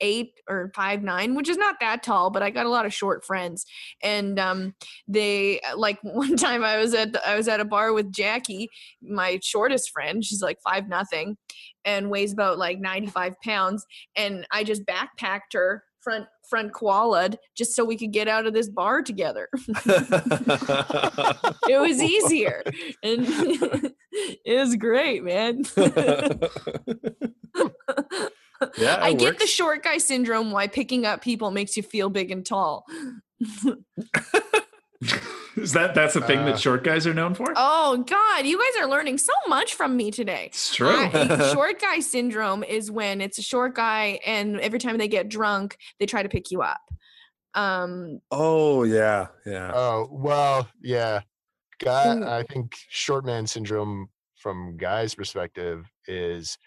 eight 0.00 0.32
or 0.48 0.72
five 0.74 1.02
nine, 1.02 1.34
which 1.34 1.50
is 1.50 1.58
not 1.58 1.76
that 1.80 2.02
tall, 2.02 2.30
but 2.30 2.42
I 2.42 2.48
got 2.48 2.64
a 2.64 2.70
lot 2.70 2.86
of 2.86 2.94
short 2.94 3.24
friends. 3.26 3.66
And 4.02 4.38
um, 4.38 4.74
they 5.06 5.60
like 5.76 5.98
one 6.02 6.36
time 6.36 6.64
I 6.64 6.78
was 6.78 6.94
at 6.94 7.12
the, 7.12 7.28
I 7.28 7.36
was 7.36 7.46
at 7.46 7.60
a 7.60 7.64
bar 7.66 7.92
with 7.92 8.10
Jackie, 8.10 8.68
my 9.02 9.38
shortest 9.42 9.90
friend. 9.90 10.24
She's 10.24 10.40
like 10.40 10.58
five 10.64 10.88
nothing, 10.88 11.36
and 11.84 12.10
weighs 12.10 12.32
about 12.32 12.58
like 12.58 12.80
ninety 12.80 13.08
five 13.08 13.34
pounds. 13.44 13.84
And 14.16 14.46
I 14.50 14.64
just 14.64 14.82
backpacked 14.86 15.52
her 15.52 15.84
front 16.00 16.26
front 16.50 16.72
koala'd 16.72 17.38
just 17.56 17.74
so 17.74 17.84
we 17.84 17.96
could 17.96 18.12
get 18.12 18.28
out 18.28 18.46
of 18.46 18.52
this 18.52 18.68
bar 18.68 19.00
together. 19.00 19.48
it 21.68 21.80
was 21.80 22.02
easier, 22.02 22.62
and 23.02 23.24
it 24.12 24.58
was 24.58 24.76
great, 24.76 25.24
man. 25.24 25.64
Yeah, 28.76 28.98
I 29.00 29.12
it 29.12 29.18
get 29.18 29.38
the 29.38 29.46
short 29.46 29.82
guy 29.82 29.96
syndrome 29.96 30.50
why 30.50 30.66
picking 30.66 31.06
up 31.06 31.22
people 31.22 31.50
makes 31.50 31.78
you 31.78 31.82
feel 31.82 32.10
big 32.10 32.30
and 32.30 32.44
tall. 32.44 32.84
Is 35.56 35.72
that 35.72 35.94
that's 35.94 36.14
the 36.14 36.20
thing 36.20 36.40
Uh, 36.40 36.44
that 36.46 36.60
short 36.60 36.84
guys 36.84 37.06
are 37.06 37.14
known 37.14 37.34
for? 37.34 37.52
Oh 37.56 37.96
God, 38.06 38.46
you 38.46 38.56
guys 38.58 38.82
are 38.82 38.88
learning 38.88 39.18
so 39.18 39.32
much 39.48 39.74
from 39.74 39.96
me 39.96 40.10
today. 40.10 40.46
It's 40.46 40.74
true. 40.74 40.88
I- 40.90 41.50
short 41.54 41.80
guy 41.80 42.00
syndrome 42.00 42.62
is 42.62 42.90
when 42.90 43.20
it's 43.20 43.38
a 43.38 43.42
short 43.42 43.74
guy 43.74 44.20
and 44.24 44.60
every 44.60 44.78
time 44.78 44.96
they 44.98 45.08
get 45.08 45.28
drunk, 45.28 45.76
they 45.98 46.06
try 46.06 46.22
to 46.22 46.28
pick 46.28 46.50
you 46.50 46.62
up. 46.62 46.80
Um 47.54 48.20
Oh 48.30 48.84
yeah, 48.84 49.28
yeah. 49.44 49.72
Oh 49.74 50.08
well, 50.10 50.68
yeah. 50.82 51.20
Guy, 51.82 52.06
Mm. 52.08 52.28
I 52.28 52.42
think 52.44 52.76
short 52.90 53.24
man 53.24 53.46
syndrome 53.46 54.08
from 54.36 54.76
guys' 54.76 55.14
perspective 55.14 55.84
is 56.06 56.58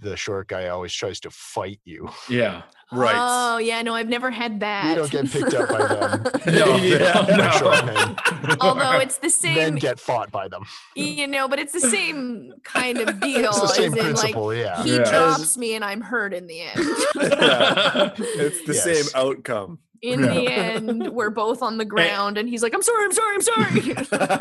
the 0.00 0.16
short 0.16 0.48
guy 0.48 0.68
always 0.68 0.92
tries 0.92 1.20
to 1.20 1.30
fight 1.30 1.80
you. 1.84 2.08
Yeah. 2.28 2.62
Right. 2.90 3.14
Oh 3.16 3.58
yeah, 3.58 3.82
no, 3.82 3.94
I've 3.94 4.08
never 4.08 4.30
had 4.30 4.60
that. 4.60 4.88
You 4.88 4.94
don't 4.94 5.10
get 5.10 5.30
picked 5.30 5.52
up 5.54 5.68
by 5.68 5.86
them. 5.86 6.22
No, 6.54 6.76
Yeah. 6.82 7.26
no, 7.36 7.50
Short 7.50 7.84
men 7.84 8.16
Although 8.60 8.98
it's 9.00 9.16
the 9.18 9.28
then 9.28 9.54
same, 9.54 9.74
get 9.76 10.00
fought 10.00 10.30
by 10.30 10.48
them. 10.48 10.64
you 10.96 11.26
know, 11.26 11.48
but 11.48 11.58
it's 11.58 11.72
the 11.72 11.80
same 11.80 12.52
kind 12.64 12.98
of 12.98 13.20
deal. 13.20 13.50
It's 13.50 13.60
the 13.60 13.66
same 13.68 13.92
as 13.92 13.98
in, 13.98 14.04
principle, 14.04 14.46
like, 14.46 14.58
yeah. 14.58 14.82
He 14.82 14.96
Yeah. 14.96 15.10
drops 15.10 15.58
me 15.58 15.74
and 15.74 15.84
I'm 15.84 16.00
hurt 16.00 16.32
in 16.32 16.46
the 16.46 16.60
end. 16.60 16.80
Yeah. 17.16 18.10
It's 18.18 18.64
the 18.64 18.72
Yes. 18.74 18.84
same 18.84 19.06
outcome. 19.20 19.80
In 20.00 20.20
Yeah. 20.20 20.32
the 20.32 20.46
end, 20.48 21.08
we're 21.10 21.28
both 21.30 21.60
on 21.60 21.76
the 21.76 21.84
ground 21.84 22.38
and 22.38 22.48
he's 22.48 22.62
like, 22.62 22.72
I'm 22.72 22.82
sorry, 22.82 23.04
I'm 23.04 23.12
sorry, 23.12 23.34
I'm 23.34 23.42
sorry. 23.42 23.96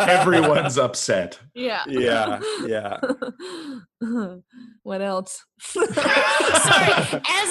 Everyone's 0.08 0.78
upset. 0.78 1.40
yeah. 1.56 1.82
Yeah, 1.88 2.40
yeah. 2.66 3.00
What 4.88 5.02
else? 5.02 5.44
Sorry. 5.60 5.92
As 5.92 5.92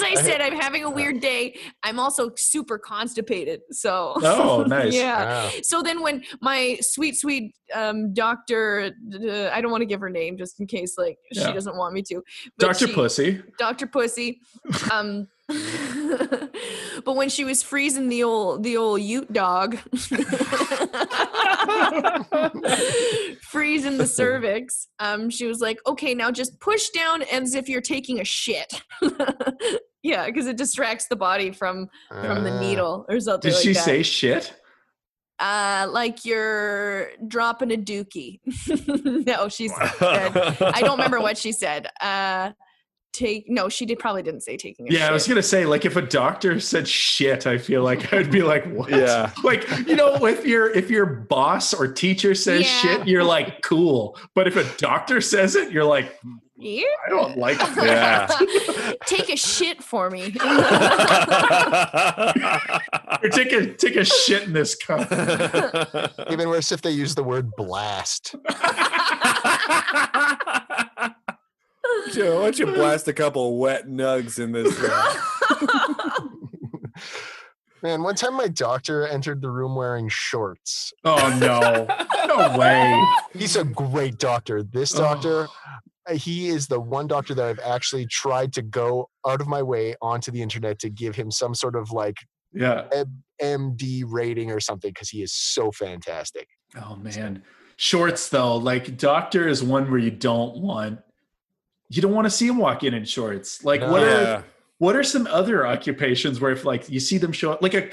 I 0.01 0.15
said, 0.23 0.41
I'm 0.41 0.55
having 0.59 0.83
a 0.83 0.89
weird 0.89 1.19
day. 1.19 1.55
I'm 1.83 1.99
also 1.99 2.31
super 2.35 2.79
constipated. 2.79 3.61
So 3.69 4.13
Oh, 4.23 4.63
nice. 4.67 4.91
yeah. 4.95 5.43
Wow. 5.45 5.51
So 5.61 5.83
then 5.83 6.01
when 6.01 6.23
my 6.41 6.79
sweet, 6.81 7.15
sweet 7.15 7.53
um, 7.75 8.11
doctor, 8.15 8.91
uh, 9.13 9.49
I 9.53 9.61
don't 9.61 9.69
want 9.69 9.81
to 9.83 9.85
give 9.85 9.99
her 9.99 10.09
name 10.09 10.35
just 10.35 10.59
in 10.59 10.65
case 10.65 10.95
like 10.97 11.19
Yeah. 11.31 11.45
she 11.45 11.53
doesn't 11.53 11.77
want 11.77 11.93
me 11.93 12.01
to. 12.09 12.23
Dr. 12.57 12.87
she- 12.87 12.93
Pussy. 12.95 13.41
Dr. 13.59 13.85
Pussy. 13.85 14.41
Um, 14.91 15.27
but 17.05 17.15
when 17.15 17.29
she 17.29 17.43
was 17.45 17.61
freezing 17.61 18.09
the 18.09 18.23
old 18.23 18.63
the 18.63 18.75
old 18.77 18.99
Ute 19.01 19.31
dog, 19.31 19.77
freezing 23.41 23.97
the 23.97 24.05
cervix, 24.07 24.87
um, 24.99 25.29
she 25.29 25.45
was 25.45 25.59
like, 25.59 25.79
"Okay, 25.85 26.13
now 26.13 26.31
just 26.31 26.59
push 26.59 26.89
down 26.89 27.23
as 27.23 27.55
if 27.55 27.67
you're 27.69 27.81
taking 27.81 28.19
a 28.19 28.23
shit." 28.23 28.81
yeah, 30.03 30.25
because 30.27 30.47
it 30.47 30.57
distracts 30.57 31.07
the 31.07 31.15
body 31.15 31.51
from 31.51 31.89
from 32.09 32.43
the 32.43 32.51
Ah. 32.51 32.59
needle 32.59 33.05
or 33.09 33.19
something. 33.19 33.49
Did 33.49 33.55
like 33.55 33.63
she 33.63 33.73
that. 33.73 33.83
say 33.83 34.03
shit? 34.03 34.53
Uh, 35.39 35.87
like 35.91 36.25
you're 36.25 37.11
dropping 37.27 37.71
a 37.71 37.77
dookie. 37.77 38.39
no, 39.27 39.47
she 39.49 39.67
said. 39.67 39.91
I 40.01 40.81
don't 40.81 40.97
remember 40.97 41.19
what 41.21 41.37
she 41.37 41.51
said. 41.51 41.87
Uh, 42.01 42.51
take 43.17 43.49
no, 43.49 43.67
she 43.69 43.85
did 43.85 43.97
probably 43.99 44.21
didn't 44.23 44.41
say 44.41 44.55
taking 44.57 44.87
a 44.87 44.91
Yeah, 44.91 44.99
shit. 44.99 45.09
I 45.09 45.13
was 45.13 45.27
gonna 45.27 45.41
say, 45.43 45.65
like, 45.65 45.85
if 45.85 45.95
a 45.95 46.01
doctor 46.01 46.59
said 46.59 46.87
shit, 46.87 47.47
I 47.47 47.57
feel 47.57 47.83
like 47.83 48.13
I'd 48.13 48.29
be 48.31 48.43
like, 48.43 48.65
what? 48.71 48.89
Yeah. 48.89 49.31
Like, 49.43 49.67
you 49.87 49.95
know, 49.95 50.25
if 50.25 50.45
your 50.45 50.69
if 50.69 50.89
your 50.91 51.05
boss 51.05 51.73
or 51.73 51.91
teacher 51.91 52.35
says 52.35 52.61
Yeah. 52.63 52.79
shit, 52.81 53.07
you're 53.07 53.23
like, 53.23 53.61
cool. 53.63 54.17
But 54.35 54.47
if 54.47 54.55
a 54.55 54.63
doctor 54.77 55.19
says 55.21 55.55
it, 55.55 55.71
you're 55.71 55.83
like, 55.83 56.17
hmm, 56.21 56.35
Yeah. 56.57 56.83
I 57.05 57.09
don't 57.09 57.37
like 57.37 57.57
that. 57.75 58.29
Take 59.05 59.29
a 59.29 59.35
shit 59.37 59.83
for 59.83 60.09
me. 60.09 60.33
Or 63.23 63.29
take 63.29 63.51
a 63.51 63.73
take 63.73 63.95
a 63.95 64.05
shit 64.05 64.43
in 64.43 64.53
this 64.53 64.75
cup. 64.75 65.11
Even 66.31 66.49
worse 66.49 66.71
if 66.71 66.81
they 66.81 66.91
use 66.91 67.15
the 67.15 67.23
word 67.23 67.51
blast. 67.55 68.35
Joe, 72.13 72.37
why 72.37 72.43
don't 72.45 72.59
you 72.59 72.65
blast 72.67 73.07
a 73.07 73.13
couple 73.13 73.57
wet 73.57 73.87
nugs 73.87 74.39
in 74.39 74.51
this? 74.51 74.73
Man, 77.83 78.01
one 78.01 78.15
time 78.15 78.33
my 78.35 78.47
doctor 78.47 79.05
entered 79.07 79.41
the 79.41 79.51
room 79.51 79.75
wearing 79.75 80.09
shorts. 80.09 80.91
Oh 81.03 81.37
no. 81.39 81.85
No 82.27 82.57
way. 82.57 82.99
He's 83.33 83.55
a 83.55 83.63
great 83.63 84.17
doctor. 84.17 84.63
This 84.63 84.95
Oh. 84.95 84.99
doctor, 84.99 85.47
uh, 86.09 86.13
he 86.15 86.47
is 86.47 86.67
the 86.67 86.79
one 86.79 87.05
doctor 87.07 87.35
that 87.35 87.45
I've 87.45 87.59
actually 87.59 88.07
tried 88.07 88.51
to 88.53 88.63
go 88.63 89.09
out 89.27 89.41
of 89.41 89.47
my 89.47 89.61
way 89.61 89.95
onto 90.01 90.31
the 90.31 90.41
internet 90.41 90.79
to 90.79 90.89
give 90.89 91.15
him 91.15 91.29
some 91.29 91.53
sort 91.53 91.75
of 91.75 91.91
like 91.91 92.15
Yeah. 92.51 92.87
MD 93.41 94.03
rating 94.07 94.51
or 94.51 94.59
something 94.59 94.89
because 94.89 95.09
he 95.09 95.21
is 95.21 95.31
so 95.33 95.71
fantastic. 95.71 96.47
Oh 96.81 96.95
man. 96.95 97.43
Shorts 97.75 98.29
though, 98.29 98.55
like 98.57 98.97
doctor 98.97 99.47
is 99.47 99.61
one 99.63 99.89
where 99.91 99.99
you 99.99 100.09
don't 100.11 100.57
want 100.57 100.99
you 101.89 102.01
don't 102.01 102.13
want 102.13 102.25
to 102.25 102.31
see 102.31 102.47
them 102.47 102.57
walk 102.57 102.83
in 102.83 102.93
in 102.93 103.05
shorts. 103.05 103.63
Like 103.63 103.81
what 103.81 104.03
are 104.03 104.43
what 104.79 104.95
are 104.95 105.03
some 105.03 105.27
other 105.27 105.65
occupations 105.65 106.39
where 106.39 106.51
if 106.51 106.65
like 106.65 106.89
you 106.89 106.99
see 106.99 107.17
them 107.17 107.31
show 107.31 107.51
up 107.53 107.61
like 107.61 107.73
a 107.73 107.89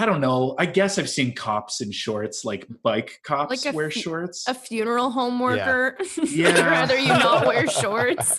I 0.00 0.06
don't 0.06 0.20
know. 0.20 0.54
I 0.56 0.66
guess 0.66 0.96
I've 0.96 1.10
seen 1.10 1.34
cops 1.34 1.80
in 1.80 1.90
shorts, 1.90 2.44
like 2.44 2.68
bike 2.84 3.18
cops 3.24 3.64
Like 3.64 3.74
wear 3.74 3.90
fu- 3.90 3.98
shorts. 3.98 4.46
a 4.46 4.54
funeral 4.54 5.10
home 5.10 5.40
worker. 5.40 5.98
Yeah. 6.24 6.50
I'd 6.50 6.58
rather 6.60 6.96
you 6.98 7.08
not 7.08 7.44
wear 7.44 7.66
shorts. 7.82 8.38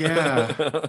yeah. 0.00 0.86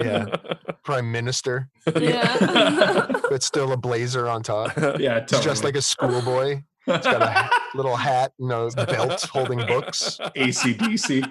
Yeah. 0.00 0.36
Prime 0.84 1.12
Minister, 1.12 1.68
Yeah. 1.98 3.08
but 3.28 3.42
still 3.42 3.72
a 3.72 3.76
blazer 3.76 4.26
on 4.26 4.42
top. 4.42 4.72
Yeah, 4.98 5.26
He's 5.28 5.40
just 5.40 5.64
like 5.64 5.76
a 5.76 5.82
schoolboy. 5.82 6.62
He's 6.86 6.98
got 6.98 7.22
a 7.22 7.50
little 7.76 7.96
hat 7.96 8.32
and 8.38 8.50
a 8.50 8.86
belt 8.86 9.22
holding 9.32 9.58
books. 9.66 10.18
ACDC. 10.36 11.30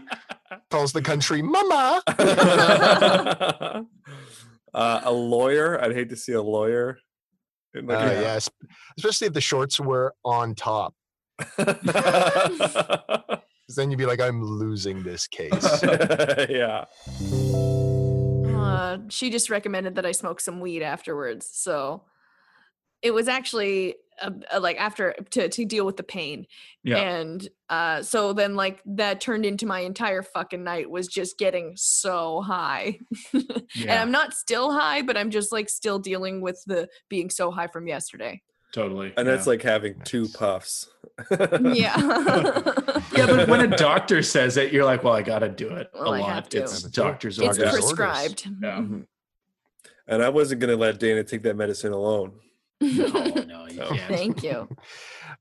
Calls 0.70 0.94
the 0.94 1.02
country 1.02 1.42
mama. 1.42 2.02
uh, 4.74 5.02
a 5.04 5.12
lawyer. 5.12 5.82
I'd 5.84 5.94
hate 5.96 6.10
to 6.10 6.16
see 6.16 6.34
a 6.34 6.42
lawyer. 6.42 7.00
in 7.74 7.90
Uh, 7.90 7.94
like 7.96 8.18
a- 8.18 8.22
yes, 8.22 8.50
especially 8.98 9.28
if 9.28 9.34
the 9.34 9.42
shorts 9.42 9.80
were 9.80 10.14
on 10.24 10.56
top. 10.56 10.94
'Cause 11.58 11.76
then 13.76 13.92
you'd 13.92 13.98
be 13.98 14.06
like, 14.08 14.20
I'm 14.20 14.44
losing 14.44 15.04
this 15.04 15.28
case. 15.28 15.84
yeah. 16.50 16.86
Uh, 18.58 18.98
she 19.10 19.30
just 19.30 19.50
recommended 19.52 19.96
that 19.96 20.06
I 20.06 20.12
smoke 20.12 20.42
some 20.42 20.60
weed 20.60 20.82
afterwards. 20.82 21.48
So 21.52 22.04
it 23.02 23.12
was 23.12 23.28
actually 23.28 23.96
uh 24.22 24.32
uh, 24.54 24.60
like 24.60 24.78
after 24.80 25.14
to, 25.32 25.48
to 25.50 25.66
deal 25.66 25.86
with 25.86 25.96
the 25.98 26.04
pain. 26.04 26.46
Yeah. 26.84 26.98
And 26.98 27.48
uh, 27.70 28.02
so 28.02 28.34
then 28.34 28.56
like 28.56 28.82
that 28.86 29.22
turned 29.22 29.46
into 29.46 29.66
my 29.66 29.80
entire 29.80 30.24
fucking 30.24 30.64
night 30.64 30.90
was 30.90 31.08
just 31.08 31.38
getting 31.38 31.74
so 31.76 32.42
high. 32.42 33.00
And 33.34 33.92
I'm 33.92 34.12
not 34.12 34.34
still 34.34 34.72
high, 34.74 35.02
but 35.04 35.16
I'm 35.16 35.30
just 35.30 35.52
like 35.52 35.70
still 35.70 36.00
dealing 36.00 36.42
with 36.42 36.62
the 36.66 36.90
being 37.08 37.30
so 37.30 37.52
high 37.52 37.68
from 37.68 37.88
yesterday. 37.88 38.42
Totally. 38.74 39.14
And 39.16 39.28
that's 39.28 39.48
like 39.48 39.62
having 39.62 40.00
two 40.04 40.28
puffs. 40.30 40.90
Yeah. 41.62 41.96
Yeah, 43.16 43.26
but 43.26 43.50
when 43.50 43.60
a 43.74 43.76
doctor 43.76 44.22
says 44.24 44.56
it, 44.56 44.72
you're 44.72 44.86
like, 44.86 45.04
well, 45.04 45.14
I 45.14 45.22
gotta 45.24 45.50
do 45.50 45.68
it 45.70 45.90
Well, 45.94 46.14
a 46.14 46.18
I 46.18 46.20
lot. 46.22 46.34
have 46.34 46.50
to. 46.50 46.60
It's 46.60 46.84
doctor's 46.84 47.38
it's 47.38 47.58
orders. 47.60 47.72
prescribed. 47.72 48.48
Yeah. 48.62 48.84
And 50.08 50.24
I 50.24 50.30
wasn't 50.30 50.62
going 50.62 50.70
to 50.72 50.78
let 50.78 51.00
Dana 51.00 51.24
take 51.24 51.44
that 51.44 51.56
medicine 51.58 51.92
alone. 51.92 52.34
No, 52.82 53.08
no, 53.48 53.68
you 53.68 53.80
can't. 53.82 54.02
Thank 54.08 54.44
you. 54.44 54.68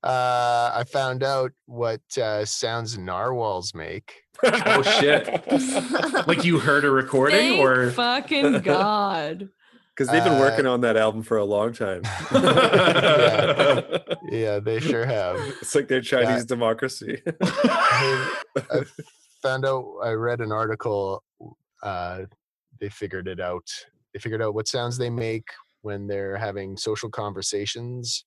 Uh, 0.05 0.70
I 0.74 0.84
found 0.84 1.24
out 1.24 1.51
what 1.66 2.01
uh, 2.18 2.45
sounds 2.45 2.97
narwhals 2.97 3.74
make. 3.74 4.14
Oh 4.45 4.82
shit! 4.82 5.26
like 6.28 6.45
you 6.45 6.61
heard 6.61 6.84
a 6.84 6.91
recording, 6.91 7.39
Thank 7.39 7.61
or 7.61 7.91
fucking 7.91 8.61
God. 8.61 9.49
Because 9.97 10.12
they've 10.12 10.22
been 10.22 10.34
Uh, 10.34 10.41
working 10.41 10.66
on 10.66 10.82
that 10.82 10.97
album 10.97 11.24
for 11.24 11.39
a 11.39 11.45
long 11.45 11.72
time. 11.72 12.03
Yeah, 14.30 14.61
they 14.61 14.78
sure 14.78 15.05
have. 15.05 15.41
It's 15.61 15.74
like 15.74 15.89
their 15.89 16.03
Chinese 16.03 16.45
democracy. 16.45 17.20
I, 17.43 18.39
I 18.70 18.82
found 19.43 19.64
out, 19.66 19.84
I 20.05 20.11
read 20.12 20.41
an 20.41 20.53
article, 20.53 21.24
uh, 21.82 22.20
they 22.78 22.89
figured 22.89 23.26
it 23.26 23.41
out 23.41 23.66
they 24.14 24.20
figured 24.20 24.43
out 24.43 24.55
what 24.55 24.68
sounds 24.68 24.97
they 24.97 25.11
make 25.11 25.49
when 25.83 26.07
they're 26.07 26.37
having 26.37 26.76
social 26.76 27.11
conversations, 27.11 28.24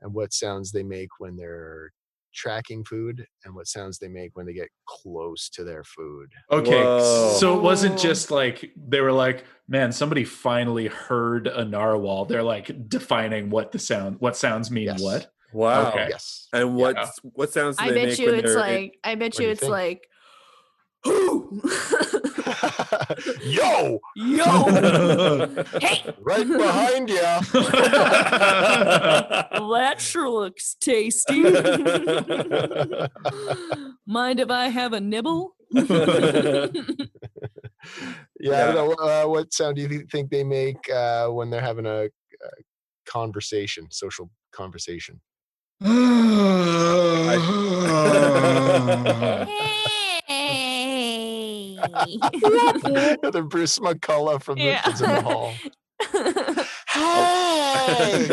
and 0.00 0.12
what 0.12 0.32
sounds 0.32 0.72
they 0.72 0.82
make 0.82 1.08
when 1.18 1.36
they're 1.36 1.92
tracking 2.34 2.82
food, 2.84 3.26
and 3.44 3.54
what 3.54 3.66
sounds 3.66 3.98
they 3.98 4.08
make 4.08 4.30
when 4.34 4.46
they 4.46 4.52
get 4.54 4.68
close 4.86 5.48
to 5.50 5.64
their 5.64 5.84
food. 5.84 6.30
Okay, 6.50 6.82
Whoa. 6.82 7.36
so 7.38 7.56
it 7.56 7.62
wasn't 7.62 7.98
just 7.98 8.30
like 8.30 8.72
they 8.76 9.00
were 9.00 9.12
like, 9.12 9.44
man, 9.68 9.92
somebody 9.92 10.24
finally 10.24 10.86
heard 10.88 11.46
a 11.46 11.64
narwhal. 11.64 12.24
They're 12.24 12.42
like 12.42 12.88
defining 12.88 13.50
what 13.50 13.70
the 13.72 13.78
sound, 13.78 14.16
what 14.20 14.36
sounds 14.36 14.70
mean 14.70 14.86
Yes. 14.86 15.02
what. 15.02 15.26
Wow. 15.52 15.90
Okay. 15.90 16.06
Yes. 16.08 16.48
And 16.54 16.74
what 16.74 16.96
Yeah. 16.96 17.10
what 17.34 17.52
sounds 17.52 17.76
do 17.76 17.84
I 17.84 17.88
they 17.90 17.94
bet 17.96 18.08
make 18.08 18.18
you 18.18 18.26
when 18.30 18.34
it's 18.36 18.54
they're 18.54 18.66
in- 18.66 18.82
like 18.82 18.98
I 19.04 19.14
bet 19.16 19.38
you 19.38 19.44
you 19.44 19.50
it's 19.52 19.60
think? 19.60 19.70
like 19.72 20.08
who 21.04 21.60
Yo, 23.42 24.00
yo 24.16 24.44
hey 25.80 26.14
right 26.20 26.46
behind 26.46 27.08
you. 27.08 27.16
that 29.72 29.96
sure 29.98 30.28
looks 30.28 30.74
tasty 30.80 31.42
mind 34.06 34.40
if 34.40 34.50
I 34.50 34.68
have 34.68 34.92
a 34.92 35.00
nibble 35.00 35.54
Yeah, 38.40 38.68
I 38.68 38.72
don't 38.72 38.74
know. 38.74 38.92
Uh, 38.92 39.24
what 39.26 39.52
sound 39.52 39.76
do 39.76 39.82
you 39.82 40.06
think 40.10 40.30
they 40.30 40.44
make 40.44 40.88
uh, 40.90 41.28
when 41.28 41.50
they're 41.50 41.60
having 41.60 41.86
a, 41.86 42.04
uh 42.04 42.08
conversation, 43.06 43.86
social 43.90 44.30
conversation? 44.52 45.20
hey 45.82 45.98
the 53.32 53.46
Bruce 53.48 53.78
McCulloch 53.78 54.42
from 54.42 54.58
the 54.58 54.64
Yeah. 54.64 54.82
Kids 54.82 55.00
in 55.02 55.10
the 55.10 55.22
Hall. 55.22 55.52
Hey! 56.92 58.26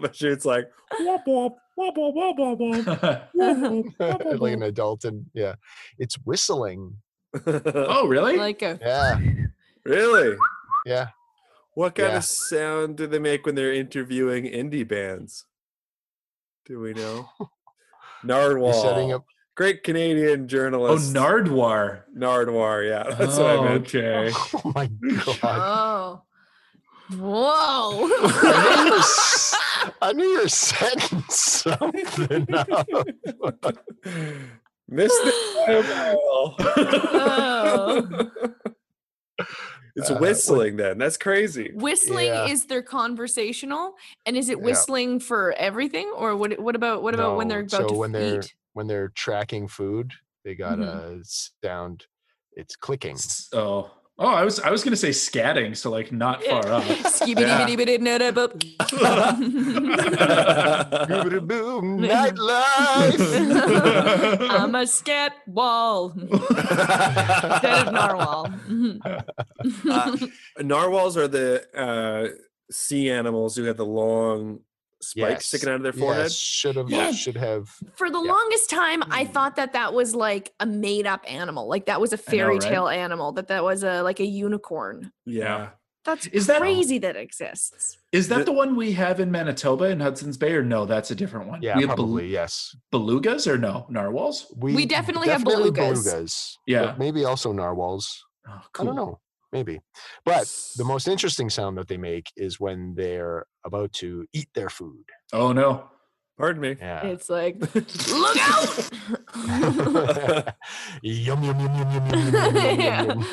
bet 0.00 0.20
you 0.20 0.32
it's 0.32 0.44
like 0.44 0.64
wop 1.00 1.22
wop 1.26 1.56
wop 1.76 1.94
wop 1.96 2.14
wop 2.14 2.58
wop 2.58 2.58
wop. 2.58 3.30
like 4.40 4.52
an 4.52 4.62
adult, 4.62 5.04
and 5.04 5.26
yeah, 5.34 5.54
it's 5.98 6.16
whistling. 6.24 6.96
oh, 7.46 8.06
really? 8.06 8.36
like 8.36 8.62
a 8.62 8.78
Yeah, 8.80 9.20
really? 9.84 10.36
yeah. 10.84 11.08
What 11.74 11.94
kind 11.94 12.10
Yeah. 12.12 12.16
of 12.18 12.24
sound 12.24 12.96
do 12.96 13.06
they 13.06 13.18
make 13.18 13.44
when 13.46 13.54
they're 13.54 13.74
interviewing 13.74 14.44
indie 14.44 14.86
bands? 14.88 15.44
Do 16.64 16.80
we 16.80 16.94
know? 16.94 17.28
Narwhal. 18.24 18.72
You're 18.72 18.82
setting 18.82 19.12
up. 19.12 19.24
Great 19.56 19.82
Canadian 19.82 20.46
journalist. 20.48 21.16
oh. 21.16 21.20
Nardwuar. 21.20 22.02
Nardwuar, 22.16 22.86
yeah. 22.86 23.14
That's 23.16 23.38
oh, 23.38 23.42
what 23.44 23.58
I 23.58 23.68
meant. 23.72 23.86
Okay. 23.86 24.30
Oh 24.54 24.72
my 24.74 24.86
god! 24.86 25.38
oh 25.42 26.22
whoa 27.16 28.08
I 28.10 28.12
knew 28.82 28.84
you 28.84 28.90
were 28.90 28.98
s- 28.98 29.54
I 30.02 30.12
knew 30.12 30.24
you 30.24 30.40
were 30.42 30.48
setting 30.48 31.22
something 31.28 32.46
up. 32.52 33.78
Missed 34.88 35.20
it 35.24 35.66
by 35.66 35.72
a. 35.72 36.16
Oh. 36.18 36.54
it's 39.94 40.10
Uh, 40.10 40.14
what- 40.14 40.20
whistling 40.20 40.76
then. 40.76 40.98
That's 40.98 41.16
crazy. 41.16 41.70
whistling 41.74 42.26
Yeah. 42.26 42.46
is 42.48 42.66
their 42.66 42.82
conversational 42.82 43.94
and 44.26 44.36
is 44.36 44.48
it 44.48 44.58
Yeah. 44.58 44.64
whistling 44.64 45.20
for 45.20 45.52
everything 45.52 46.12
or 46.14 46.36
what 46.36 46.58
what 46.58 46.74
about 46.74 47.02
what 47.04 47.14
about 47.14 47.36
when 47.36 47.46
they're 47.48 47.60
about 47.60 47.70
so 47.70 47.88
to 47.88 47.94
when 47.94 48.12
they're 48.12 48.40
eat 48.40 48.54
when 48.76 48.86
they're 48.86 49.08
tracking 49.08 49.66
food, 49.68 50.12
they 50.44 50.54
got 50.54 50.78
Mhm. 50.78 51.22
a 51.22 51.24
sound. 51.64 52.04
It's 52.52 52.76
clicking. 52.76 53.16
Oh. 53.54 53.90
Oh, 54.18 54.28
I 54.28 54.44
was 54.44 54.60
I 54.60 54.70
was 54.70 54.82
gonna 54.84 54.96
say 54.96 55.10
scatting, 55.10 55.76
so 55.76 55.90
like 55.90 56.10
not 56.10 56.42
far 56.44 56.66
up. 56.72 56.84
Boom, 61.46 62.00
nightlife. 62.08 63.20
I'm 64.58 64.74
a 64.74 64.86
scat 64.86 65.32
wall 65.46 66.12
instead 66.16 67.86
of 67.86 67.92
narwhal. 67.92 68.52
Uh, 69.90 70.16
narwhals 70.60 71.16
are 71.16 71.28
the 71.28 71.64
uh, 71.76 72.28
sea 72.70 73.10
animals 73.10 73.56
who 73.56 73.64
have 73.64 73.76
the 73.76 73.86
long 73.86 74.60
spikes 75.02 75.46
sticking 75.46 75.68
out 75.68 75.76
of 75.76 75.82
their 75.82 75.92
forehead. 75.92 76.24
Yes. 76.24 76.34
should 76.36 76.76
have 76.76 76.90
Yeah. 76.90 77.12
should 77.12 77.36
have. 77.36 77.68
For 77.96 78.10
the 78.10 78.20
Yeah. 78.20 78.32
longest 78.32 78.70
time, 78.70 79.02
I 79.10 79.24
mm. 79.24 79.32
thought 79.32 79.56
that 79.56 79.72
that 79.74 79.92
was 79.94 80.14
like 80.14 80.52
a 80.60 80.66
made-up 80.66 81.24
animal, 81.30 81.68
like 81.68 81.86
that 81.86 82.00
was 82.00 82.12
a 82.12 82.16
fairy 82.16 82.54
right? 82.54 82.60
tale 82.60 82.88
animal, 82.88 83.32
that 83.32 83.48
that 83.48 83.62
was 83.64 83.82
a 83.82 84.02
like 84.02 84.20
a 84.20 84.26
unicorn. 84.26 85.12
Yeah. 85.24 85.70
That's 86.04 86.26
Is 86.28 86.46
that- 86.46 86.60
crazy 86.60 86.98
that 86.98 87.16
exists. 87.16 87.98
Is 88.12 88.28
that 88.28 88.38
The- 88.38 88.44
the 88.44 88.52
one 88.52 88.76
we 88.76 88.92
have 88.92 89.18
in 89.18 89.32
Manitoba 89.32 89.86
in 89.86 89.98
Hudson's 89.98 90.36
Bay, 90.36 90.52
or 90.52 90.62
no? 90.62 90.86
That's 90.86 91.10
a 91.10 91.16
different 91.16 91.48
one. 91.48 91.62
Yeah, 91.62 91.74
we 91.76 91.82
have 91.82 91.88
bel- 91.88 91.96
probably 91.96 92.28
yes. 92.28 92.76
belugas 92.92 93.48
or 93.48 93.58
no 93.58 93.86
narwhals. 93.90 94.46
We 94.56 94.74
we 94.76 94.86
definitely 94.86 95.28
have 95.30 95.42
belugas. 95.42 96.04
but 96.66 96.72
Yeah. 96.72 96.94
maybe 96.96 97.24
also 97.24 97.52
narwhals. 97.52 98.24
Oh, 98.48 98.52
I 98.52 98.60
cool. 98.72 98.86
don't 98.86 98.94
know 98.96 99.20
maybe. 99.52 99.80
But 100.24 100.48
the 100.76 100.84
most 100.84 101.08
interesting 101.08 101.50
sound 101.50 101.76
that 101.78 101.88
they 101.88 101.96
make 101.96 102.30
is 102.36 102.60
when 102.60 102.94
they're 102.94 103.46
about 103.64 103.92
to 103.94 104.24
eat 104.32 104.48
their 104.54 104.70
food. 104.70 105.04
Oh 105.32 105.52
no. 105.52 105.90
Pardon 106.38 106.60
me. 106.60 106.76
Yeah. 106.78 107.06
It's 107.06 107.28
like 107.30 107.56
look 107.74 108.36
out. 108.40 108.90
yum 111.02 111.42
yum 111.42 111.60
yum 111.60 111.74
yum 111.74 111.92
yum 111.92 112.10
yum. 112.10 112.56
yum, 112.56 113.26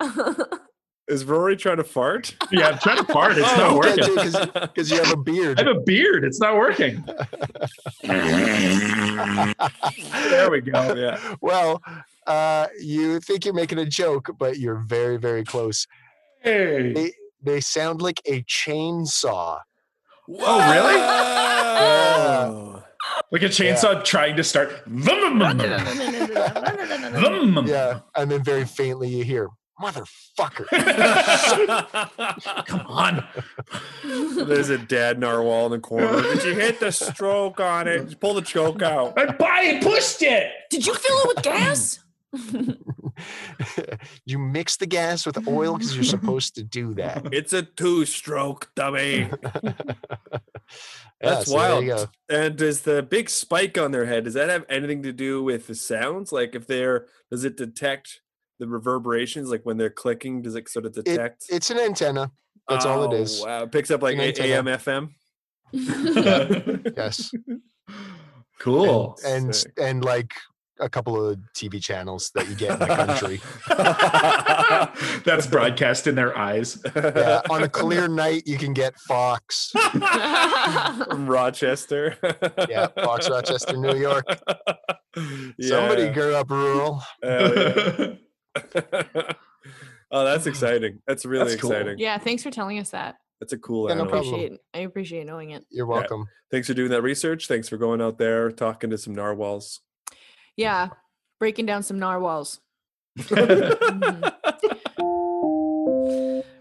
yum. 0.00 0.36
Is 1.08 1.24
Rory 1.24 1.56
trying 1.56 1.78
to 1.78 1.84
fart? 1.84 2.36
Yeah, 2.52 2.68
I'm 2.68 2.78
trying 2.78 2.98
to 2.98 3.04
fart. 3.10 3.38
It's 3.38 3.40
not 3.40 3.70
oh. 3.70 3.78
working. 3.78 4.14
Because 4.60 4.90
you 4.90 5.02
have 5.02 5.10
a 5.10 5.16
beard. 5.16 5.58
I 5.58 5.64
have 5.64 5.76
a 5.76 5.80
beard. 5.80 6.22
It's 6.22 6.38
not 6.38 6.56
working. 6.56 7.02
there 10.18 10.50
we 10.50 10.60
go. 10.60 10.94
Yeah. 10.94 11.18
Well, 11.40 11.82
uh, 12.28 12.66
you 12.80 13.20
think 13.20 13.44
you're 13.44 13.54
making 13.54 13.78
a 13.78 13.86
joke, 13.86 14.30
but 14.38 14.58
you're 14.58 14.84
very, 14.86 15.16
very 15.16 15.44
close. 15.44 15.86
Hey. 16.40 16.92
They 16.92 17.12
they 17.42 17.60
sound 17.60 18.02
like 18.02 18.20
a 18.26 18.42
chainsaw. 18.42 19.60
Oh, 20.28 20.72
really? 20.72 21.00
Oh. 21.80 22.82
Like 23.32 23.42
a 23.42 23.46
chainsaw 23.46 24.04
trying 24.04 24.36
to 24.36 24.44
start. 24.44 24.82
Yeah, 27.66 28.00
and 28.14 28.30
then 28.30 28.44
very 28.44 28.64
faintly 28.64 29.08
you 29.08 29.24
hear 29.24 29.48
motherfucker. 29.80 30.66
Come 32.66 32.86
on. 32.86 33.24
There's 34.04 34.70
a 34.70 34.78
dead 34.78 35.18
narwhal 35.18 35.66
in 35.66 35.72
the 35.72 35.78
corner. 35.78 36.22
Did 36.22 36.44
you 36.44 36.54
hit 36.54 36.80
the 36.80 36.90
stroke 36.90 37.60
on 37.60 37.86
it? 37.88 38.04
Just 38.04 38.20
pull 38.20 38.34
the 38.34 38.42
choke 38.42 38.82
out. 38.82 39.18
I 39.18 39.26
buy 39.32 39.62
and 39.66 39.82
pushed 39.82 40.22
it. 40.22 40.50
Did 40.70 40.86
you 40.86 40.94
fill 40.94 41.16
it 41.18 41.28
with 41.28 41.44
gas? 41.44 42.00
you 44.26 44.38
mix 44.38 44.76
the 44.76 44.86
gas 44.86 45.24
with 45.26 45.46
oil 45.48 45.74
because 45.78 45.94
you're 45.94 46.04
supposed 46.18 46.54
to 46.56 46.62
do 46.62 46.94
that. 46.94 47.28
It's 47.32 47.52
a 47.52 47.62
two-stroke 47.62 48.70
dummy. 48.74 49.30
Yeah, 51.20 51.30
That's 51.30 51.50
so 51.50 51.56
wild. 51.56 52.08
And 52.28 52.54
does 52.56 52.82
the 52.82 53.02
big 53.02 53.28
spike 53.30 53.76
on 53.78 53.90
their 53.90 54.04
head 54.06 54.24
does 54.24 54.34
that 54.34 54.50
have 54.50 54.64
anything 54.68 55.02
to 55.02 55.12
do 55.12 55.42
with 55.42 55.66
the 55.66 55.74
sounds? 55.74 56.30
Like 56.30 56.54
if 56.54 56.66
they're 56.68 57.06
does 57.30 57.42
it 57.44 57.56
detect 57.56 58.20
the 58.60 58.68
reverberations? 58.68 59.50
Like 59.50 59.62
when 59.64 59.78
they're 59.78 59.90
clicking, 59.90 60.42
does 60.42 60.54
it 60.54 60.68
sort 60.68 60.84
of 60.86 60.96
It, 60.98 61.06
detect? 61.06 61.46
it's 61.48 61.70
an 61.70 61.78
antenna. 61.80 62.30
That's 62.68 62.84
all 62.84 63.10
it 63.12 63.16
Oh. 63.40 63.44
Wow, 63.46 63.62
it 63.64 63.72
picks 63.72 63.90
up 63.90 64.02
like 64.02 64.14
An 64.14 64.20
AM, 64.20 64.66
FM. 64.66 65.08
Yes. 66.96 67.32
Cool. 68.60 69.16
And 69.24 69.46
and, 69.46 69.66
and 69.80 70.04
like 70.04 70.30
a 70.80 70.88
couple 70.88 71.22
of 71.24 71.38
TV 71.54 71.82
channels 71.82 72.30
that 72.34 72.48
you 72.48 72.54
get 72.54 72.72
in 72.72 72.78
the 72.80 72.86
country. 72.86 73.40
That's 75.24 75.46
broadcast 75.46 76.06
in 76.06 76.14
their 76.14 76.36
eyes. 76.36 76.78
yeah, 76.94 77.42
on 77.50 77.62
a 77.62 77.68
clear 77.80 78.08
night 78.08 78.42
you 78.46 78.58
can 78.58 78.72
get 78.72 78.98
Fox. 79.00 79.70
From 79.70 81.26
Rochester. 81.28 82.16
Yeah, 82.68 82.88
Fox 82.88 83.28
Rochester, 83.28 83.76
New 83.76 83.96
York. 83.96 84.24
Yeah. 85.16 85.68
Somebody 85.68 86.08
grew 86.10 86.34
up 86.34 86.50
rural. 86.50 87.02
Hell 87.22 87.54
yeah. 87.56 88.12
oh, 90.10 90.24
that's 90.24 90.46
exciting. 90.46 91.00
That's 91.06 91.24
really 91.24 91.50
That's 91.50 91.60
cool. 91.60 91.72
exciting. 91.72 91.98
yeah, 91.98 92.18
thanks 92.18 92.42
for 92.42 92.50
telling 92.50 92.78
us 92.78 92.90
that. 92.90 93.16
That's 93.40 93.52
a 93.52 93.58
cool 93.58 93.88
Yeah, 93.88 93.94
no 93.94 94.02
animal. 94.02 94.18
Appreciate 94.18 94.52
I 94.74 94.78
appreciate 94.80 95.26
knowing 95.26 95.50
it. 95.50 95.64
You're 95.70 95.86
welcome. 95.86 96.26
Thanks 96.50 96.66
for 96.66 96.74
doing 96.74 96.90
that 96.90 97.02
research. 97.02 97.46
Thanks 97.46 97.68
for 97.68 97.76
going 97.76 98.00
out 98.00 98.18
there 98.18 98.50
talking 98.50 98.90
to 98.90 98.98
some 98.98 99.14
narwhals. 99.14 99.80
Yeah, 100.58 100.88
breaking 101.38 101.66
down 101.66 101.82
some 101.84 102.00
narwhals. 102.00 102.60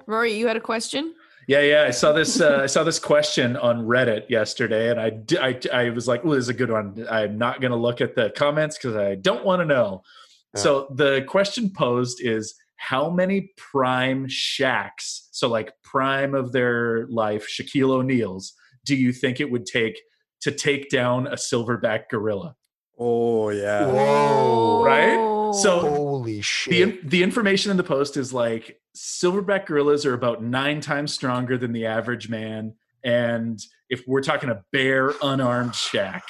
Rory, 0.06 0.34
you 0.34 0.48
had 0.48 0.56
a 0.56 0.62
question? 0.62 1.16
Yeah, 1.48 1.62
yeah. 1.62 1.86
I 1.88 1.90
saw 1.90 2.12
this. 2.12 2.40
Uh, 2.40 2.60
I 2.62 2.68
saw 2.68 2.84
this 2.84 3.00
question 3.00 3.58
on 3.58 3.88
Reddit 3.88 4.30
yesterday, 4.30 4.92
and 4.92 5.02
I, 5.02 5.20
I, 5.42 5.60
I 5.74 5.90
was 5.90 6.08
like, 6.08 6.22
"Oh, 6.24 6.36
this 6.36 6.44
is 6.44 6.50
a 6.50 6.54
good 6.54 6.70
one." 6.70 7.08
I'm 7.10 7.40
not 7.40 7.60
going 7.60 7.72
to 7.72 7.78
look 7.78 8.00
at 8.00 8.14
the 8.16 8.30
comments 8.36 8.78
because 8.78 8.96
I 8.96 9.16
don't 9.16 9.44
want 9.44 9.62
to 9.62 9.66
know. 9.66 10.04
Yeah. 10.56 10.62
So 10.62 10.94
the 10.94 11.26
question 11.28 11.72
posed 11.72 12.22
is: 12.22 12.54
how 12.76 13.10
many 13.10 13.52
prime 13.58 14.28
Shaqs, 14.28 15.30
so 15.32 15.50
like 15.50 15.74
prime 15.84 16.36
of 16.36 16.52
their 16.52 17.08
life, 17.08 17.48
Shaquille 17.50 17.90
O'Neal's, 17.90 18.54
do 18.86 18.96
you 18.96 19.12
think 19.12 19.40
it 19.40 19.50
would 19.50 19.66
take 19.66 20.00
to 20.42 20.52
take 20.52 20.92
down 20.92 21.26
a 21.26 21.36
silverback 21.36 22.10
gorilla? 22.12 22.56
Oh 22.98 23.50
yeah. 23.50 23.86
Whoa. 23.88 24.84
Right? 24.84 25.54
So 25.62 25.80
Holy 25.80 26.38
the, 26.38 26.42
shit. 26.42 26.74
in- 26.82 27.00
the 27.04 27.24
information 27.24 27.72
in 27.72 27.78
the 27.78 27.84
post 27.84 28.18
is 28.18 28.34
like 28.34 28.80
silverback 28.96 29.66
gorillas 29.68 30.06
are 30.06 30.14
about 30.14 30.44
nine 30.44 30.82
times 30.82 31.14
stronger 31.14 31.58
than 31.58 31.72
the 31.72 31.86
average 31.86 32.30
man. 32.30 32.74
And 33.04 33.60
if 33.90 34.04
we're 34.08 34.22
talking 34.22 34.50
a 34.50 34.64
bare, 34.72 35.14
unarmed 35.22 35.72
Shaq, 35.74 36.22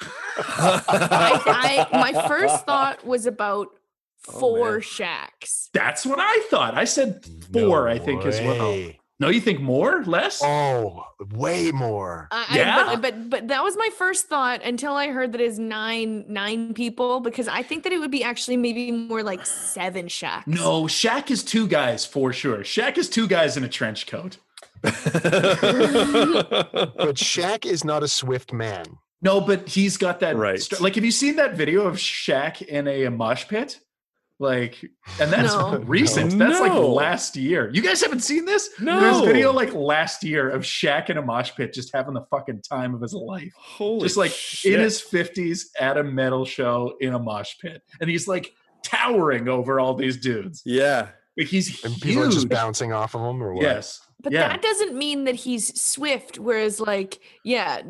I, 0.36 1.86
I 1.92 1.98
my 2.12 2.26
first 2.28 2.64
thought 2.66 3.04
was 3.06 3.26
about 3.26 3.68
Oh, 4.26 4.40
four 4.40 4.70
man. 4.72 4.80
Shaqs. 4.80 5.68
that's 5.74 6.06
what 6.06 6.18
I 6.18 6.46
thought. 6.48 6.74
I 6.74 6.84
said 6.84 7.26
four, 7.52 7.88
I 7.88 7.98
think, 7.98 8.24
as 8.24 8.40
well. 8.40 8.90
Way. 9.20 9.26
No, 9.26 9.30
you 9.32 9.40
think 9.40 9.60
more? 9.60 10.02
Less? 10.04 10.40
Oh, 10.42 11.04
way 11.32 11.70
more. 11.70 12.28
I, 12.32 12.46
I- 12.50 12.56
Yeah? 12.56 12.84
but, 12.96 13.02
but 13.02 13.30
but 13.30 13.48
that 13.48 13.62
was 13.62 13.76
my 13.76 13.88
first 13.96 14.26
thought 14.26 14.62
until 14.64 14.94
I 14.94 15.08
heard 15.08 15.32
that 15.32 15.40
it's 15.40 15.58
nine 15.58 16.24
nine 16.28 16.74
people 16.74 17.20
because 17.20 17.46
I 17.48 17.62
think 17.62 17.84
that 17.84 17.92
it 17.92 17.98
would 17.98 18.10
be 18.10 18.24
actually 18.24 18.56
maybe 18.56 18.90
more 18.90 19.22
like 19.22 19.46
seven 19.46 20.06
Shaqs. 20.08 20.46
No, 20.48 20.82
Shaq 20.84 21.30
is 21.30 21.44
two 21.44 21.68
guys 21.68 22.04
for 22.04 22.32
sure. 22.32 22.58
Shaq 22.58 22.98
is 22.98 23.08
two 23.08 23.28
guys 23.28 23.56
in 23.56 23.62
a 23.64 23.68
trench 23.68 24.06
coat. 24.06 24.38
But 24.84 24.94
Shaq 27.16 27.64
is 27.66 27.84
not 27.84 28.02
a 28.02 28.08
swift 28.08 28.52
man. 28.52 28.84
No, 29.22 29.40
but 29.40 29.68
he's 29.68 29.96
got 29.96 30.20
that. 30.20 30.36
Right. 30.36 30.60
str- 30.60 30.82
like, 30.82 30.94
have 30.96 31.04
you 31.04 31.10
seen 31.10 31.36
that 31.36 31.54
video 31.56 31.86
of 31.86 31.96
Shaq 31.96 32.62
in 32.62 32.86
a, 32.88 33.08
mosh 33.08 33.46
pit? 33.48 33.80
Like, 34.40 34.84
and 35.20 35.32
that's 35.32 35.54
No. 35.54 35.78
recent. 35.86 36.38
That's 36.38 36.60
like 36.60 36.72
last 36.72 37.36
year. 37.36 37.70
You 37.72 37.82
guys 37.82 38.02
haven't 38.02 38.20
seen 38.20 38.44
this? 38.44 38.68
No. 38.80 39.00
There's 39.00 39.20
video 39.20 39.52
like 39.52 39.72
last 39.72 40.24
year 40.24 40.50
of 40.50 40.62
Shaq 40.62 41.08
in 41.08 41.18
a 41.18 41.22
mosh 41.22 41.52
pit 41.54 41.72
just 41.72 41.90
having 41.94 42.14
the 42.14 42.24
fucking 42.30 42.62
time 42.62 42.94
of 42.94 43.00
his 43.00 43.14
life. 43.14 43.52
Holy 43.56 44.00
just 44.02 44.16
like 44.16 44.32
shit. 44.32 44.74
in 44.74 44.80
his 44.80 45.00
50s 45.00 45.66
at 45.78 45.96
a 45.96 46.02
metal 46.04 46.44
show 46.44 46.94
in 47.00 47.14
a 47.14 47.18
mosh 47.18 47.54
pit. 47.60 47.82
And 48.00 48.10
he's 48.10 48.26
like 48.26 48.52
towering 48.82 49.48
over 49.48 49.78
all 49.78 49.94
these 49.94 50.16
dudes. 50.16 50.62
Yeah. 50.64 51.08
Like 51.36 51.46
he's 51.48 51.84
And 51.84 51.94
people 52.00 52.24
are 52.24 52.30
just 52.30 52.48
bouncing 52.48 52.92
off 52.92 53.14
of 53.14 53.20
him 53.20 53.42
or 53.42 53.54
what? 53.54 53.62
Yes. 53.62 54.00
But 54.24 54.32
yeah. 54.32 54.48
that 54.48 54.62
doesn't 54.62 54.94
mean 54.96 55.24
that 55.24 55.34
he's 55.34 55.78
swift. 55.80 56.38
Whereas, 56.38 56.80
like, 56.80 57.20
yeah, 57.44 57.82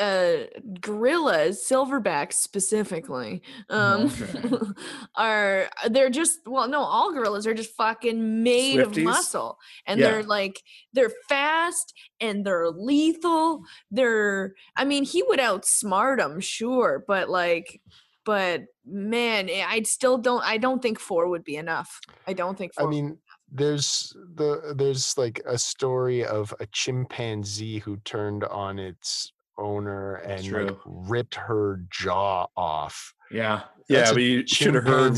uh, 0.00 0.36
gorillas, 0.80 1.66
silverbacks 1.68 2.34
specifically, 2.34 3.42
um, 3.68 4.06
Okay. 4.06 4.56
are 5.16 5.68
they're 5.90 6.08
just 6.08 6.40
well, 6.46 6.68
no, 6.68 6.80
all 6.80 7.12
gorillas 7.12 7.46
are 7.48 7.54
just 7.54 7.74
fucking 7.74 8.44
made 8.44 8.76
Swifties? 8.78 8.96
of 8.98 9.02
muscle, 9.02 9.58
and 9.86 10.00
Yeah. 10.00 10.12
they're 10.12 10.22
like 10.22 10.62
they're 10.92 11.12
fast 11.28 11.92
and 12.20 12.46
they're 12.46 12.70
lethal. 12.70 13.62
They're, 13.90 14.54
I 14.76 14.84
mean, 14.84 15.02
he 15.04 15.22
would 15.24 15.40
outsmart 15.40 16.18
them, 16.18 16.40
sure, 16.40 17.04
but 17.06 17.28
like. 17.28 17.82
But 18.24 18.64
man, 18.84 19.48
eh, 19.48 19.64
I 19.64 19.82
still 19.82 20.18
don't. 20.18 20.42
I 20.42 20.56
don't 20.58 20.82
think 20.82 20.98
four 20.98 21.28
would 21.28 21.44
be 21.44 21.54
enough. 21.54 22.00
I 22.26 22.32
don't 22.32 22.58
think. 22.58 22.74
Four 22.74 22.88
I 22.88 22.90
mean, 22.90 23.18
there's 23.56 24.14
the 24.34 24.74
there's 24.76 25.16
like 25.18 25.40
a 25.46 25.58
story 25.58 26.24
of 26.24 26.54
a 26.60 26.66
chimpanzee 26.66 27.78
who 27.78 27.96
turned 27.98 28.44
on 28.44 28.78
its 28.78 29.32
owner 29.58 30.16
and 30.16 30.50
like 30.52 30.76
ripped 30.84 31.34
her 31.34 31.80
jaw 31.90 32.46
off. 32.56 33.14
Yeah. 33.30 33.62
Yeah, 33.88 33.98
That's 34.00 34.10
a 34.10 34.14
but 34.14 34.22
you 34.22 34.46
should 34.46 34.74
have 34.74 34.84
heard 34.84 35.16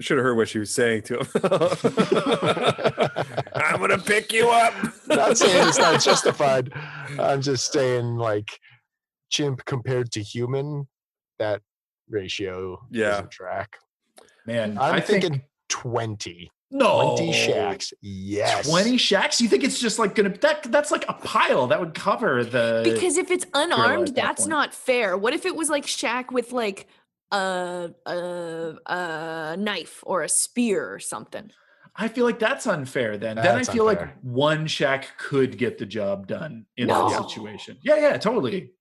should 0.00 0.16
have 0.16 0.24
heard 0.24 0.36
what 0.36 0.48
she 0.48 0.60
was 0.60 0.72
saying 0.72 1.02
to 1.02 1.18
him. 1.18 1.26
I'm 3.54 3.80
gonna 3.80 3.98
pick 3.98 4.32
you 4.32 4.48
up. 4.48 4.72
not 5.08 5.36
saying 5.36 5.68
it's 5.68 5.78
not 5.78 6.00
justified. 6.00 6.72
I'm 7.18 7.42
just 7.42 7.72
saying 7.72 8.16
like 8.16 8.58
chimp 9.30 9.64
compared 9.64 10.12
to 10.12 10.22
human, 10.22 10.86
that 11.38 11.62
ratio 12.08 12.80
Yeah. 12.90 13.10
doesn't 13.10 13.30
track. 13.32 13.76
Man, 14.46 14.78
I'm 14.78 14.94
I 14.94 15.00
think 15.00 15.22
thinking 15.24 15.42
20. 15.68 16.50
No 16.70 17.16
20 17.16 17.32
Shaqs. 17.32 17.92
Yes. 18.02 18.68
20 18.68 18.96
Shaqs? 18.98 19.40
You 19.40 19.48
think 19.48 19.64
it's 19.64 19.80
just 19.80 19.98
like 19.98 20.14
gonna 20.14 20.30
that 20.40 20.64
that's 20.64 20.90
like 20.90 21.04
a 21.08 21.14
pile 21.14 21.66
that 21.68 21.80
would 21.80 21.94
cover 21.94 22.44
the 22.44 22.82
because 22.84 23.16
if 23.16 23.30
it's 23.30 23.46
unarmed 23.54 24.08
that 24.08 24.14
that's 24.16 24.42
point. 24.42 24.50
not 24.50 24.74
fair 24.74 25.16
what 25.16 25.32
if 25.32 25.46
it 25.46 25.56
was 25.56 25.70
like 25.70 25.86
Shaq 25.86 26.30
with 26.30 26.52
like 26.52 26.86
a 27.32 27.90
a, 28.06 28.74
a 28.86 29.56
knife 29.58 30.02
or 30.06 30.22
a 30.22 30.28
spear 30.28 30.92
or 30.92 30.98
something 30.98 31.50
I 32.00 32.06
feel 32.08 32.24
like 32.24 32.38
that's 32.38 32.66
unfair 32.66 33.16
then. 33.18 33.36
then 33.36 33.56
I 33.56 33.64
feel 33.64 33.88
unfair. 33.88 34.06
like 34.06 34.16
one 34.22 34.66
Shaq 34.66 35.04
could 35.16 35.58
get 35.58 35.78
the 35.78 35.86
job 35.86 36.26
done 36.28 36.66
in 36.76 36.86
that 36.88 37.10
situation. 37.28 37.78
Yeah, 37.82 37.96
yeah, 37.96 38.16
totally. 38.18 38.72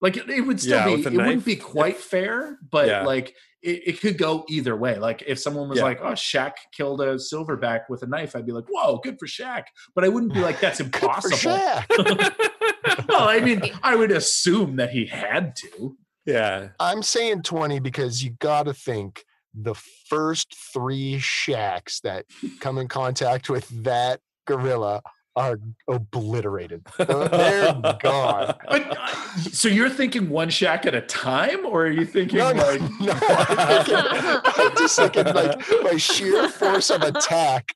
Like 0.00 0.16
it, 0.16 0.30
it 0.30 0.42
would 0.42 0.60
still 0.60 0.76
Yeah, 0.78 0.84
be 0.84 0.96
with 1.02 1.06
it 1.06 1.14
a 1.14 1.16
wouldn't 1.16 1.44
be 1.44 1.56
quite 1.56 1.96
fair, 1.96 2.58
but 2.70 2.86
Yeah. 2.86 3.02
like 3.04 3.34
it, 3.62 3.82
it 3.88 4.00
could 4.00 4.18
go 4.18 4.44
either 4.48 4.76
way. 4.76 4.98
Like 4.98 5.22
if 5.26 5.38
someone 5.38 5.68
was 5.68 5.78
Yeah. 5.78 5.84
like, 5.84 6.00
"Oh, 6.00 6.12
Shaq 6.12 6.52
killed 6.72 7.00
a 7.00 7.14
silverback 7.16 7.82
with 7.88 8.02
a 8.02 8.06
knife," 8.06 8.36
I'd 8.36 8.46
be 8.46 8.52
like, 8.52 8.66
"Whoa, 8.68 8.98
good 8.98 9.18
for 9.18 9.26
Shaq!" 9.26 9.64
But 9.94 10.04
I 10.04 10.08
wouldn't 10.08 10.32
be 10.34 10.40
like, 10.40 10.60
"That's 10.60 10.78
Good 10.82 10.86
impossible." 10.94 11.36
Shaq. 11.36 11.86
well, 13.08 13.28
I 13.28 13.40
mean, 13.40 13.62
I 13.82 13.96
would 13.96 14.10
assume 14.10 14.76
that 14.76 14.90
he 14.90 15.06
had 15.06 15.56
to. 15.56 15.96
Yeah. 16.24 16.68
I'm 16.78 17.02
saying 17.02 17.42
20 17.42 17.80
because 17.80 18.22
you 18.22 18.30
got 18.38 18.64
to 18.64 18.74
think 18.74 19.24
the 19.54 19.74
first 20.08 20.54
three 20.72 21.16
Shaqs 21.16 22.00
that 22.02 22.26
come 22.60 22.78
in 22.78 22.86
contact 22.86 23.48
with 23.50 23.66
that 23.82 24.20
gorilla 24.46 25.02
are 25.38 25.58
obliterated. 25.86 26.84
They're 26.98 27.28
they're 27.28 27.72
gone. 28.02 28.54
But 28.68 28.98
uh, 28.98 29.16
so 29.52 29.68
you're 29.68 29.88
thinking 29.88 30.28
one 30.28 30.48
Shaq 30.48 30.84
at 30.86 30.94
a 30.94 31.00
time, 31.02 31.64
or 31.64 31.86
are 31.86 31.90
you 31.90 32.04
thinking 32.04 32.38
No, 32.38 32.52
no, 32.52 32.62
like? 32.64 32.80
no. 33.00 33.12
I'm, 33.20 33.84
thinking, 33.84 34.40
I'm 34.56 34.76
just 34.76 34.96
thinking, 34.98 35.24
like, 35.34 35.58
by 35.84 35.96
sheer 35.96 36.48
force 36.48 36.90
of 36.90 37.02
attack. 37.02 37.68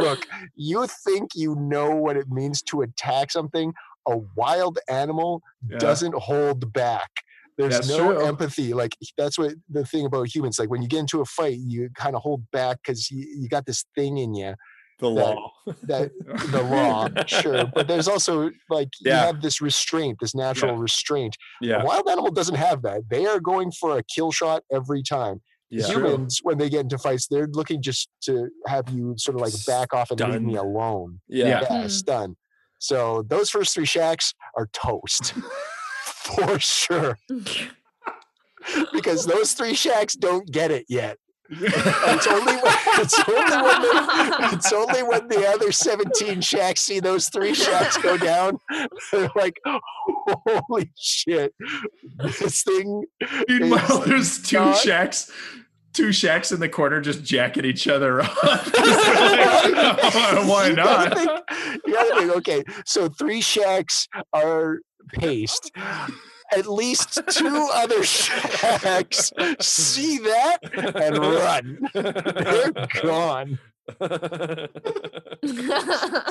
Look, 0.00 0.26
you 0.56 0.86
think 1.04 1.30
you 1.34 1.54
know 1.56 1.90
what 1.94 2.16
it 2.16 2.28
means 2.30 2.62
to 2.62 2.82
attack 2.82 3.30
something? 3.30 3.72
A 4.08 4.16
wild 4.34 4.78
animal 4.88 5.42
Yeah. 5.68 5.78
doesn't 5.78 6.14
hold 6.14 6.72
back. 6.72 7.10
There's 7.58 7.74
That's 7.74 7.88
no 7.90 8.14
true. 8.14 8.24
empathy. 8.24 8.72
Like 8.72 8.96
that's 9.18 9.38
what 9.38 9.52
the 9.68 9.84
thing 9.84 10.06
about 10.06 10.34
humans. 10.34 10.58
Like 10.58 10.70
when 10.70 10.80
you 10.80 10.88
get 10.88 11.00
into 11.00 11.20
a 11.20 11.26
fight, 11.26 11.58
you 11.58 11.90
kind 11.94 12.16
of 12.16 12.22
hold 12.22 12.50
back 12.52 12.78
because 12.82 13.10
you, 13.10 13.26
you 13.38 13.48
got 13.50 13.66
this 13.66 13.84
thing 13.94 14.16
in 14.16 14.34
you 14.34 14.54
The 15.00 15.08
law. 15.08 15.50
that 15.84 16.10
the 16.50 16.62
law, 16.62 17.08
sure. 17.26 17.64
But 17.74 17.88
there's 17.88 18.06
also 18.08 18.50
like 18.68 18.88
you 19.00 19.10
have 19.12 19.40
this 19.42 19.60
restraint, 19.60 20.18
this 20.20 20.34
natural 20.34 20.76
restraint. 20.76 21.36
Yeah. 21.60 21.82
A 21.82 21.84
wild 21.84 22.08
animal 22.08 22.30
doesn't 22.30 22.54
have 22.56 22.82
that. 22.82 23.02
They 23.10 23.26
are 23.26 23.40
going 23.40 23.72
for 23.72 23.98
a 23.98 24.02
kill 24.02 24.30
shot 24.30 24.62
every 24.72 25.02
time. 25.02 25.40
Yeah. 25.70 25.86
Humans, 25.86 26.40
when 26.42 26.58
they 26.58 26.68
get 26.68 26.80
into 26.80 26.98
fights, 26.98 27.28
they're 27.28 27.46
looking 27.46 27.80
just 27.80 28.08
to 28.24 28.48
have 28.66 28.88
you 28.90 29.14
sort 29.18 29.36
of 29.36 29.40
like 29.40 29.52
back 29.66 29.94
off 29.94 30.10
and 30.10 30.20
leave 30.20 30.42
me 30.42 30.56
alone. 30.56 31.20
Yeah. 31.28 31.46
Yeah. 31.46 31.60
Yeah, 31.70 31.82
Hmm. 31.82 31.88
stun. 31.88 32.36
So 32.78 33.22
those 33.28 33.50
first 33.50 33.74
three 33.74 33.84
Shaqs 33.86 34.34
are 34.56 34.68
toast 34.72 35.32
for 36.02 36.58
sure. 36.58 37.18
because 38.92 39.26
those 39.26 39.52
three 39.52 39.72
Shaqs 39.72 40.18
don't 40.18 40.50
get 40.50 40.70
it 40.70 40.86
yet. 40.88 41.18
It's 41.52 42.26
only 42.28 42.54
when, 42.54 42.74
it's 43.00 43.18
only 43.28 43.42
when 43.42 43.82
the, 43.82 44.48
it's 44.52 44.72
only 44.72 45.02
when 45.02 45.28
the 45.28 45.46
other 45.48 45.72
17 45.72 46.40
Shaqs 46.40 46.78
see 46.78 47.00
those 47.00 47.28
three 47.28 47.52
Shaqs 47.52 48.00
go 48.02 48.16
down 48.16 48.58
they're 49.12 49.30
like 49.34 49.58
holy 49.66 50.90
shit 50.96 51.52
this 52.38 52.62
thing 52.62 53.04
Meanwhile, 53.48 54.02
is 54.02 54.06
there's 54.08 54.42
two 54.42 54.58
not- 54.60 54.76
Shaqs, 54.76 55.30
two 55.92 56.08
Shaqs 56.10 56.52
in 56.52 56.60
the 56.60 56.68
corner 56.68 57.00
just 57.00 57.24
jacking 57.24 57.64
each 57.64 57.88
other 57.88 58.20
up. 58.22 58.30
Oh, 60.32 60.46
why 60.48 60.68
you 60.68 60.76
gotta 60.76 61.08
not? 61.10 61.18
think- 61.18 61.80
you 61.86 61.94
gotta 61.94 62.20
think, 62.20 62.36
okay, 62.36 62.64
so 62.86 63.08
three 63.08 63.40
Shaqs 63.42 64.06
are 64.32 64.78
paced. 65.12 65.72
At 66.56 66.66
least 66.66 67.20
two 67.30 67.68
other 67.72 68.00
Shaqs 68.00 69.62
see 69.62 70.18
that 70.18 70.58
and 70.96 71.18
run. 71.18 71.78
They're 71.94 72.88
gone. 73.02 73.58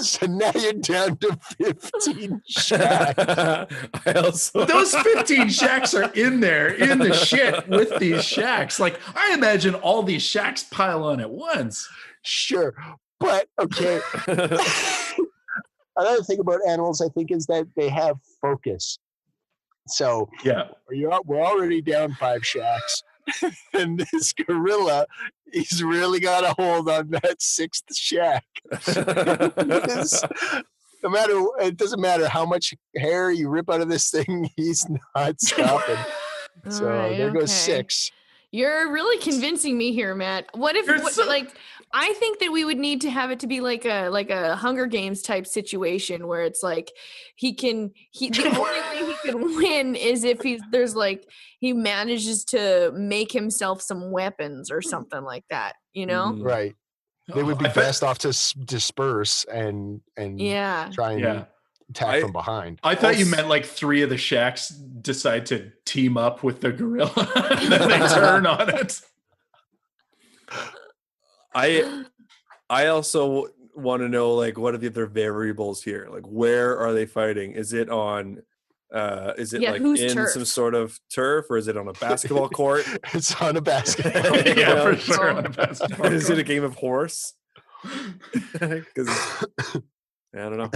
So 0.01 0.28
now 0.28 0.51
you're 0.55 0.74
down 0.74 1.17
to 1.17 1.38
15 1.57 2.41
Shaqs. 2.49 3.72
I 4.05 4.13
also 4.13 4.65
Those 4.65 4.95
15 4.95 5.47
Shaqs 5.47 5.97
are 5.97 6.13
in 6.13 6.39
there, 6.39 6.70
in 6.70 6.99
the 6.99 7.13
shit 7.13 7.67
with 7.67 7.97
these 7.99 8.20
Shaqs. 8.20 8.80
Like, 8.80 8.99
I 9.15 9.34
imagine 9.34 9.76
all 9.76 10.03
these 10.03 10.24
Shaqs 10.24 10.70
pile 10.70 11.03
on 11.03 11.20
at 11.20 11.30
once. 11.30 11.88
Sure. 12.22 12.76
But 13.20 13.47
okay. 13.59 13.99
Another 15.97 16.24
thing 16.24 16.39
about 16.39 16.59
animals, 16.67 17.01
I 17.01 17.09
think, 17.09 17.32
is 17.32 17.45
that 17.47 17.67
they 17.76 17.89
have 17.89 18.17
focus. 18.41 18.99
So 19.89 20.29
Yeah. 20.43 20.69
you're, 20.89 21.19
we're 21.25 21.41
already 21.43 21.81
down 21.81 22.13
five 22.15 22.41
Shaqs. 22.41 23.03
and 23.73 23.99
this 24.11 24.33
gorilla, 24.33 25.05
he's 25.53 25.83
really 25.83 26.19
got 26.19 26.43
a 26.43 26.53
hold 26.61 26.89
on 26.89 27.09
that 27.11 27.41
sixth 27.41 27.83
Shaq. 27.93 28.41
No 31.01 31.09
matter, 31.09 31.41
it 31.61 31.77
doesn't 31.77 32.01
matter 32.01 32.27
how 32.27 32.45
much 32.45 32.73
hair 32.97 33.31
you 33.31 33.47
rip 33.47 33.69
out 33.69 33.79
of 33.79 33.87
this 33.87 34.09
thing, 34.11 34.49
he's 34.57 34.85
not 35.15 35.39
stopping. 35.39 35.95
so 36.69 36.87
Alright, 36.89 37.17
there 37.17 37.31
goes 37.31 37.43
okay. 37.43 37.77
six. 37.77 38.11
You're 38.51 38.91
really 38.91 39.17
convincing 39.23 39.77
me 39.77 39.93
here, 39.93 40.13
Matt. 40.13 40.47
What 40.55 40.75
if 40.75 40.87
what, 40.87 41.13
so- 41.13 41.25
like 41.25 41.53
I 41.91 42.13
think 42.13 42.39
that 42.39 42.51
we 42.51 42.63
would 42.65 42.77
need 42.77 43.01
to 43.01 43.09
have 43.09 43.31
it 43.31 43.39
to 43.39 43.47
be 43.47 43.61
like 43.61 43.83
a 43.85 44.09
like 44.09 44.29
a 44.29 44.55
Hunger 44.55 44.85
Games 44.85 45.21
type 45.21 45.47
situation 45.47 46.27
where 46.27 46.41
it's 46.43 46.61
like 46.61 46.91
he 47.35 47.53
can 47.53 47.91
he 48.11 48.29
the 48.29 48.45
only 48.47 48.59
way 48.59 49.13
he 49.23 49.29
can 49.31 49.41
win 49.57 49.95
is 49.95 50.23
if 50.23 50.41
he's 50.41 50.61
there's 50.71 50.95
like 50.95 51.27
he 51.59 51.73
manages 51.73 52.45
to 52.45 52.91
make 52.93 53.31
himself 53.31 53.81
some 53.81 54.11
weapons 54.11 54.69
or 54.71 54.81
something 54.81 55.23
like 55.23 55.43
that, 55.49 55.73
you 55.93 56.05
know? 56.05 56.33
Mm. 56.33 56.43
Right. 56.45 56.75
They 57.33 57.43
would 57.43 57.55
Oh, 57.55 57.59
be 57.59 57.65
I 57.65 57.69
bet- 57.69 57.75
best 57.75 58.03
off 58.03 58.17
to 58.19 58.29
s- 58.29 58.53
disperse 58.53 59.43
and 59.45 60.01
and 60.15 60.39
Yeah. 60.39 60.89
try 60.93 61.11
and 61.13 61.21
Yeah. 61.21 61.45
attack 61.89 62.07
I- 62.15 62.21
from 62.21 62.31
behind. 62.31 62.79
I 62.83 62.95
thought 62.95 63.17
you 63.17 63.25
meant 63.25 63.47
like 63.49 63.65
three 63.65 64.01
of 64.03 64.09
the 64.09 64.17
shacks 64.17 64.69
decide 64.69 65.45
to 65.47 65.71
team 65.85 66.17
up 66.17 66.43
with 66.43 66.61
the 66.61 66.71
gorilla 66.71 67.11
and 67.35 67.71
then 67.71 67.89
they 67.89 68.07
turn 68.07 68.45
on 68.45 68.69
it. 68.69 69.01
I 71.54 72.04
I 72.70 72.88
also 72.88 73.47
want 73.76 74.02
to 74.02 74.10
know 74.10 74.34
like 74.34 74.58
what 74.58 74.74
are 74.74 74.78
the 74.78 74.88
other 74.88 75.06
variables 75.08 75.82
here? 75.84 76.08
Like 76.12 76.26
where 76.26 76.78
are 76.78 76.93
they 76.93 77.06
fighting? 77.06 77.54
Is 77.54 77.74
it 77.74 77.89
on 77.89 78.41
uh 78.93 79.34
is 79.38 79.54
it 79.54 79.62
Yeah, 79.62 79.72
like 79.72 79.82
in 79.82 80.10
turf? 80.16 80.32
some 80.32 80.45
sort 80.45 80.74
of 80.76 81.00
turf 81.14 81.45
or 81.50 81.58
is 81.58 81.68
it 81.68 81.78
on 81.78 81.88
a 81.88 81.93
basketball 81.93 82.50
court? 82.62 82.84
it's 83.14 83.34
on 83.41 83.56
a 83.58 83.62
basket. 83.62 84.06
yeah, 84.58 84.84
for 84.84 84.91
know, 84.91 84.95
sure. 84.97 85.32
On 85.32 85.45
a 85.45 85.50
basketball 85.50 86.08
is 86.08 86.30
it 86.30 86.38
a 86.39 86.43
game 86.43 86.64
of 86.64 86.76
horse? 86.76 87.34
Because 88.54 89.08
I 90.36 90.38
don't 90.38 90.58
know. 90.58 90.70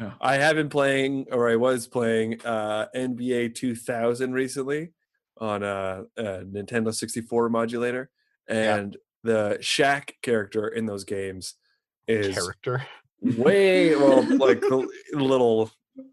Yeah. 0.00 0.12
I 0.20 0.36
have 0.36 0.56
been 0.56 0.68
playing, 0.68 1.26
or 1.30 1.48
I 1.48 1.54
was 1.56 1.86
playing, 1.86 2.40
uh, 2.44 2.86
NBA 2.96 3.54
2000 3.54 4.32
recently 4.32 4.92
on 5.38 5.62
a, 5.62 6.04
a 6.16 6.22
Nintendo 6.44 6.92
64 6.92 7.48
modulator, 7.50 8.10
Yeah. 8.48 8.76
and 8.76 8.96
the 9.26 9.58
Shaq 9.60 10.10
character 10.22 10.68
in 10.68 10.86
those 10.86 11.04
games 11.04 11.54
is 12.08 12.34
character. 12.34 12.86
way 13.20 13.94
well, 13.96 14.22
like 14.38 14.60
the 14.70 14.88
little 15.12 15.70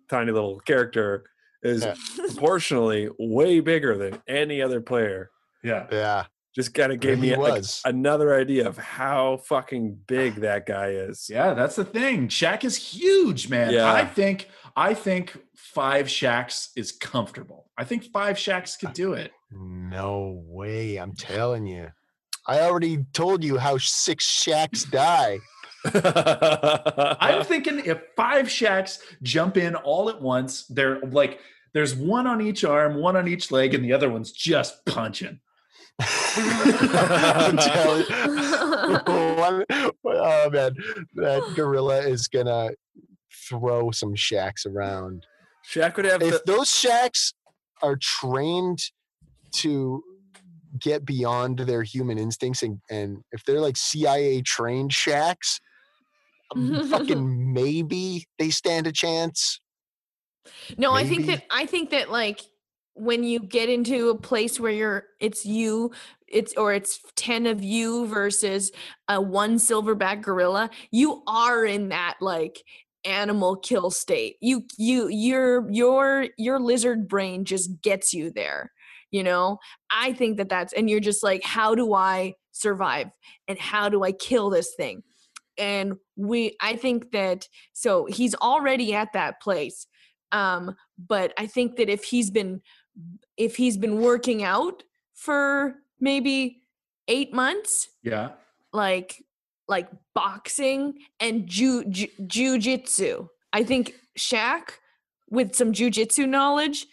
tiny 0.10 0.32
little 0.32 0.60
character 0.60 1.24
is 1.62 1.84
Yeah. 1.84 1.96
proportionally 2.28 3.10
way 3.20 3.60
bigger 3.60 3.98
than 3.98 4.22
any 4.28 4.62
other 4.62 4.82
player. 4.82 5.30
Yeah. 5.64 5.88
Yeah. 5.92 6.26
Just 6.56 6.74
kind 6.76 6.92
of 6.92 7.00
gave 7.00 7.18
he 7.18 7.32
me 7.32 7.36
like, 7.36 7.64
another 7.86 8.36
idea 8.36 8.68
of 8.68 8.78
how 8.78 9.38
fucking 9.38 9.98
big 10.06 10.36
that 10.36 10.68
guy 10.68 10.90
is. 10.90 11.28
Yeah, 11.28 11.56
that's 11.56 11.76
the 11.76 11.86
thing. 11.86 12.28
Shaq 12.28 12.64
is 12.64 12.76
huge, 12.76 13.50
man. 13.50 13.72
Yeah. 13.72 13.92
I 13.92 14.06
think 14.06 14.50
I 14.76 14.94
think 14.94 15.36
five 15.56 16.06
Shaqs 16.08 16.70
is 16.76 16.92
comfortable. 16.92 17.72
I 17.78 17.86
think 17.86 18.04
five 18.12 18.36
Shaqs 18.36 18.78
could 18.80 18.94
do 18.94 19.14
it. 19.14 19.32
No 19.52 20.44
way. 20.46 20.98
I'm 20.98 21.14
telling 21.16 21.66
you. 21.66 21.90
I 22.46 22.62
already 22.62 23.06
told 23.14 23.44
you 23.44 23.58
how 23.58 23.78
six 23.78 24.44
Shaqs 24.44 24.90
die. 24.90 25.40
I'm 27.20 27.44
thinking 27.44 27.82
if 27.86 28.00
five 28.16 28.48
Shaqs 28.48 29.00
jump 29.22 29.58
in 29.58 29.76
all 29.76 30.10
at 30.10 30.22
once, 30.22 30.66
they're 30.68 31.00
like 31.02 31.40
there's 31.74 31.96
one 31.96 32.28
on 32.28 32.42
each 32.42 32.64
arm, 32.64 32.96
one 32.96 33.16
on 33.16 33.28
each 33.28 33.52
leg, 33.52 33.74
and 33.74 33.84
the 33.84 33.94
other 33.94 34.10
one's 34.10 34.32
just 34.32 34.86
punching. 34.86 35.40
I'm 36.00 37.56
One- 39.06 39.66
oh 40.06 40.50
man, 40.50 40.76
that 41.16 41.54
gorilla 41.56 42.00
is 42.00 42.28
gonna 42.28 42.72
throw 43.50 43.92
some 43.92 44.16
Shaqs 44.16 44.66
around. 44.66 45.26
Shaq 45.70 45.96
would 45.98 46.06
have 46.06 46.22
If 46.22 46.44
the, 46.46 46.54
those 46.54 46.70
Shaqs 46.70 47.34
are 47.82 47.98
trained 47.98 48.80
to 49.56 50.04
get 50.80 51.06
beyond 51.06 51.60
their 51.60 51.84
human 51.84 52.18
instincts 52.18 52.64
and, 52.64 52.80
and 52.90 53.24
if 53.32 53.44
they're 53.46 53.62
like 53.62 53.78
CIA 53.78 54.42
trained 54.42 54.92
Shaqs, 54.92 55.60
um, 56.56 56.88
fucking 56.90 57.54
maybe 57.54 58.26
they 58.40 58.50
stand 58.50 58.88
a 58.88 58.92
chance. 58.92 59.60
No, 60.78 60.94
I 60.94 61.06
think 61.06 61.26
that 61.28 61.44
I 61.50 61.66
think 61.66 61.92
that 61.92 62.12
like 62.12 62.42
when 62.96 63.24
you 63.24 63.40
get 63.40 63.70
into 63.70 64.10
a 64.10 64.18
place 64.18 64.60
where 64.60 64.72
you're 64.72 65.06
it's 65.20 65.46
you 65.46 65.92
it's 66.28 66.54
or 66.58 66.74
it's 66.74 67.00
10 67.16 67.48
of 67.48 67.64
you 67.64 68.06
versus 68.08 68.72
a 69.08 69.20
one 69.22 69.56
silverback 69.56 70.22
gorilla 70.22 70.70
you 70.92 71.24
are 71.26 71.66
in 71.66 71.90
that 71.90 72.16
like 72.22 72.62
animal 73.06 73.56
kill 73.56 73.92
state. 73.92 74.38
You 74.42 74.64
you 74.78 75.08
your 75.08 75.70
your 75.72 76.28
your 76.38 76.60
lizard 76.60 77.08
brain 77.08 77.46
just 77.46 77.82
gets 77.82 78.14
you 78.14 78.32
there 78.32 78.72
you 79.14 79.24
know? 79.24 79.60
I 79.90 80.12
think 80.12 80.36
that 80.38 80.50
that's 80.50 80.74
and 80.74 80.90
you're 80.90 81.00
just 81.00 81.24
like 81.24 81.44
how 81.44 81.74
do 81.76 81.94
i 81.94 82.34
survive? 82.52 83.10
And 83.48 83.58
how 83.58 83.88
do 83.90 84.04
i 84.04 84.12
kill 84.12 84.50
this 84.50 84.74
thing? 84.76 85.04
And 85.58 85.94
we 86.18 86.58
i 86.62 86.76
think 86.76 87.12
that 87.12 87.48
so 87.74 88.06
he's 88.06 88.36
already 88.36 88.94
at 88.94 89.14
that 89.14 89.42
place 89.42 89.88
um 90.32 90.76
but 90.98 91.32
i 91.38 91.46
think 91.48 91.76
that 91.78 91.90
if 91.90 92.04
he's 92.04 92.30
been 92.32 92.60
if 93.38 93.56
he's 93.56 93.78
been 93.78 94.02
working 94.02 94.44
out 94.44 94.84
for 95.14 95.76
maybe 96.00 96.62
8 97.08 97.34
months 97.34 97.88
Yeah. 98.04 98.30
like 98.72 99.24
like 99.68 99.90
boxing 100.16 100.96
and 101.20 101.48
ju- 101.48 101.86
ju- 101.86 102.14
jujitsu 102.22 103.28
i 103.54 103.64
think 103.64 103.94
Shaq 104.18 104.80
with 105.30 105.56
some 105.56 105.72
jujitsu 105.72 106.28
knowledge 106.28 106.86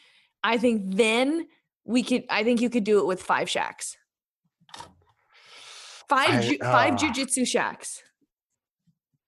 i 0.45 0.57
think 0.59 0.83
then 0.85 1.47
we 1.85 2.03
could 2.03 2.25
i 2.31 2.43
think 2.45 2.61
you 2.61 2.71
could 2.71 2.85
do 2.85 2.99
it 3.01 3.07
with 3.07 3.23
five 3.23 3.49
Shaqs 3.49 3.97
five 6.09 6.31
I- 6.31 6.41
ju- 6.43 6.59
five 6.61 6.95
ah. 6.95 6.97
jujitsu 6.97 7.43
Shaqs 7.43 7.99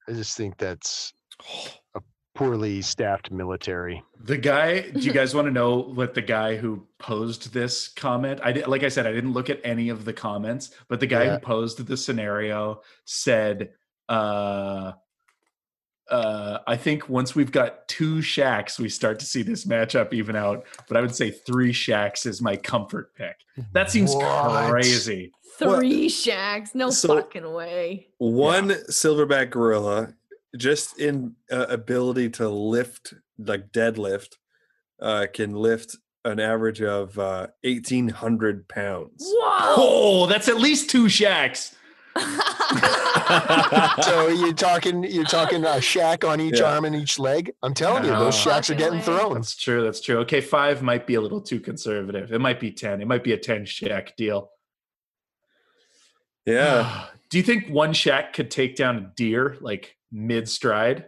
I 0.09 0.13
just 0.15 0.37
think 0.37 0.59
that's 0.59 1.13
a 1.95 2.01
poorly 2.35 2.83
staffed 2.83 3.31
military. 3.31 4.03
The 4.25 4.37
guy, 4.37 4.81
do 4.91 4.99
you 4.99 5.13
guys 5.13 5.33
want 5.33 5.47
to 5.47 5.53
know 5.53 5.77
what 5.79 6.13
the 6.15 6.23
guy 6.23 6.57
who 6.57 6.89
posed 6.99 7.53
this 7.55 7.87
comment? 7.87 8.41
I 8.43 8.51
did, 8.51 8.67
like 8.67 8.83
I 8.83 8.89
said, 8.89 9.07
I 9.07 9.13
didn't 9.13 9.33
look 9.33 9.49
at 9.49 9.61
any 9.63 9.91
of 9.91 10.05
the 10.05 10.13
comments, 10.13 10.73
but 10.89 10.99
the 10.99 11.07
guy 11.07 11.23
Yeah. 11.27 11.35
who 11.35 11.39
posed 11.39 11.87
the 11.87 11.97
scenario 11.97 12.81
said, 13.05 13.71
uh, 14.09 14.93
uh, 16.11 16.59
I 16.67 16.77
think 16.77 17.09
once 17.09 17.35
we've 17.35 17.53
got 17.53 17.87
two 17.89 18.17
Shaqs, 18.17 18.79
we 18.79 18.89
start 18.89 19.19
to 19.21 19.27
see 19.27 19.43
this 19.43 19.65
matchup 19.65 20.13
even 20.13 20.37
out. 20.37 20.65
But 20.89 20.97
I 20.97 21.01
would 21.01 21.15
say 21.15 21.31
three 21.31 21.73
Shaqs 21.73 22.27
is 22.27 22.43
my 22.43 22.57
comfort 22.57 23.15
pick. 23.15 23.37
That 23.73 23.91
seems 23.91 24.15
What? 24.15 24.71
crazy. 24.71 25.33
What? 25.59 25.79
three 25.79 26.09
Shaqs 26.09 26.75
no 26.75 26.91
So- 26.91 27.17
fucking 27.21 27.53
way 27.53 28.09
one 28.19 28.71
silverback 28.91 29.51
gorilla 29.51 30.15
just 30.57 30.99
in 30.99 31.35
uh, 31.51 31.67
ability 31.69 32.31
to 32.31 32.49
lift 32.49 33.13
like 33.39 33.71
deadlift 33.71 34.37
uh, 35.01 35.27
can 35.33 35.53
lift 35.55 35.97
an 36.25 36.41
average 36.41 36.81
of 36.81 37.19
uh, 37.19 37.49
1800 37.65 38.67
pounds 38.67 39.23
whoa 39.27 39.75
Oh, 39.77 40.27
that's 40.27 40.49
at 40.49 40.57
least 40.59 40.89
two 40.91 41.05
Shaqs. 41.05 41.75
so 44.03 44.29
you're 44.29 44.53
talking 44.53 45.05
you're 45.05 45.25
talking 45.25 45.65
a 45.65 45.77
Shaq 45.79 46.29
on 46.29 46.41
each 46.41 46.61
Yeah. 46.61 46.75
arm 46.75 46.85
and 46.85 46.95
each 46.95 47.19
leg. 47.19 47.53
I'm 47.63 47.75
telling 47.75 48.05
you, 48.05 48.11
those 48.11 48.47
oh. 48.47 48.51
Shaqs 48.51 48.71
are 48.71 48.75
getting 48.75 49.01
thrown. 49.01 49.35
That's 49.35 49.57
true. 49.57 49.83
That's 49.85 50.01
true. 50.01 50.19
Okay, 50.21 50.41
five 50.41 50.83
might 50.83 51.07
be 51.07 51.15
a 51.15 51.21
little 51.21 51.41
too 51.41 51.61
conservative. 51.61 52.33
It 52.33 52.41
might 52.41 52.61
be 52.61 52.71
10. 52.71 53.01
It 53.01 53.07
might 53.09 53.25
be 53.25 53.33
a 53.33 53.39
10 53.39 53.65
Shaq 53.65 54.17
deal. 54.17 54.51
yeah 56.47 57.07
Do 57.31 57.39
you 57.39 57.45
think 57.45 57.69
one 57.69 57.93
Shaq 57.93 58.33
could 58.33 58.51
take 58.51 58.77
down 58.77 58.97
a 58.97 59.13
deer 59.17 59.57
like 59.61 59.97
mid 60.11 60.49
stride? 60.49 61.07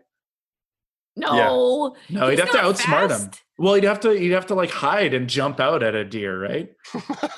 no 1.16 1.94
No, 2.10 2.28
He's 2.28 2.38
he'd 2.38 2.38
have 2.40 2.50
to 2.52 2.62
not 2.62 2.74
outsmart 2.76 3.10
him. 3.20 3.30
Well, 3.56 3.74
he'd 3.74 3.84
have 3.84 4.00
to 4.00 4.10
he'd 4.10 4.32
have 4.32 4.46
to 4.46 4.54
like 4.54 4.70
hide 4.70 5.14
and 5.14 5.28
jump 5.28 5.60
out 5.60 5.82
at 5.84 5.94
a 5.94 6.04
deer, 6.04 6.40
right? 6.40 6.70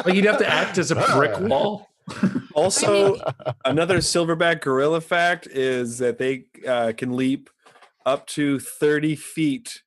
Like 0.05 0.14
you'd 0.14 0.24
have 0.24 0.39
to 0.39 0.49
act 0.49 0.78
as 0.78 0.91
a 0.91 0.95
brick 1.14 1.39
wall. 1.41 1.89
also 2.55 3.17
another 3.65 3.99
silverback 3.99 4.61
gorilla 4.61 5.01
fact 5.01 5.47
is 5.49 5.99
that 5.99 6.19
they 6.19 6.45
uh, 6.67 6.93
can 6.97 7.17
leap 7.17 7.51
up 8.05 8.27
to 8.27 8.59
30 8.61 9.17
feet 9.17 9.83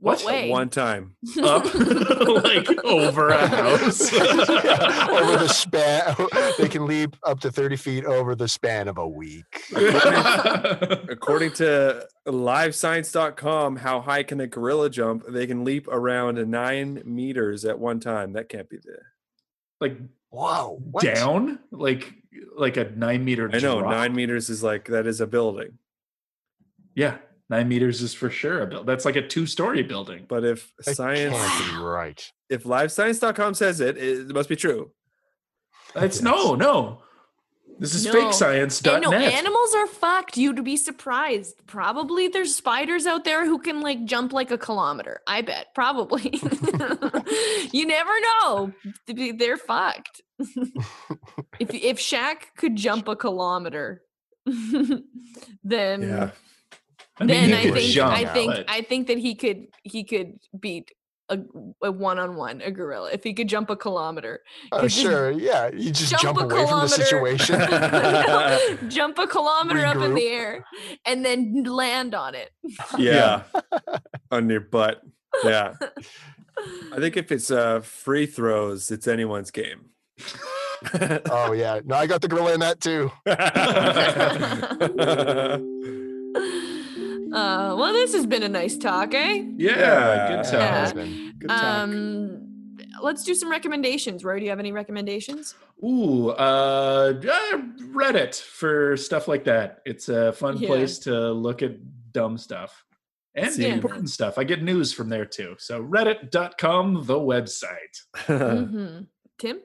what 0.00 0.20
What? 0.20 0.26
way 0.32 0.48
one 0.50 0.68
time 0.68 1.16
Up 1.42 1.64
like 2.44 2.84
over 2.84 3.30
a 3.30 3.46
house. 3.48 4.12
over 4.12 5.36
the 5.38 5.48
span, 5.48 6.14
they 6.56 6.68
can 6.68 6.86
leap 6.86 7.16
up 7.24 7.40
to 7.40 7.50
30 7.50 7.74
feet 7.76 8.04
over 8.04 8.36
the 8.36 8.46
span 8.46 8.86
of 8.86 8.98
a 8.98 9.08
week. 9.08 9.44
According 9.74 11.50
to 11.54 12.06
livescience.com, 12.28 13.76
how 13.76 14.00
high 14.00 14.22
can 14.22 14.40
a 14.40 14.46
gorilla 14.46 14.88
jump? 14.88 15.24
They 15.28 15.48
can 15.48 15.64
leap 15.64 15.88
around 15.88 16.36
nine 16.48 17.02
meters 17.04 17.64
at 17.64 17.76
one 17.78 17.98
time. 17.98 18.32
That 18.34 18.48
can't 18.48 18.68
be 18.70 18.76
the 18.76 18.98
like 19.80 19.96
wow 20.30 20.78
What? 20.80 21.04
down, 21.04 21.58
like 21.70 22.12
like 22.56 22.76
a 22.76 22.90
nine 22.90 23.24
meter. 23.24 23.50
I 23.52 23.58
know 23.58 23.80
drop. 23.80 23.90
nine 23.92 24.14
meters 24.14 24.50
is 24.50 24.62
like 24.62 24.86
that 24.88 25.06
is 25.06 25.20
a 25.20 25.26
building. 25.26 25.78
Yeah, 26.94 27.18
nine 27.48 27.68
meters 27.68 28.02
is 28.02 28.14
for 28.14 28.30
sure 28.30 28.62
a 28.62 28.66
build. 28.66 28.86
That's 28.86 29.04
like 29.04 29.16
a 29.16 29.26
two 29.26 29.46
story 29.46 29.82
building. 29.82 30.26
But 30.28 30.44
if 30.44 30.72
That 30.84 30.96
science, 30.96 31.34
be 31.70 31.76
right. 31.76 32.32
if 32.50 32.64
livescience.com 32.64 33.54
says 33.54 33.80
it, 33.80 33.96
it 33.96 34.28
must 34.28 34.48
be 34.48 34.56
true. 34.56 34.90
It's 35.96 36.20
no, 36.20 36.54
no. 36.54 37.02
This 37.78 37.94
is 37.94 38.04
No. 38.06 38.12
fake 38.12 38.32
science. 38.32 38.80
And 38.82 39.04
no, 39.04 39.12
animals 39.12 39.74
are 39.74 39.86
fucked. 39.86 40.36
You'd 40.36 40.64
be 40.64 40.76
surprised. 40.76 41.54
Probably 41.66 42.26
there's 42.28 42.54
spiders 42.54 43.06
out 43.06 43.24
there 43.24 43.44
who 43.46 43.58
can 43.58 43.80
like 43.80 44.04
jump 44.04 44.32
like 44.32 44.50
a 44.50 44.58
kilometer. 44.58 45.20
I 45.26 45.42
bet. 45.42 45.68
Probably. 45.74 46.30
you 47.72 47.86
never 47.86 48.10
know. 48.20 48.72
They're 49.06 49.56
fucked. 49.56 50.22
if 51.60 51.72
if 51.74 51.98
Shaq 51.98 52.36
could 52.56 52.74
jump 52.76 53.06
a 53.08 53.16
kilometer, 53.16 54.02
then 55.64 56.02
Yeah. 56.02 56.30
I 57.20 57.24
mean, 57.24 57.50
then 57.50 57.54
I 57.54 57.70
think 57.72 57.92
jump, 57.92 58.16
I 58.16 58.24
think 58.32 58.52
but- 58.54 58.70
I 58.70 58.80
think 58.82 59.08
that 59.08 59.18
he 59.18 59.34
could 59.34 59.66
he 59.82 60.04
could 60.04 60.38
beat 60.58 60.90
a, 61.30 61.38
a 61.82 61.92
one-on-one 61.92 62.60
a 62.62 62.70
gorilla 62.70 63.10
if 63.12 63.22
he 63.24 63.34
could 63.34 63.48
jump 63.48 63.70
a 63.70 63.76
kilometer. 63.76 64.40
Oh, 64.72 64.80
'Cause 64.80 64.92
just 64.94 65.02
sure. 65.02 65.30
Yeah. 65.30 65.70
You 65.72 65.90
just 65.90 66.10
jump 66.10 66.22
jump, 66.22 66.40
away 66.40 66.66
from 66.66 66.80
the 66.80 66.88
situation. 67.04 67.58
No, 67.58 68.78
jump 68.88 69.18
a 69.18 69.26
kilometer 69.26 69.84
up 69.84 69.96
in 69.96 70.14
the 70.14 70.26
air 70.26 70.64
and 71.04 71.24
then 71.24 71.64
land 71.64 72.14
on 72.14 72.34
it. 72.34 72.50
Yeah. 72.98 73.42
On 74.30 74.48
your 74.48 74.60
butt. 74.60 75.02
Yeah. 75.44 75.74
I 76.92 76.96
think 76.98 77.16
if 77.16 77.30
it's 77.30 77.50
uh 77.50 77.80
free 77.80 78.26
throws, 78.26 78.90
it's 78.90 79.06
anyone's 79.06 79.50
game. 79.50 79.90
oh, 81.30 81.52
yeah. 81.52 81.80
No, 81.84 81.96
I 81.96 82.06
got 82.06 82.20
the 82.22 82.28
gorilla 82.28 82.54
in 82.54 82.60
that 82.60 82.80
too. 82.80 83.10
Uh, 87.32 87.74
well, 87.78 87.92
this 87.92 88.14
has 88.14 88.26
been 88.26 88.42
a 88.42 88.48
nice 88.48 88.76
talk, 88.76 89.14
eh? 89.14 89.42
Yeah, 89.56 90.28
good 90.28 90.36
Yeah, 90.36 90.42
time. 90.42 90.84
it's 90.84 90.92
been- 90.92 91.34
Good 91.38 91.48
talk. 91.50 91.62
Um, 91.62 92.74
let's 93.02 93.22
do 93.24 93.34
some 93.34 93.50
recommendations. 93.50 94.24
Rory, 94.24 94.40
do 94.40 94.44
you 94.44 94.50
have 94.50 94.58
any 94.58 94.72
recommendations? 94.72 95.54
Ooh, 95.84 96.30
uh, 96.30 97.12
Reddit 97.92 98.40
for 98.40 98.96
stuff 98.96 99.28
like 99.28 99.44
that. 99.44 99.80
It's 99.86 100.08
a 100.08 100.32
fun 100.32 100.56
Yeah. 100.58 100.68
place 100.68 100.98
to 101.00 101.30
look 101.32 101.62
at 101.62 101.72
dumb 102.12 102.38
stuff 102.38 102.84
and 103.34 103.52
See. 103.52 103.66
important 103.68 104.10
stuff. 104.10 104.38
I 104.38 104.44
get 104.44 104.62
news 104.62 104.92
from 104.92 105.08
there 105.08 105.24
too. 105.26 105.54
So 105.58 105.82
reddit.com, 105.82 107.04
the 107.06 107.18
website. 107.20 108.02
hmm 108.26 109.02
Tim? 109.38 109.60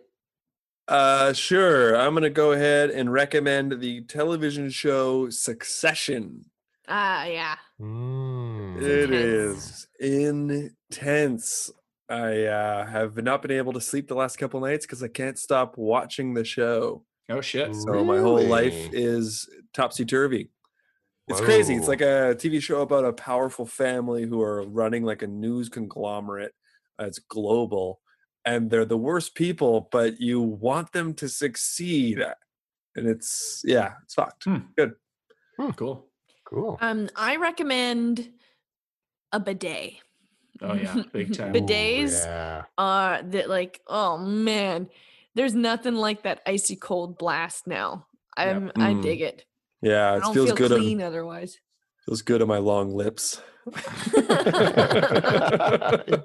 Uh, 0.87 1.33
sure. 1.33 1.95
I'm 1.95 2.13
gonna 2.13 2.29
go 2.29 2.51
ahead 2.51 2.91
and 2.91 3.11
recommend 3.11 3.79
the 3.79 4.01
television 4.01 4.69
show 4.69 5.29
Succession. 5.29 6.45
Ah, 6.87 7.25
yeah. 7.25 7.55
Mm. 7.79 8.81
It 8.81 9.13
intense. 9.13 9.87
is 9.99 10.69
intense. 10.99 11.71
I 12.09 12.45
uh, 12.45 12.85
have 12.85 13.15
not 13.17 13.41
been 13.41 13.51
able 13.51 13.73
to 13.73 13.81
sleep 13.81 14.07
the 14.07 14.15
last 14.15 14.37
couple 14.37 14.59
nights 14.59 14.85
because 14.85 15.01
I 15.01 15.07
can't 15.07 15.39
stop 15.39 15.77
watching 15.77 16.33
the 16.33 16.43
show. 16.43 17.05
Oh 17.29 17.41
shit. 17.41 17.73
So 17.75 18.03
my 18.03 18.19
whole 18.19 18.43
life 18.43 18.89
is 18.91 19.47
topsy 19.73 20.05
turvy. 20.05 20.49
It's 21.29 21.39
crazy. 21.39 21.75
It's 21.75 21.87
like 21.87 22.01
a 22.01 22.35
TV 22.37 22.61
show 22.61 22.81
about 22.81 23.05
a 23.05 23.13
powerful 23.13 23.65
family 23.65 24.23
who 24.23 24.41
are 24.41 24.67
running 24.67 25.03
like 25.03 25.21
a 25.21 25.27
news 25.27 25.69
conglomerate. 25.69 26.53
Uh, 26.99 27.05
it's 27.05 27.19
global, 27.19 28.01
and 28.45 28.69
they're 28.69 28.85
the 28.85 28.97
worst 28.97 29.33
people, 29.33 29.87
but 29.91 30.19
you 30.19 30.41
want 30.41 30.91
them 30.91 31.13
to 31.15 31.29
succeed. 31.29 32.21
And 32.95 33.07
it's 33.07 33.61
yeah, 33.63 33.93
it's 34.03 34.13
fucked. 34.13 34.43
Hmm. 34.43 34.57
Good. 34.77 34.93
Cool. 35.77 36.07
Cool. 36.53 36.77
Um, 36.81 37.09
I 37.15 37.37
recommend 37.37 38.29
a 39.31 39.39
bidet. 39.39 39.93
Oh 40.61 40.73
yeah, 40.75 41.01
big 41.13 41.33
time. 41.35 41.51
Bid- 41.51 41.65
Bidets 41.65 42.23
Yeah. 42.25 42.63
are 42.77 43.23
that 43.23 43.49
like, 43.49 43.81
oh 43.87 44.17
man, 44.19 44.87
there's 45.35 45.55
nothing 45.55 45.95
like 45.95 46.21
that 46.23 46.41
icy 46.45 46.75
cold 46.75 47.17
blast 47.17 47.65
now. 47.65 48.05
I'm 48.37 48.71
I 48.75 48.93
Mm. 48.93 49.01
dig 49.01 49.21
it. 49.21 49.45
Yeah, 49.81 50.11
I 50.13 50.17
it 50.17 50.21
don't 50.23 50.33
feels 50.33 50.47
feel 50.49 50.55
good. 50.55 50.71
clean 50.71 51.01
On, 51.01 51.07
otherwise. 51.07 51.59
feels 52.05 52.21
good 52.21 52.41
on 52.43 52.47
my 52.47 52.59
long 52.59 52.93
lips. 52.95 53.41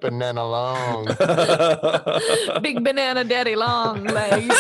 Banana 0.01 0.45
long. 0.45 1.07
Big 2.63 2.83
banana 2.85 3.23
daddy 3.25 3.55
long 3.57 4.05
legs. 4.05 4.55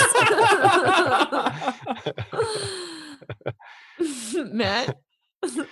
Matt. 4.52 4.96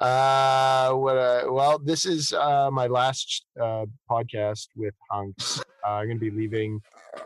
Uh, 0.00 0.92
what? 0.94 1.18
Uh, 1.18 1.44
well, 1.50 1.78
this 1.78 2.06
is 2.06 2.32
uh, 2.32 2.70
my 2.72 2.86
last 2.86 3.44
uh, 3.60 3.84
podcast 4.10 4.68
with 4.76 4.94
Hunks. 5.10 5.62
Uh, 5.82 5.92
I'm 5.92 6.08
going 6.08 6.18
to 6.18 6.20
be 6.20 6.30
leaving. 6.30 6.78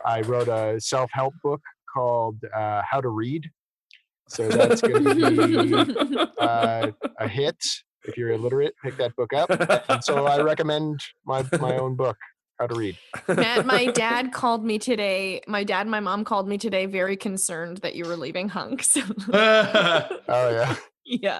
I 0.05 0.21
wrote 0.21 0.47
a 0.47 0.79
self-help 0.79 1.33
book 1.43 1.59
called 1.93 2.37
uh, 2.55 2.81
How 2.89 3.01
to 3.01 3.09
Read. 3.09 3.51
So 4.29 4.47
that's 4.47 4.79
going 4.79 5.03
to 5.03 5.13
be 5.13 6.15
uh, 6.39 6.91
a 7.19 7.27
hit. 7.27 7.57
If 8.05 8.15
you're 8.15 8.31
illiterate, 8.31 8.75
pick 8.81 8.95
that 8.95 9.13
book 9.17 9.33
up. 9.33 9.49
And 9.89 10.01
so 10.01 10.25
I 10.25 10.39
recommend 10.39 11.01
my 11.25 11.43
my 11.59 11.75
own 11.77 11.97
book, 11.97 12.15
How 12.57 12.67
to 12.67 12.75
Read. 12.75 12.97
Matt, 13.27 13.65
my 13.65 13.87
dad 13.91 14.31
called 14.31 14.63
me 14.63 14.79
today. 14.79 15.41
My 15.45 15.65
dad 15.65 15.81
and 15.81 15.91
my 15.91 15.99
mom 15.99 16.23
called 16.23 16.47
me 16.47 16.57
today, 16.57 16.85
very 16.85 17.17
concerned 17.17 17.79
that 17.79 17.95
you 17.95 18.05
were 18.05 18.15
leaving 18.15 18.47
hunks. 18.47 18.97
Oh 18.97 20.09
yeah. 20.29 20.77
Yeah, 21.05 21.39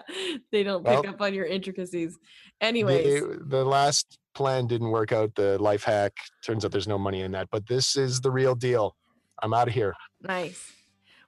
they 0.51 0.63
don't 0.63 0.85
pick 0.85 1.03
Well, 1.03 1.13
up 1.13 1.21
on 1.21 1.33
your 1.33 1.45
intricacies. 1.45 2.17
Anyways, 2.61 3.21
The, 3.21 3.43
the 3.47 3.65
last 3.65 4.17
plan 4.33 4.67
didn't 4.67 4.89
work 4.91 5.11
out. 5.11 5.33
The 5.35 5.61
life 5.61 5.83
hack 5.83 6.13
turns 6.45 6.65
out 6.65 6.71
there's 6.71 6.87
no 6.87 6.97
money 6.97 7.21
in 7.21 7.31
that, 7.31 7.47
but 7.51 7.67
this 7.67 7.95
is 7.95 8.21
the 8.21 8.31
real 8.31 8.55
deal. 8.55 8.95
I'm 9.43 9.53
out 9.53 9.67
of 9.67 9.73
here. 9.73 9.93
nice. 10.21 10.71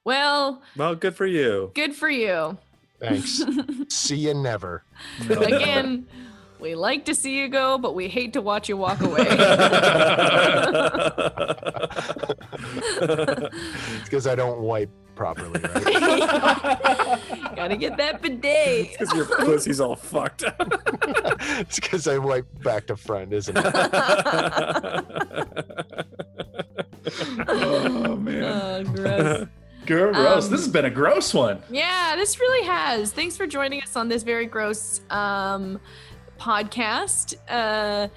Well, 0.06 0.62
well, 0.78 0.96
good 0.96 1.16
for 1.18 1.26
you. 1.26 1.72
good 1.76 1.94
for 1.94 2.10
you. 2.10 2.58
Thanks. 3.02 3.44
See 3.90 4.16
you 4.16 4.34
never. 4.34 4.86
Again, 5.30 6.08
we 6.62 6.76
like 6.76 7.04
to 7.06 7.14
see 7.14 7.38
you 7.38 7.50
go, 7.50 7.78
but 7.78 7.94
we 7.94 8.08
hate 8.08 8.32
to 8.34 8.42
watch 8.42 8.70
you 8.70 8.78
walk 8.78 9.02
away. 9.02 9.28
It's 12.98 14.04
because 14.04 14.28
I 14.28 14.36
don't 14.36 14.60
wipe 14.62 14.90
properly, 15.18 15.60
right? 15.60 15.84
Gotta 17.56 17.76
get 17.76 17.98
that 17.98 18.22
bidet. 18.22 18.92
Because 18.92 19.14
your 19.14 19.26
pussy's 19.26 19.82
all 19.82 19.96
fucked. 19.96 20.44
Up. 20.44 20.56
it's 21.60 21.80
because 21.80 22.08
I 22.08 22.18
wipe 22.20 22.46
back 22.64 22.88
to 22.88 22.96
front, 22.96 23.34
isn't 23.34 23.58
it? 23.58 23.66
oh 27.48 28.16
man. 28.16 28.38
Oh, 28.70 28.84
gross. 28.84 30.16
Gross. 30.16 30.48
this 30.50 30.60
has 30.60 30.68
Um, 30.68 30.72
been 30.74 30.86
a 30.86 30.90
gross 30.90 31.34
one. 31.34 31.62
Yeah, 31.70 32.16
this 32.18 32.40
really 32.42 32.68
has. 32.68 33.14
Thanks 33.14 33.38
for 33.38 33.48
joining 33.48 33.82
us 33.82 33.96
on 33.96 34.10
this 34.10 34.22
very 34.24 34.46
gross 34.46 35.00
um, 35.10 35.80
podcast. 36.38 37.36
Uh, 37.48 38.10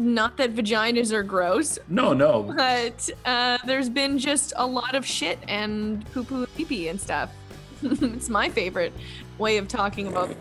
not 0.00 0.36
that 0.38 0.54
vaginas 0.54 1.12
are 1.12 1.22
gross, 1.22 1.78
No, 1.88 2.14
no. 2.14 2.42
but 2.56 3.08
uh, 3.26 3.58
there's 3.66 3.90
been 3.90 4.18
just 4.18 4.54
a 4.56 4.66
lot 4.66 4.94
of 4.94 5.04
shit 5.04 5.38
and 5.46 6.10
poo 6.12 6.24
poo 6.24 6.46
pee 6.56 6.64
pee 6.64 6.88
and 6.88 6.98
stuff. 7.00 7.30
it's 7.82 8.28
my 8.30 8.48
favorite 8.48 8.92
way 9.38 9.58
of 9.58 9.68
talking 9.68 10.06
about 10.08 10.34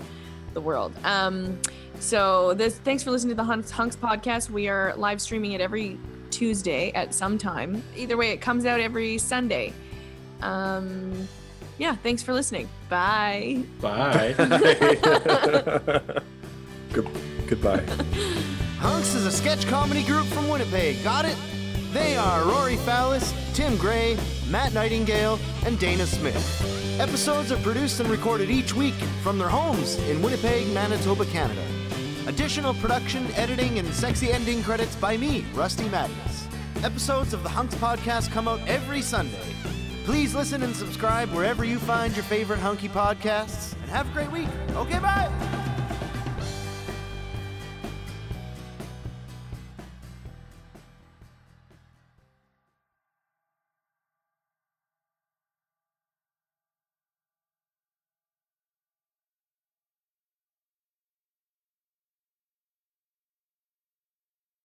the 0.53 0.61
world. 0.61 0.93
Um, 1.03 1.59
so 1.99 2.53
this, 2.53 2.77
thanks 2.79 3.03
for 3.03 3.11
listening 3.11 3.31
to 3.31 3.35
the 3.35 3.43
Hunks, 3.43 3.69
Hunks 3.69 3.97
podcast. 3.97 4.49
We 4.49 4.69
are 4.69 4.93
live 4.95 5.19
streaming 5.21 5.51
it 5.51 5.59
every 5.61 5.97
Tuesday 6.31 6.91
at 6.93 7.13
some 7.13 7.37
time. 7.37 7.83
Either 7.97 8.15
way, 8.15 8.31
it 8.31 8.37
comes 8.39 8.65
out 8.65 8.79
every 8.79 9.17
Sunday. 9.17 9.73
Um, 10.41 11.27
yeah, 11.77 11.95
thanks 11.97 12.23
for 12.23 12.33
listening. 12.33 12.69
Bye. 12.89 13.63
Bye. 13.81 14.35
Good, 16.93 17.09
goodbye. 17.47 17.81
Hunks 18.79 19.13
is 19.13 19.25
a 19.25 19.31
sketch 19.31 19.67
comedy 19.67 20.03
group 20.03 20.25
from 20.27 20.47
Winnipeg. 20.49 21.03
Got 21.03 21.25
it? 21.25 21.37
They 21.91 22.17
are 22.17 22.43
Rory 22.45 22.77
Fallis, 22.77 23.33
Tim 23.53 23.75
Gray, 23.77 24.17
Matt 24.49 24.73
Nightingale, 24.73 25.39
and 25.65 25.77
Dana 25.79 26.05
Smith. 26.05 26.97
Episodes 26.99 27.51
are 27.51 27.57
produced 27.57 27.99
and 27.99 28.09
recorded 28.09 28.49
each 28.49 28.73
week 28.73 28.93
from 29.23 29.37
their 29.37 29.49
homes 29.49 29.95
in 30.09 30.21
Winnipeg, 30.21 30.71
Manitoba, 30.73 31.25
Canada. 31.25 31.65
Additional 32.27 32.73
production, 32.75 33.25
editing, 33.33 33.79
and 33.79 33.91
sexy 33.93 34.31
ending 34.31 34.61
credits 34.63 34.95
by 34.95 35.17
me, 35.17 35.45
Rusty 35.53 35.89
Madness. 35.89 36.47
Episodes 36.83 37.33
of 37.33 37.43
the 37.43 37.49
Hunks 37.49 37.75
podcast 37.75 38.31
come 38.31 38.47
out 38.47 38.59
every 38.67 39.01
Sunday. 39.01 39.55
Please 40.05 40.33
listen 40.33 40.63
and 40.63 40.75
subscribe 40.75 41.29
wherever 41.31 41.63
you 41.63 41.79
find 41.79 42.15
your 42.15 42.23
favorite 42.25 42.59
hunky 42.59 42.87
podcasts, 42.87 43.73
and 43.81 43.89
have 43.89 44.09
a 44.09 44.13
great 44.13 44.31
week. 44.31 44.49
Okay, 44.75 44.99
bye! 44.99 45.68